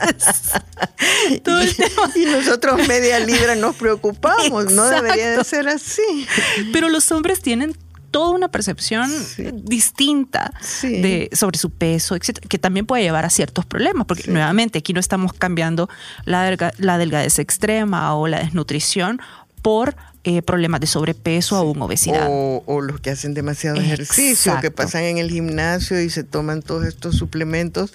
todo 1.43 1.61
el 1.61 1.75
tema- 1.75 2.11
Y 2.15 2.25
nosotros 2.25 2.87
media 2.87 3.19
libra 3.19 3.55
nos 3.55 3.75
preocupamos, 3.75 4.71
no 4.71 4.85
debería 4.85 5.27
de 5.31 5.35
Exacto. 5.35 5.43
ser 5.49 5.67
así. 5.69 6.27
Pero 6.73 6.89
los 6.89 7.11
hombres 7.11 7.41
tienen 7.41 7.75
toda 8.15 8.29
una 8.29 8.47
percepción 8.47 9.09
Sí. 9.09 9.49
distinta 9.51 10.53
Sí. 10.61 11.01
de, 11.01 11.29
sobre 11.33 11.57
su 11.57 11.69
peso, 11.69 12.15
etcétera, 12.15 12.47
que 12.47 12.57
también 12.57 12.85
puede 12.85 13.03
llevar 13.03 13.25
a 13.25 13.29
ciertos 13.29 13.65
problemas, 13.65 14.05
porque 14.07 14.23
Sí. 14.23 14.31
nuevamente 14.31 14.79
aquí 14.79 14.93
no 14.93 15.01
estamos 15.01 15.33
cambiando 15.33 15.89
la, 16.23 16.49
delga- 16.49 16.71
la 16.77 16.97
delgadez 16.97 17.39
extrema 17.39 18.15
o 18.15 18.27
la 18.29 18.39
desnutrición 18.39 19.19
por 19.61 19.97
eh, 20.23 20.41
problemas 20.41 20.79
de 20.79 20.87
sobrepeso 20.87 21.59
o 21.61 21.69
una 21.71 21.85
obesidad. 21.85 22.27
O, 22.31 22.63
o 22.65 22.79
los 22.81 23.01
que 23.01 23.09
hacen 23.09 23.33
demasiado 23.33 23.81
ejercicio, 23.81 24.55
que 24.61 24.71
pasan 24.71 25.03
en 25.03 25.17
el 25.17 25.29
gimnasio 25.29 26.01
y 26.01 26.09
se 26.09 26.23
toman 26.23 26.61
todos 26.61 26.85
estos 26.85 27.15
suplementos 27.17 27.93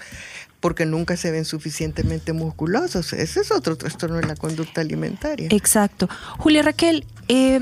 porque 0.61 0.85
nunca 0.85 1.17
se 1.17 1.31
ven 1.31 1.47
suficientemente 1.47 2.35
musculosos. 2.35 3.15
Ese 3.15 3.41
es 3.41 3.51
otro 3.51 3.77
trastorno 3.77 4.17
de 4.17 4.27
la 4.27 4.37
conducta 4.37 4.83
alimentaria. 4.83 5.49
Exacto. 5.51 6.09
Julia 6.39 6.63
Raquel, 6.63 7.07
eh, 7.29 7.57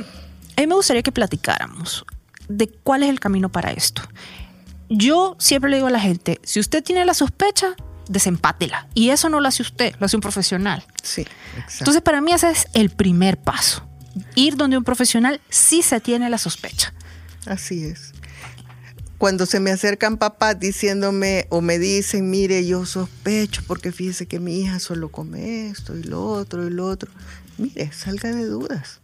a 0.57 0.61
mí 0.61 0.67
me 0.67 0.75
gustaría 0.75 1.03
que 1.05 1.13
platicáramos 1.13 2.05
de 2.49 2.69
cuál 2.69 3.03
es 3.03 3.11
el 3.11 3.21
camino 3.21 3.51
para 3.51 3.73
esto. 3.73 4.03
Yo 4.89 5.37
siempre 5.39 5.71
le 5.71 5.77
digo 5.77 5.89
a 5.89 5.91
la 5.91 6.01
gente, 6.01 6.41
si 6.43 6.61
usted 6.61 6.83
tiene 6.83 7.05
la 7.05 7.15
sospecha, 7.15 7.75
desempátela. 8.09 8.89
Y 8.95 9.11
eso 9.11 9.29
no 9.29 9.41
lo 9.41 9.49
hace 9.49 9.63
usted, 9.63 9.95
lo 9.99 10.07
hace 10.07 10.17
un 10.17 10.23
profesional. 10.23 10.85
Sí, 11.03 11.23
exacto. 11.23 11.77
Entonces, 11.81 12.03
para 12.03 12.21
mí 12.21 12.33
ese 12.33 12.51
es 12.51 12.67
el 12.73 12.91
primer 12.91 13.39
paso. 13.39 13.87
Ir 14.35 14.57
donde 14.57 14.77
un 14.77 14.85
profesional 14.85 15.41
sí 15.49 15.83
se 15.83 16.01
tiene 16.01 16.29
la 16.31 16.39
sospecha. 16.39 16.93
Así 17.47 17.85
es. 17.85 18.13
Cuando 19.19 19.47
se 19.47 19.59
me 19.59 19.73
acercan 19.73 20.17
papás 20.17 20.59
diciéndome 20.61 21.47
o 21.51 21.61
me 21.61 21.79
dicen, 21.79 22.31
mire, 22.31 22.65
yo 22.67 22.87
sospecho 22.87 23.63
porque 23.67 23.91
fíjese 23.91 24.27
que 24.27 24.39
mi 24.39 24.61
hija 24.61 24.79
solo 24.79 25.11
come 25.11 25.69
esto 25.69 25.97
y 25.97 26.05
lo 26.05 26.25
otro 26.25 26.67
y 26.67 26.71
lo 26.71 26.87
otro. 26.87 27.11
Mire, 27.59 27.93
salga 27.93 28.31
de 28.31 28.45
dudas. 28.45 29.01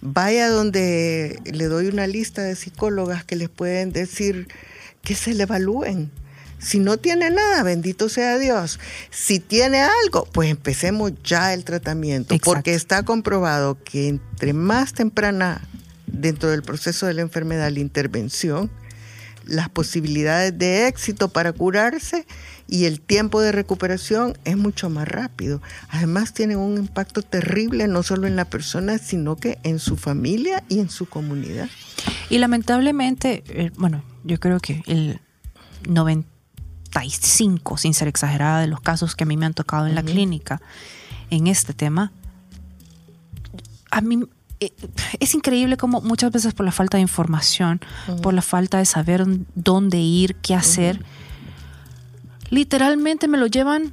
Vaya 0.00 0.48
donde 0.48 1.40
le 1.44 1.64
doy 1.66 1.86
una 1.86 2.06
lista 2.06 2.42
de 2.42 2.54
psicólogas 2.54 3.24
que 3.24 3.36
les 3.36 3.48
pueden 3.48 3.92
decir 3.92 4.48
que 5.02 5.14
se 5.14 5.34
le 5.34 5.42
evalúen. 5.44 6.10
Si 6.60 6.80
no 6.80 6.96
tiene 6.96 7.30
nada, 7.30 7.62
bendito 7.62 8.08
sea 8.08 8.38
Dios. 8.38 8.80
Si 9.10 9.38
tiene 9.38 9.80
algo, 9.80 10.26
pues 10.32 10.50
empecemos 10.50 11.12
ya 11.22 11.54
el 11.54 11.64
tratamiento, 11.64 12.34
Exacto. 12.34 12.52
porque 12.52 12.74
está 12.74 13.04
comprobado 13.04 13.78
que 13.84 14.08
entre 14.08 14.52
más 14.52 14.92
temprana 14.92 15.62
dentro 16.06 16.50
del 16.50 16.62
proceso 16.62 17.06
de 17.06 17.14
la 17.14 17.22
enfermedad 17.22 17.70
la 17.70 17.78
intervención, 17.78 18.70
las 19.46 19.68
posibilidades 19.68 20.56
de 20.58 20.88
éxito 20.88 21.28
para 21.28 21.52
curarse 21.52 22.26
y 22.68 22.84
el 22.84 23.00
tiempo 23.00 23.40
de 23.40 23.50
recuperación 23.50 24.36
es 24.44 24.56
mucho 24.56 24.90
más 24.90 25.08
rápido. 25.08 25.62
Además 25.88 26.34
tienen 26.34 26.58
un 26.58 26.76
impacto 26.76 27.22
terrible 27.22 27.88
no 27.88 28.02
solo 28.02 28.26
en 28.26 28.36
la 28.36 28.44
persona, 28.44 28.98
sino 28.98 29.36
que 29.36 29.58
en 29.62 29.78
su 29.78 29.96
familia 29.96 30.62
y 30.68 30.78
en 30.78 30.90
su 30.90 31.06
comunidad. 31.06 31.68
Y 32.28 32.36
lamentablemente, 32.38 33.42
eh, 33.48 33.72
bueno, 33.76 34.04
yo 34.22 34.38
creo 34.38 34.60
que 34.60 34.82
el 34.86 35.18
95, 35.88 37.78
sin 37.78 37.94
ser 37.94 38.06
exagerada, 38.06 38.60
de 38.60 38.66
los 38.66 38.80
casos 38.80 39.16
que 39.16 39.24
a 39.24 39.26
mí 39.26 39.38
me 39.38 39.46
han 39.46 39.54
tocado 39.54 39.86
en 39.86 39.94
la 39.94 40.02
clínica 40.02 40.60
en 41.30 41.46
este 41.46 41.72
tema, 41.72 42.12
a 43.90 44.02
mí 44.02 44.20
eh, 44.60 44.72
es 45.20 45.34
increíble 45.34 45.78
como 45.78 46.02
muchas 46.02 46.32
veces 46.32 46.52
por 46.52 46.66
la 46.66 46.72
falta 46.72 46.98
de 46.98 47.02
información, 47.02 47.80
por 48.22 48.34
la 48.34 48.42
falta 48.42 48.76
de 48.76 48.84
saber 48.84 49.24
dónde 49.54 49.98
ir, 49.98 50.34
qué 50.36 50.54
hacer, 50.54 51.02
literalmente 52.50 53.28
me 53.28 53.38
lo 53.38 53.46
llevan 53.46 53.92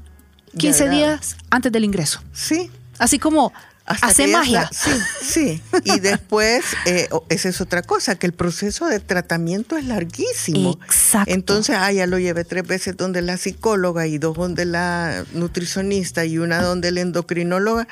15 0.58 0.80
Ya, 0.80 0.86
ya. 0.86 0.92
días 0.92 1.38
antes 1.50 1.72
del 1.72 1.84
ingreso. 1.84 2.22
Sí. 2.34 2.70
Así 2.98 3.20
como 3.20 3.52
Hasta 3.86 4.08
hace 4.08 4.28
magia. 4.28 4.70
está- 4.72 4.92
Sí, 4.92 5.02
sí. 5.22 5.62
Y 5.84 6.00
después, 6.00 6.64
eh, 6.86 7.10
esa 7.30 7.50
es 7.50 7.62
otra 7.62 7.82
cosa, 7.82 8.16
que 8.16 8.26
el 8.26 8.34
proceso 8.34 8.88
de 8.88 9.00
tratamiento 9.00 9.78
es 9.78 9.86
larguísimo. 9.86 10.80
Exacto. 10.86 11.32
Entonces, 11.34 11.76
ah, 11.78 11.92
ya 11.92 12.08
lo 12.08 12.18
llevé 12.18 12.46
tres 12.46 12.66
veces 12.66 12.96
donde 12.98 13.22
la 13.22 13.38
psicóloga 13.38 14.08
y 14.08 14.18
dos 14.18 14.36
donde 14.38 14.66
la 14.66 15.26
nutricionista 15.34 16.26
y 16.26 16.38
una 16.38 16.62
donde 16.62 16.92
la 16.92 17.02
endocrinóloga 17.02 17.88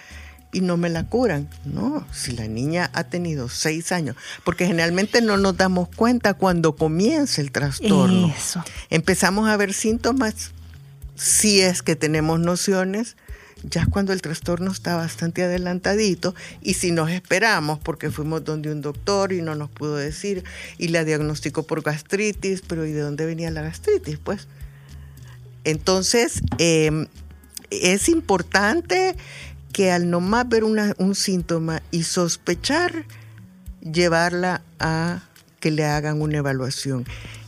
y 0.54 0.62
no 0.62 0.78
me 0.78 0.90
la 0.90 1.04
curan. 1.06 1.50
No, 1.66 2.08
si 2.14 2.32
la 2.32 2.48
niña 2.48 2.90
ha 2.94 3.04
tenido 3.06 3.50
seis 3.50 3.92
años, 3.92 4.16
porque 4.46 4.66
generalmente 4.66 5.22
no 5.22 5.38
nos 5.38 5.58
damos 5.58 5.90
cuenta 5.90 6.36
cuando 6.36 6.76
comienza 6.76 7.42
el 7.42 7.52
trastorno. 7.52 8.34
Eso. 8.38 8.64
Empezamos 8.90 9.50
a 9.50 9.58
ver 9.58 9.74
síntomas, 9.74 10.52
si 11.16 11.62
es 11.62 11.82
que 11.82 11.96
tenemos 11.96 12.40
nociones, 12.40 13.18
ya 13.64 13.86
cuando 13.86 14.14
el 14.14 14.22
trastorno 14.22 14.72
está 14.72 14.96
bastante 14.96 15.44
adelantadito 15.44 16.36
y 16.62 16.74
si 16.74 16.92
nos 16.92 17.10
esperamos 17.10 17.80
porque 17.80 18.12
fuimos 18.12 18.44
donde 18.44 18.72
un 18.72 18.82
doctor 18.82 19.32
y 19.32 19.42
no 19.42 19.56
nos 19.56 19.70
pudo 19.70 19.96
decir 19.96 20.44
y 20.78 20.90
la 20.90 21.06
diagnosticó 21.06 21.64
por 21.64 21.82
gastritis, 21.82 22.62
pero 22.62 22.86
¿y 22.86 22.92
de 22.92 23.02
dónde 23.02 23.26
venía 23.26 23.50
la 23.52 23.62
gastritis? 23.62 24.18
Pues 24.18 24.48
entonces 25.64 26.42
eh, 26.58 27.08
es 27.70 28.10
importante 28.10 29.16
que 29.74 29.92
al 29.92 30.10
nomás 30.10 30.48
ver 30.48 30.64
un 30.64 31.16
síntoma 31.16 31.82
y 31.92 32.04
sospechar, 32.04 33.06
llevarla 33.82 34.62
a 34.80 35.24
que 35.60 35.72
le 35.72 35.84
hagan 35.84 36.22
una 36.22 36.38
evaluación. 36.38 37.06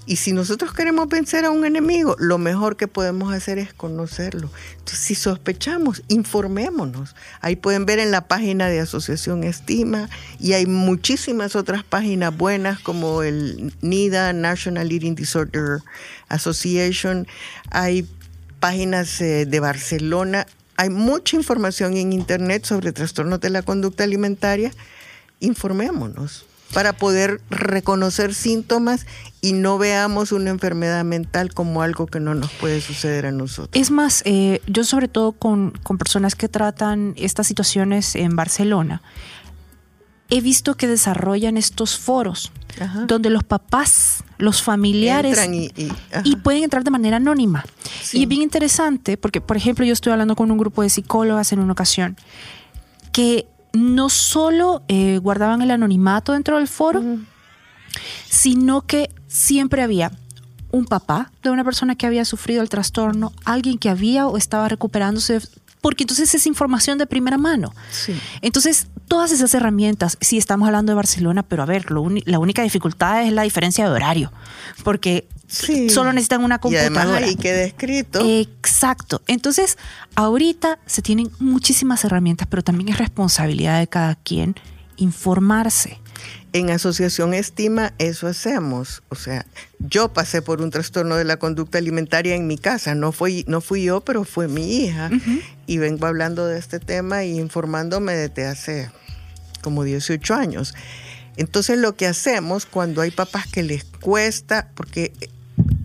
Y 0.07 0.17
si 0.17 0.33
nosotros 0.33 0.71
queremos 0.73 1.09
vencer 1.09 1.45
a 1.45 1.51
un 1.51 1.65
enemigo, 1.65 2.15
lo 2.19 2.37
mejor 2.37 2.77
que 2.77 2.87
podemos 2.87 3.33
hacer 3.33 3.57
es 3.57 3.73
conocerlo. 3.73 4.51
Entonces, 4.71 4.99
si 4.99 5.15
sospechamos, 5.15 6.03
informémonos. 6.09 7.15
Ahí 7.41 7.55
pueden 7.55 7.87
ver 7.87 7.97
en 7.97 8.11
la 8.11 8.27
página 8.27 8.67
de 8.67 8.79
Asociación 8.79 9.43
Estima 9.43 10.09
y 10.39 10.53
hay 10.53 10.67
muchísimas 10.67 11.55
otras 11.55 11.83
páginas 11.83 12.35
buenas 12.37 12.79
como 12.79 13.23
el 13.23 13.73
NIDA, 13.81 14.31
National 14.33 14.91
Eating 14.91 15.15
Disorder 15.15 15.81
Association. 16.29 17.27
Hay 17.71 18.07
páginas 18.59 19.19
eh, 19.21 19.47
de 19.47 19.59
Barcelona. 19.59 20.45
Hay 20.77 20.89
mucha 20.89 21.35
información 21.35 21.95
en 21.97 22.13
Internet 22.13 22.65
sobre 22.65 22.91
trastornos 22.91 23.39
de 23.39 23.49
la 23.49 23.61
conducta 23.61 24.03
alimentaria. 24.03 24.71
Informémonos 25.39 26.45
para 26.73 26.93
poder 26.93 27.39
reconocer 27.49 28.33
síntomas 28.33 29.05
y 29.41 29.53
no 29.53 29.77
veamos 29.77 30.31
una 30.31 30.49
enfermedad 30.49 31.05
mental 31.05 31.53
como 31.53 31.81
algo 31.81 32.07
que 32.07 32.19
no 32.19 32.33
nos 32.35 32.51
puede 32.51 32.81
suceder 32.81 33.27
a 33.27 33.31
nosotros. 33.31 33.69
Es 33.81 33.91
más, 33.91 34.23
eh, 34.25 34.61
yo 34.67 34.83
sobre 34.83 35.07
todo 35.07 35.31
con, 35.31 35.71
con 35.83 35.97
personas 35.97 36.35
que 36.35 36.49
tratan 36.49 37.13
estas 37.17 37.47
situaciones 37.47 38.15
en 38.15 38.35
Barcelona, 38.35 39.01
he 40.29 40.41
visto 40.41 40.75
que 40.75 40.87
desarrollan 40.87 41.57
estos 41.57 41.97
foros 41.97 42.51
Ajá. 42.79 43.05
donde 43.05 43.29
los 43.29 43.43
papás, 43.43 44.23
los 44.37 44.61
familiares, 44.61 45.39
y 46.23 46.35
pueden 46.37 46.63
entrar 46.63 46.83
de 46.83 46.91
manera 46.91 47.17
anónima. 47.17 47.63
Sí. 48.01 48.19
Y 48.19 48.23
es 48.23 48.29
bien 48.29 48.41
interesante 48.41 49.17
porque, 49.17 49.41
por 49.41 49.57
ejemplo, 49.57 49.85
yo 49.85 49.93
estoy 49.93 50.11
hablando 50.11 50.35
con 50.35 50.51
un 50.51 50.57
grupo 50.57 50.81
de 50.81 50.89
psicólogas 50.89 51.51
en 51.53 51.59
una 51.59 51.73
ocasión 51.73 52.17
que 53.11 53.47
no 53.73 54.09
solo 54.09 54.83
eh, 54.87 55.19
guardaban 55.19 55.61
el 55.61 55.71
anonimato 55.71 56.33
dentro 56.33 56.57
del 56.57 56.67
foro, 56.67 57.03
sino 58.29 58.81
que 58.81 59.09
siempre 59.27 59.83
había 59.83 60.11
un 60.71 60.85
papá 60.85 61.31
de 61.41 61.49
una 61.49 61.63
persona 61.63 61.95
que 61.95 62.05
había 62.05 62.25
sufrido 62.25 62.61
el 62.61 62.69
trastorno, 62.69 63.31
alguien 63.45 63.77
que 63.77 63.89
había 63.89 64.27
o 64.27 64.37
estaba 64.37 64.67
recuperándose, 64.67 65.39
porque 65.85 66.01
entonces 66.03 66.33
es 66.33 66.47
información 66.47 66.97
de 66.97 67.05
primera 67.05 67.37
mano. 67.37 67.71
Sí. 67.91 68.19
Entonces, 68.41 68.87
todas 69.07 69.31
esas 69.31 69.53
herramientas, 69.53 70.17
sí 70.19 70.39
estamos 70.39 70.65
hablando 70.65 70.91
de 70.91 70.95
Barcelona, 70.95 71.43
pero 71.43 71.61
a 71.61 71.67
ver, 71.67 71.91
lo 71.91 72.07
la 72.25 72.39
única 72.39 72.63
dificultad 72.63 73.21
es 73.21 73.31
la 73.31 73.43
diferencia 73.43 73.85
de 73.85 73.91
horario, 73.91 74.33
porque 74.83 75.27
Sí. 75.45 75.91
solo 75.91 76.11
necesitan 76.11 76.43
una 76.43 76.55
Y 76.55 76.59
computadora. 76.59 77.01
además 77.03 77.21
ahí 77.21 77.35
queda 77.35 77.61
escrito. 77.65 78.19
Exacto. 78.27 79.21
Entonces, 79.27 79.77
ahorita 80.15 80.79
se 80.87 81.03
tienen 81.03 81.29
muchísimas 81.37 82.03
herramientas, 82.03 82.47
pero 82.49 82.63
también 82.63 82.89
es 82.89 82.97
responsabilidad 82.97 83.77
de 83.77 83.85
cada 83.87 84.15
quien 84.15 84.55
informarse. 84.97 85.99
En 86.55 86.69
Asociación 86.69 87.33
Estima 87.33 87.91
eso 87.97 88.27
hacemos. 88.27 89.03
O 89.09 89.15
sea, 89.15 89.45
yo 89.79 90.13
pasé 90.13 90.41
por 90.41 90.61
un 90.61 90.71
trastorno 90.71 91.17
de 91.17 91.25
la 91.25 91.35
conducta 91.35 91.79
alimentaria 91.79 92.33
en 92.33 92.47
mi 92.47 92.57
casa. 92.57 92.95
No 92.95 93.11
fui, 93.11 93.43
no 93.49 93.59
fui 93.59 93.83
yo, 93.83 93.99
pero 93.99 94.23
fue 94.23 94.47
mi 94.47 94.77
hija. 94.85 95.09
Y 95.67 95.79
vengo 95.79 96.05
hablando 96.07 96.47
de 96.47 96.57
este 96.57 96.79
tema 96.79 97.25
y 97.25 97.37
informándome 97.39 98.13
desde 98.13 98.45
hace 98.47 98.89
como 99.61 99.83
18 99.83 100.33
años. 100.33 100.73
Entonces 101.35 101.77
lo 101.77 101.97
que 101.97 102.07
hacemos 102.07 102.65
cuando 102.65 103.01
hay 103.01 103.11
papás 103.11 103.47
que 103.51 103.61
les 103.61 103.83
cuesta, 103.83 104.69
porque 104.75 105.11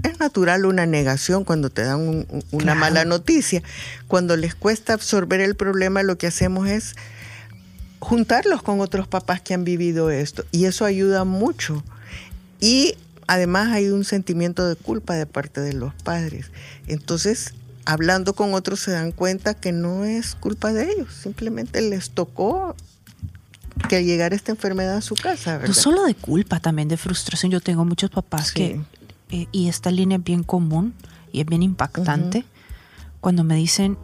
es 0.05 0.21
natural 0.21 0.67
una 0.67 0.87
negación 0.87 1.43
cuando 1.43 1.71
te 1.71 1.83
dan 1.83 1.99
un- 1.99 2.27
un- 2.29 2.45
una 2.53 2.63
Claro. 2.75 2.79
mala 2.81 3.05
noticia, 3.05 3.61
cuando 4.07 4.37
les 4.37 4.55
cuesta 4.55 4.93
absorber 4.93 5.41
el 5.41 5.57
problema, 5.57 6.05
lo 6.05 6.17
que 6.17 6.29
hacemos 6.29 6.69
es 6.69 6.95
juntarlos 8.01 8.63
con 8.63 8.81
otros 8.81 9.07
papás 9.07 9.41
que 9.41 9.55
han 9.55 9.65
vivido 9.65 10.11
esto 10.11 10.45
y 10.51 10.65
eso 10.65 10.85
ayuda 10.85 11.25
mucho. 11.25 11.83
Y 12.61 12.95
además 13.27 13.69
hay 13.69 13.89
un 13.89 14.05
sentimiento 14.05 14.67
de 14.67 14.75
culpa 14.77 15.15
de 15.15 15.27
parte 15.27 15.61
de 15.61 15.73
los 15.75 15.95
padres. 15.95 16.51
Entonces, 16.89 17.55
hablando 17.85 18.35
con 18.35 18.55
otros 18.55 18.81
se 18.81 18.91
dan 18.91 19.13
cuenta 19.13 19.55
que 19.55 19.73
no 19.73 20.05
es 20.05 20.35
culpa 20.35 20.73
de 20.73 20.91
ellos, 20.91 21.13
simplemente 21.13 21.81
les 21.83 22.11
tocó 22.11 22.75
que 23.89 24.05
llegara 24.05 24.35
esta 24.35 24.53
enfermedad 24.53 24.97
a 24.97 25.01
su 25.01 25.15
casa. 25.15 25.55
No 25.55 25.59
¿verdad? 25.61 25.75
solo 25.75 26.05
de 26.05 26.15
culpa, 26.15 26.61
también 26.61 26.89
de 26.89 26.97
frustración. 26.97 27.51
Yo 27.53 27.61
tengo 27.61 27.85
muchos 27.85 28.11
papás 28.11 28.49
Sí. 28.49 28.55
que, 28.55 28.81
eh, 29.31 29.47
y 29.53 29.69
esta 29.69 29.91
línea 29.91 30.19
es 30.19 30.25
bien 30.25 30.43
común 30.43 30.93
y 31.33 31.41
es 31.41 31.47
bien 31.47 31.63
impactante, 31.63 32.45
cuando 33.21 33.45
me 33.45 33.55
dicen, 33.55 33.97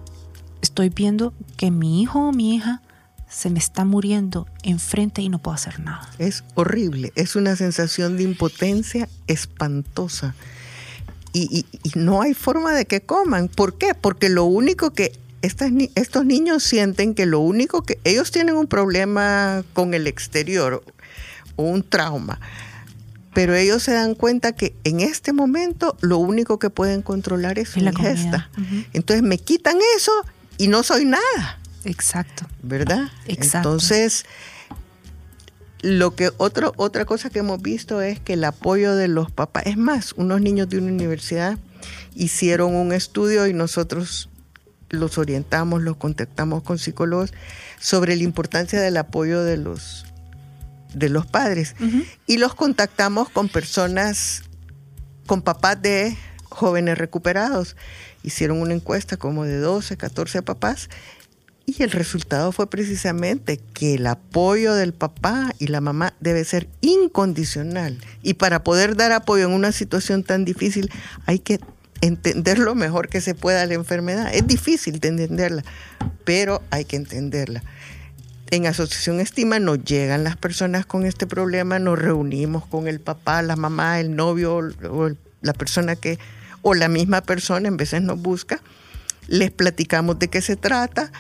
estoy 0.62 0.88
viendo 0.90 1.32
que 1.56 1.70
mi 1.70 2.02
hijo 2.02 2.28
o 2.28 2.32
mi 2.32 2.54
hija 2.54 2.80
se 3.28 3.50
me 3.50 3.58
está 3.58 3.84
muriendo 3.84 4.46
enfrente 4.62 5.20
y 5.22 5.28
no 5.28 5.38
puedo 5.40 5.54
hacer 5.54 5.80
nada. 5.80 6.08
Es 6.18 6.44
horrible, 6.54 7.12
es 7.16 7.36
una 7.36 7.56
sensación 7.56 8.16
de 8.16 8.22
impotencia 8.22 9.08
espantosa. 9.26 10.34
Y, 11.32 11.48
y- 11.50 11.66
y 11.82 11.98
no 11.98 12.22
hay 12.22 12.32
forma 12.34 12.72
de 12.74 12.86
que 12.86 13.00
coman. 13.02 13.48
¿Por 13.48 13.76
qué? 13.78 13.94
Porque 13.94 14.28
lo 14.28 14.44
único 14.44 14.92
que 14.92 15.12
estas 15.42 15.70
estos 15.94 16.24
niños 16.24 16.62
sienten 16.64 17.14
que 17.14 17.26
lo 17.26 17.40
único 17.40 17.82
que 17.82 17.98
ellos 18.04 18.30
tienen 18.30 18.56
un 18.56 18.66
problema 18.66 19.62
con 19.74 19.92
el 19.92 20.06
exterior 20.06 20.82
o 21.56 21.62
un 21.62 21.82
trauma, 21.82 22.40
pero 23.34 23.54
ellos 23.54 23.82
se 23.82 23.92
dan 23.92 24.14
cuenta 24.14 24.52
que 24.52 24.74
en 24.84 25.00
este 25.00 25.32
momento 25.34 25.96
lo 26.00 26.16
único 26.18 26.58
que 26.58 26.70
pueden 26.70 27.02
controlar 27.02 27.58
es 27.58 27.68
su 27.70 27.80
Es 27.80 27.84
la 27.84 27.90
ingesta. 27.90 28.50
Entonces 28.94 29.22
me 29.22 29.36
quitan 29.38 29.76
eso 29.96 30.12
y 30.58 30.68
no 30.68 30.82
soy 30.82 31.04
nada. 31.04 31.58
Exacto. 31.86 32.46
¿verdad? 32.62 33.08
Exacto. 33.26 33.68
Entonces, 33.68 34.24
lo 35.80 36.14
que 36.14 36.30
otro, 36.36 36.72
otra 36.76 37.04
cosa 37.04 37.30
que 37.30 37.40
hemos 37.40 37.60
visto 37.62 38.00
es 38.00 38.18
que 38.20 38.34
el 38.34 38.44
apoyo 38.44 38.94
de 38.94 39.08
los 39.08 39.30
papás, 39.30 39.64
es 39.66 39.76
más, 39.76 40.12
unos 40.14 40.40
niños 40.40 40.68
de 40.68 40.78
una 40.78 40.92
universidad 40.92 41.58
hicieron 42.14 42.74
un 42.74 42.92
estudio 42.92 43.46
y 43.46 43.52
nosotros 43.52 44.28
los 44.88 45.18
orientamos, 45.18 45.82
los 45.82 45.96
contactamos 45.96 46.62
con 46.62 46.78
psicólogos 46.78 47.32
sobre 47.78 48.16
la 48.16 48.22
importancia 48.22 48.80
del 48.80 48.96
apoyo 48.96 49.42
de 49.42 49.56
los 49.56 50.06
de 50.94 51.10
los 51.10 51.26
padres 51.26 51.74
y 52.26 52.38
los 52.38 52.54
contactamos 52.54 53.28
con 53.28 53.48
personas 53.48 54.44
con 55.26 55.42
papás 55.42 55.82
de 55.82 56.16
jóvenes 56.48 56.96
recuperados. 56.96 57.76
Hicieron 58.22 58.62
una 58.62 58.72
encuesta 58.72 59.18
como 59.18 59.44
de 59.44 59.58
12, 59.58 59.96
14 59.98 60.42
papás 60.42 60.88
y 61.66 61.82
el 61.82 61.90
resultado 61.90 62.52
fue 62.52 62.70
precisamente 62.70 63.58
que 63.74 63.94
el 63.94 64.06
apoyo 64.06 64.74
del 64.74 64.94
papá 64.94 65.52
y 65.58 65.66
la 65.66 65.80
mamá 65.80 66.14
debe 66.20 66.44
ser 66.44 66.68
incondicional. 66.80 67.98
Y 68.22 68.34
para 68.34 68.62
poder 68.62 68.96
dar 68.96 69.10
apoyo 69.10 69.46
en 69.46 69.52
una 69.52 69.72
situación 69.72 70.22
tan 70.22 70.44
difícil 70.44 70.90
hay 71.26 71.40
que 71.40 71.58
entender 72.02 72.60
lo 72.60 72.76
mejor 72.76 73.08
que 73.08 73.20
se 73.20 73.34
pueda 73.34 73.66
la 73.66 73.74
enfermedad. 73.74 74.32
Es 74.32 74.46
difícil 74.46 75.00
de 75.00 75.08
entenderla, 75.08 75.64
pero 76.24 76.62
hay 76.70 76.84
que 76.84 76.94
entenderla. 76.94 77.64
En 78.52 78.66
Asociación 78.66 79.18
Estima 79.18 79.58
nos 79.58 79.82
llegan 79.82 80.22
las 80.22 80.36
personas 80.36 80.86
con 80.86 81.04
este 81.04 81.26
problema, 81.26 81.80
nos 81.80 81.98
reunimos 81.98 82.64
con 82.64 82.86
el 82.86 83.00
papá, 83.00 83.42
la 83.42 83.56
mamá, 83.56 83.98
el 83.98 84.14
novio 84.14 84.58
o 84.88 85.10
la 85.42 85.52
persona 85.52 85.96
que, 85.96 86.20
o 86.62 86.74
la 86.74 86.86
misma 86.86 87.22
persona, 87.22 87.66
en 87.66 87.76
veces 87.76 88.02
nos 88.02 88.22
busca, 88.22 88.62
les 89.26 89.50
platicamos 89.50 90.20
de 90.20 90.28
qué 90.28 90.40
se 90.42 90.54
trata 90.54 91.10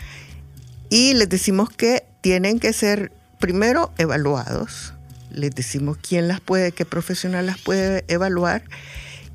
y 0.90 1.14
les 1.14 1.28
decimos 1.28 1.70
que 1.70 2.04
tienen 2.20 2.58
que 2.58 2.72
ser 2.72 3.12
primero 3.38 3.92
evaluados, 3.98 4.94
les 5.30 5.54
decimos 5.54 5.98
quién 6.00 6.28
las 6.28 6.40
puede, 6.40 6.72
qué 6.72 6.84
profesional 6.84 7.46
las 7.46 7.58
puede 7.58 8.04
evaluar 8.08 8.62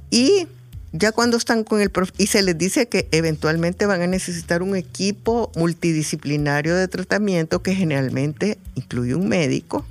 y 0.09 0.47
ya 0.93 1.13
cuando 1.13 1.37
están 1.37 1.63
con 1.63 1.79
el 1.79 1.89
prof 1.89 2.11
y 2.17 2.27
se 2.27 2.41
les 2.41 2.57
dice 2.57 2.87
que 2.89 3.07
eventualmente 3.11 3.85
van 3.85 4.01
a 4.01 4.07
necesitar 4.07 4.61
un 4.61 4.75
equipo 4.75 5.51
multidisciplinario 5.55 6.75
de 6.75 6.87
tratamiento 6.87 7.63
que 7.63 7.75
generalmente 7.75 8.57
incluye 8.75 9.15
un 9.15 9.29
médico, 9.29 9.85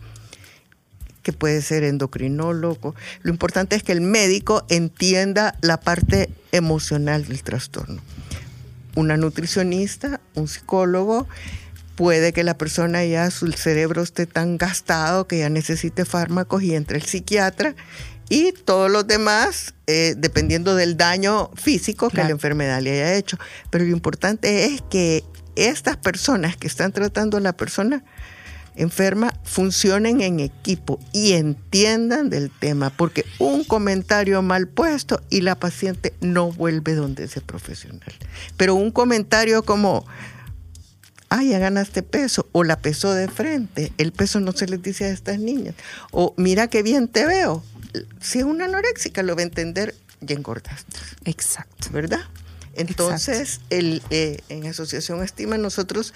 que 1.23 1.33
puede 1.33 1.63
ser 1.63 1.85
endocrinólogo. 1.85 2.95
Lo 3.23 3.31
importante 3.31 3.77
es 3.77 3.83
que 3.83 3.93
el 3.93 4.03
médico 4.03 4.65
entienda 4.69 5.57
la 5.63 5.81
parte 5.81 6.29
emocional 6.53 7.27
del 7.27 7.43
trastorno. 7.43 8.03
Una 8.97 9.17
nutricionista, 9.17 10.21
un 10.35 10.49
psicólogo, 10.49 11.29
puede 11.97 12.33
que 12.33 12.45
la 12.45 12.57
persona 12.57 13.05
ya 13.05 13.31
su 13.31 13.51
cerebro 13.53 14.03
esté 14.03 14.27
tan 14.27 14.57
gastado 14.57 15.27
que 15.27 15.39
ya 15.39 15.51
necesite 15.51 16.05
fármacos 16.05 16.63
y 16.63 16.75
entre 16.75 16.97
el 16.97 17.05
psiquiatra 17.05 17.75
y 18.31 18.53
todos 18.53 18.91
los 18.91 19.07
demás, 19.07 19.75
eh, 19.87 20.15
dependiendo 20.17 20.77
del 20.77 20.97
daño 20.97 21.51
físico 21.57 22.09
que 22.09 22.19
la 22.23 22.31
enfermedad 22.31 22.81
le 22.81 22.93
haya 22.93 23.15
hecho. 23.17 23.39
Pero 23.71 23.85
lo 23.85 23.91
importante 23.91 24.67
es 24.67 24.83
que 24.89 25.25
estas 25.57 25.97
personas 25.97 26.57
que 26.57 26.69
están 26.69 26.93
tratando 26.93 27.37
a 27.37 27.41
la 27.41 27.53
persona 27.53 28.05
enferma 28.83 29.33
funcionen 29.45 30.21
en 30.21 30.41
equipo 30.41 30.99
y 31.13 31.33
entiendan 31.33 32.31
del 32.31 32.51
tema, 32.51 32.91
porque 32.91 33.25
un 33.39 33.65
comentario 33.65 34.43
mal 34.43 34.69
puesto 34.69 35.23
y 35.31 35.43
la 35.43 35.55
paciente 35.55 36.15
no 36.21 36.51
vuelve 36.53 36.95
donde 36.95 37.25
ese 37.25 37.41
profesional. 37.41 38.13
Pero 38.57 38.75
un 38.75 38.91
comentario 38.91 39.63
como, 39.65 40.07
ay, 41.29 41.51
ya 41.51 41.59
ganaste 41.59 42.03
peso, 42.03 42.49
o 42.53 42.65
la 42.65 42.81
pesó 42.81 43.13
de 43.13 43.29
frente, 43.29 43.93
el 43.99 44.13
peso 44.13 44.41
no 44.41 44.53
se 44.53 44.67
les 44.67 44.83
dice 44.83 45.05
a 45.05 45.11
estas 45.11 45.39
niñas, 45.39 45.75
o 46.11 46.35
mira 46.37 46.69
qué 46.69 46.83
bien 46.83 47.09
te 47.09 47.27
veo. 47.27 47.63
Si 48.21 48.39
es 48.39 48.45
una 48.45 48.67
anoréxica, 48.67 49.23
lo 49.23 49.35
va 49.35 49.43
a 49.43 49.45
entender, 49.45 49.95
ya 50.21 50.37
engordaste. 50.37 50.97
Exacto. 51.25 51.71
¿verdad? 51.91 52.21
Entonces, 52.75 53.61
el, 53.71 54.03
eh, 54.11 54.39
en 54.49 54.67
Asociación 54.67 55.23
Estima 55.23 55.59
nosotros 55.59 56.15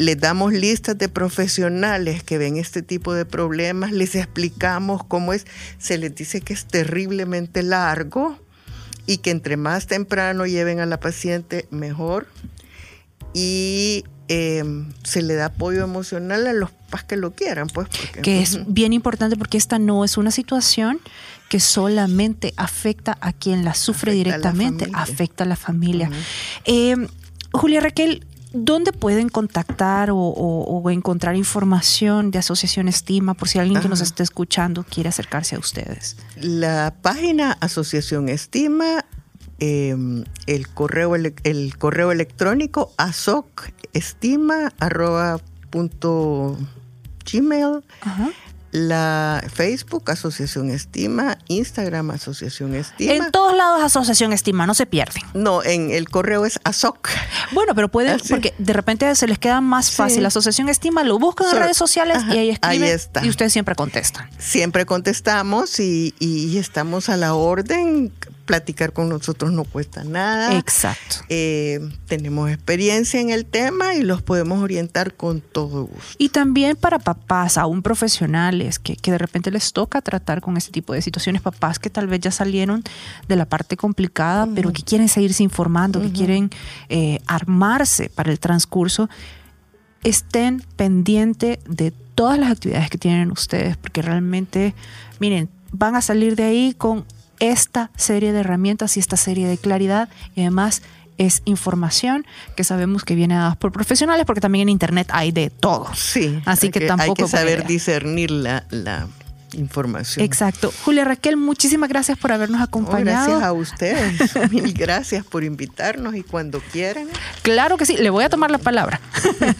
les 0.00 0.18
damos 0.18 0.54
listas 0.54 0.96
de 0.96 1.10
profesionales 1.10 2.22
que 2.22 2.38
ven 2.38 2.56
este 2.56 2.80
tipo 2.80 3.12
de 3.12 3.26
problemas, 3.26 3.92
les 3.92 4.14
explicamos 4.14 5.04
cómo 5.04 5.34
es, 5.34 5.46
se 5.78 5.98
les 5.98 6.14
dice 6.14 6.40
que 6.40 6.54
es 6.54 6.64
terriblemente 6.64 7.62
largo 7.62 8.38
y 9.06 9.18
que 9.18 9.30
entre 9.30 9.58
más 9.58 9.86
temprano 9.86 10.46
lleven 10.46 10.80
a 10.80 10.86
la 10.86 10.98
paciente 11.00 11.68
mejor 11.70 12.26
y 13.34 14.04
eh, 14.28 14.64
se 15.04 15.20
le 15.20 15.34
da 15.34 15.46
apoyo 15.46 15.84
emocional 15.84 16.46
a 16.46 16.54
los 16.54 16.70
papás 16.70 17.04
que 17.04 17.16
lo 17.16 17.32
quieran, 17.32 17.68
pues. 17.68 17.88
Porque, 17.88 18.22
que 18.22 18.40
es 18.40 18.72
bien 18.72 18.94
importante 18.94 19.36
porque 19.36 19.58
esta 19.58 19.78
no 19.78 20.02
es 20.02 20.16
una 20.16 20.30
situación 20.30 20.98
que 21.50 21.60
solamente 21.60 22.54
afecta 22.56 23.18
a 23.20 23.34
quien 23.34 23.66
la 23.66 23.74
sufre 23.74 24.12
Afecta 24.12 24.30
a 24.30 24.30
la 24.30 24.36
directamente, 24.38 24.90
afecta 24.94 25.44
a 25.44 25.46
la 25.46 25.56
familia. 25.56 26.10
Eh, 26.64 26.96
Julia 27.52 27.80
Raquel, 27.80 28.24
¿dónde 28.52 28.92
pueden 28.92 29.28
contactar 29.28 30.10
o, 30.10 30.16
o- 30.16 30.80
o 30.80 30.90
encontrar 30.90 31.36
información 31.36 32.30
de 32.30 32.38
Asociación 32.38 32.88
Estima 32.88 33.34
por 33.34 33.48
si 33.48 33.58
alguien 33.58 33.80
que 33.80 33.88
nos 33.88 34.00
esté 34.00 34.22
escuchando 34.22 34.84
quiere 34.84 35.08
acercarse 35.08 35.56
a 35.56 35.58
ustedes? 35.58 36.16
La 36.36 36.94
página 37.02 37.52
Asociación 37.60 38.28
Estima, 38.28 39.04
eh, 39.60 39.94
el, 40.46 40.68
correo, 40.68 41.14
el 41.16 41.78
correo 41.78 42.12
electrónico 42.12 42.92
asocestima 42.96 44.72
arroba 44.78 45.38
punto 45.70 46.56
gmail, 47.30 47.82
Ajá. 48.00 48.30
La 48.72 49.42
Facebook 49.52 50.10
Asociación 50.10 50.70
Estima, 50.70 51.38
Instagram 51.48 52.10
Asociación 52.12 52.74
Estima. 52.74 53.12
En 53.14 53.30
todos 53.32 53.56
lados 53.56 53.82
Asociación 53.82 54.32
Estima, 54.32 54.66
no 54.66 54.74
se 54.74 54.86
pierden. 54.86 55.22
no, 55.34 55.62
en 55.64 55.90
el 55.90 56.08
correo 56.08 56.46
es 56.46 56.60
asoc. 56.64 57.08
Bueno, 57.52 57.74
pero 57.74 57.88
pueden, 57.90 58.12
Ah, 58.20 58.24
porque 58.28 58.54
de 58.58 58.72
repente 58.72 59.12
se 59.14 59.26
les 59.26 59.38
queda 59.38 59.60
más 59.60 59.90
fácil. 59.90 60.24
Asociación 60.24 60.68
Estima 60.68 61.02
lo 61.04 61.18
buscan 61.18 61.48
en 61.54 61.62
redes 61.62 61.76
sociales 61.76 62.18
Ajá, 62.18 62.34
y 62.34 62.38
ahí 62.38 62.38
ahí 62.38 62.50
escriben 62.50 62.88
está. 62.94 63.24
y 63.24 63.28
ustedes 63.28 63.52
siempre 63.52 63.74
contestan. 63.74 64.28
Siempre 64.38 64.86
contestamos 64.86 65.80
y, 65.80 66.14
y 66.20 66.56
estamos 66.58 67.08
a 67.08 67.16
la 67.16 67.34
orden. 67.34 68.12
Platicar 68.50 68.92
con 68.92 69.08
nosotros 69.08 69.52
no 69.52 69.62
cuesta 69.62 70.02
nada. 70.02 70.58
Exacto. 70.58 71.18
Eh, 71.28 71.78
tenemos 72.06 72.50
experiencia 72.50 73.20
en 73.20 73.30
el 73.30 73.46
tema 73.46 73.94
y 73.94 74.02
los 74.02 74.22
podemos 74.22 74.60
orientar 74.60 75.14
con 75.14 75.40
todo 75.40 75.84
gusto. 75.84 76.16
Y 76.18 76.30
también 76.30 76.76
para 76.76 76.98
papás, 76.98 77.56
aún 77.56 77.80
profesionales, 77.80 78.80
que, 78.80 78.96
que 78.96 79.12
de 79.12 79.18
repente 79.18 79.52
les 79.52 79.72
toca 79.72 80.00
tratar 80.00 80.40
con 80.40 80.56
este 80.56 80.72
tipo 80.72 80.92
de 80.92 81.00
situaciones, 81.00 81.42
papás 81.42 81.78
que 81.78 81.90
tal 81.90 82.08
vez 82.08 82.18
ya 82.18 82.32
salieron 82.32 82.82
de 83.28 83.36
la 83.36 83.46
parte 83.46 83.76
complicada, 83.76 84.48
pero 84.52 84.72
que 84.72 84.82
quieren 84.82 85.08
seguirse 85.08 85.44
informando, 85.44 86.00
que 86.00 86.10
quieren 86.10 86.50
eh, 86.88 87.20
armarse 87.28 88.08
para 88.08 88.32
el 88.32 88.40
transcurso. 88.40 89.08
estén 90.02 90.64
pendiente 90.74 91.60
de 91.68 91.92
todas 92.14 92.36
las 92.38 92.50
actividades 92.50 92.90
que 92.90 92.98
tienen 92.98 93.30
ustedes, 93.30 93.76
porque 93.76 94.02
realmente, 94.02 94.74
miren, 95.20 95.48
van 95.72 95.94
a 95.94 96.02
salir 96.02 96.34
de 96.34 96.44
ahí 96.44 96.74
con 96.76 97.04
esta 97.40 97.90
serie 97.96 98.32
de 98.32 98.40
herramientas 98.40 98.96
y 98.96 99.00
esta 99.00 99.16
serie 99.16 99.48
de 99.48 99.58
claridad 99.58 100.08
y 100.36 100.42
además 100.42 100.82
es 101.18 101.42
información 101.44 102.24
que 102.56 102.64
sabemos 102.64 103.04
que 103.04 103.14
viene 103.14 103.34
dada 103.34 103.54
por 103.54 103.72
profesionales 103.72 104.24
porque 104.24 104.40
también 104.40 104.62
en 104.62 104.68
internet 104.70 105.08
hay 105.12 105.32
de 105.32 105.50
todo. 105.50 105.88
Sí. 105.94 106.40
Así 106.46 106.70
que, 106.70 106.80
tampoco 106.86 107.10
hay 107.10 107.24
que 107.24 107.28
saber 107.28 107.66
discernir 107.66 108.30
la, 108.30 108.64
la 108.70 109.06
información. 109.52 110.24
Exacto. 110.24 110.72
Julia 110.84 111.04
Raquel, 111.04 111.36
muchísimas 111.36 111.88
gracias 111.90 112.16
por 112.16 112.32
habernos 112.32 112.62
acompañado. 112.62 113.26
gracias 113.26 113.42
a 113.42 113.52
ustedes. 113.52 114.50
Mil 114.50 114.72
gracias 114.72 115.24
por 115.24 115.44
invitarnos 115.44 116.14
y 116.14 116.22
cuando 116.22 116.60
quieran. 116.72 117.06
Claro 117.42 117.76
que 117.76 117.84
sí, 117.84 117.96
le 117.96 118.10
voy 118.10 118.24
a 118.24 118.28
tomar 118.30 118.50
la 118.50 118.58
palabra. 118.58 119.00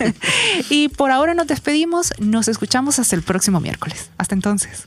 y 0.71 0.89
por 0.89 1.11
ahora 1.11 1.35
nos 1.35 1.47
despedimos, 1.47 2.13
nos 2.19 2.49
escuchamos 2.49 2.99
hasta 2.99 3.17
el 3.17 3.23
próximo 3.23 3.61
miércoles. 3.61 4.11
Hasta 4.17 4.35
entonces. 4.35 4.87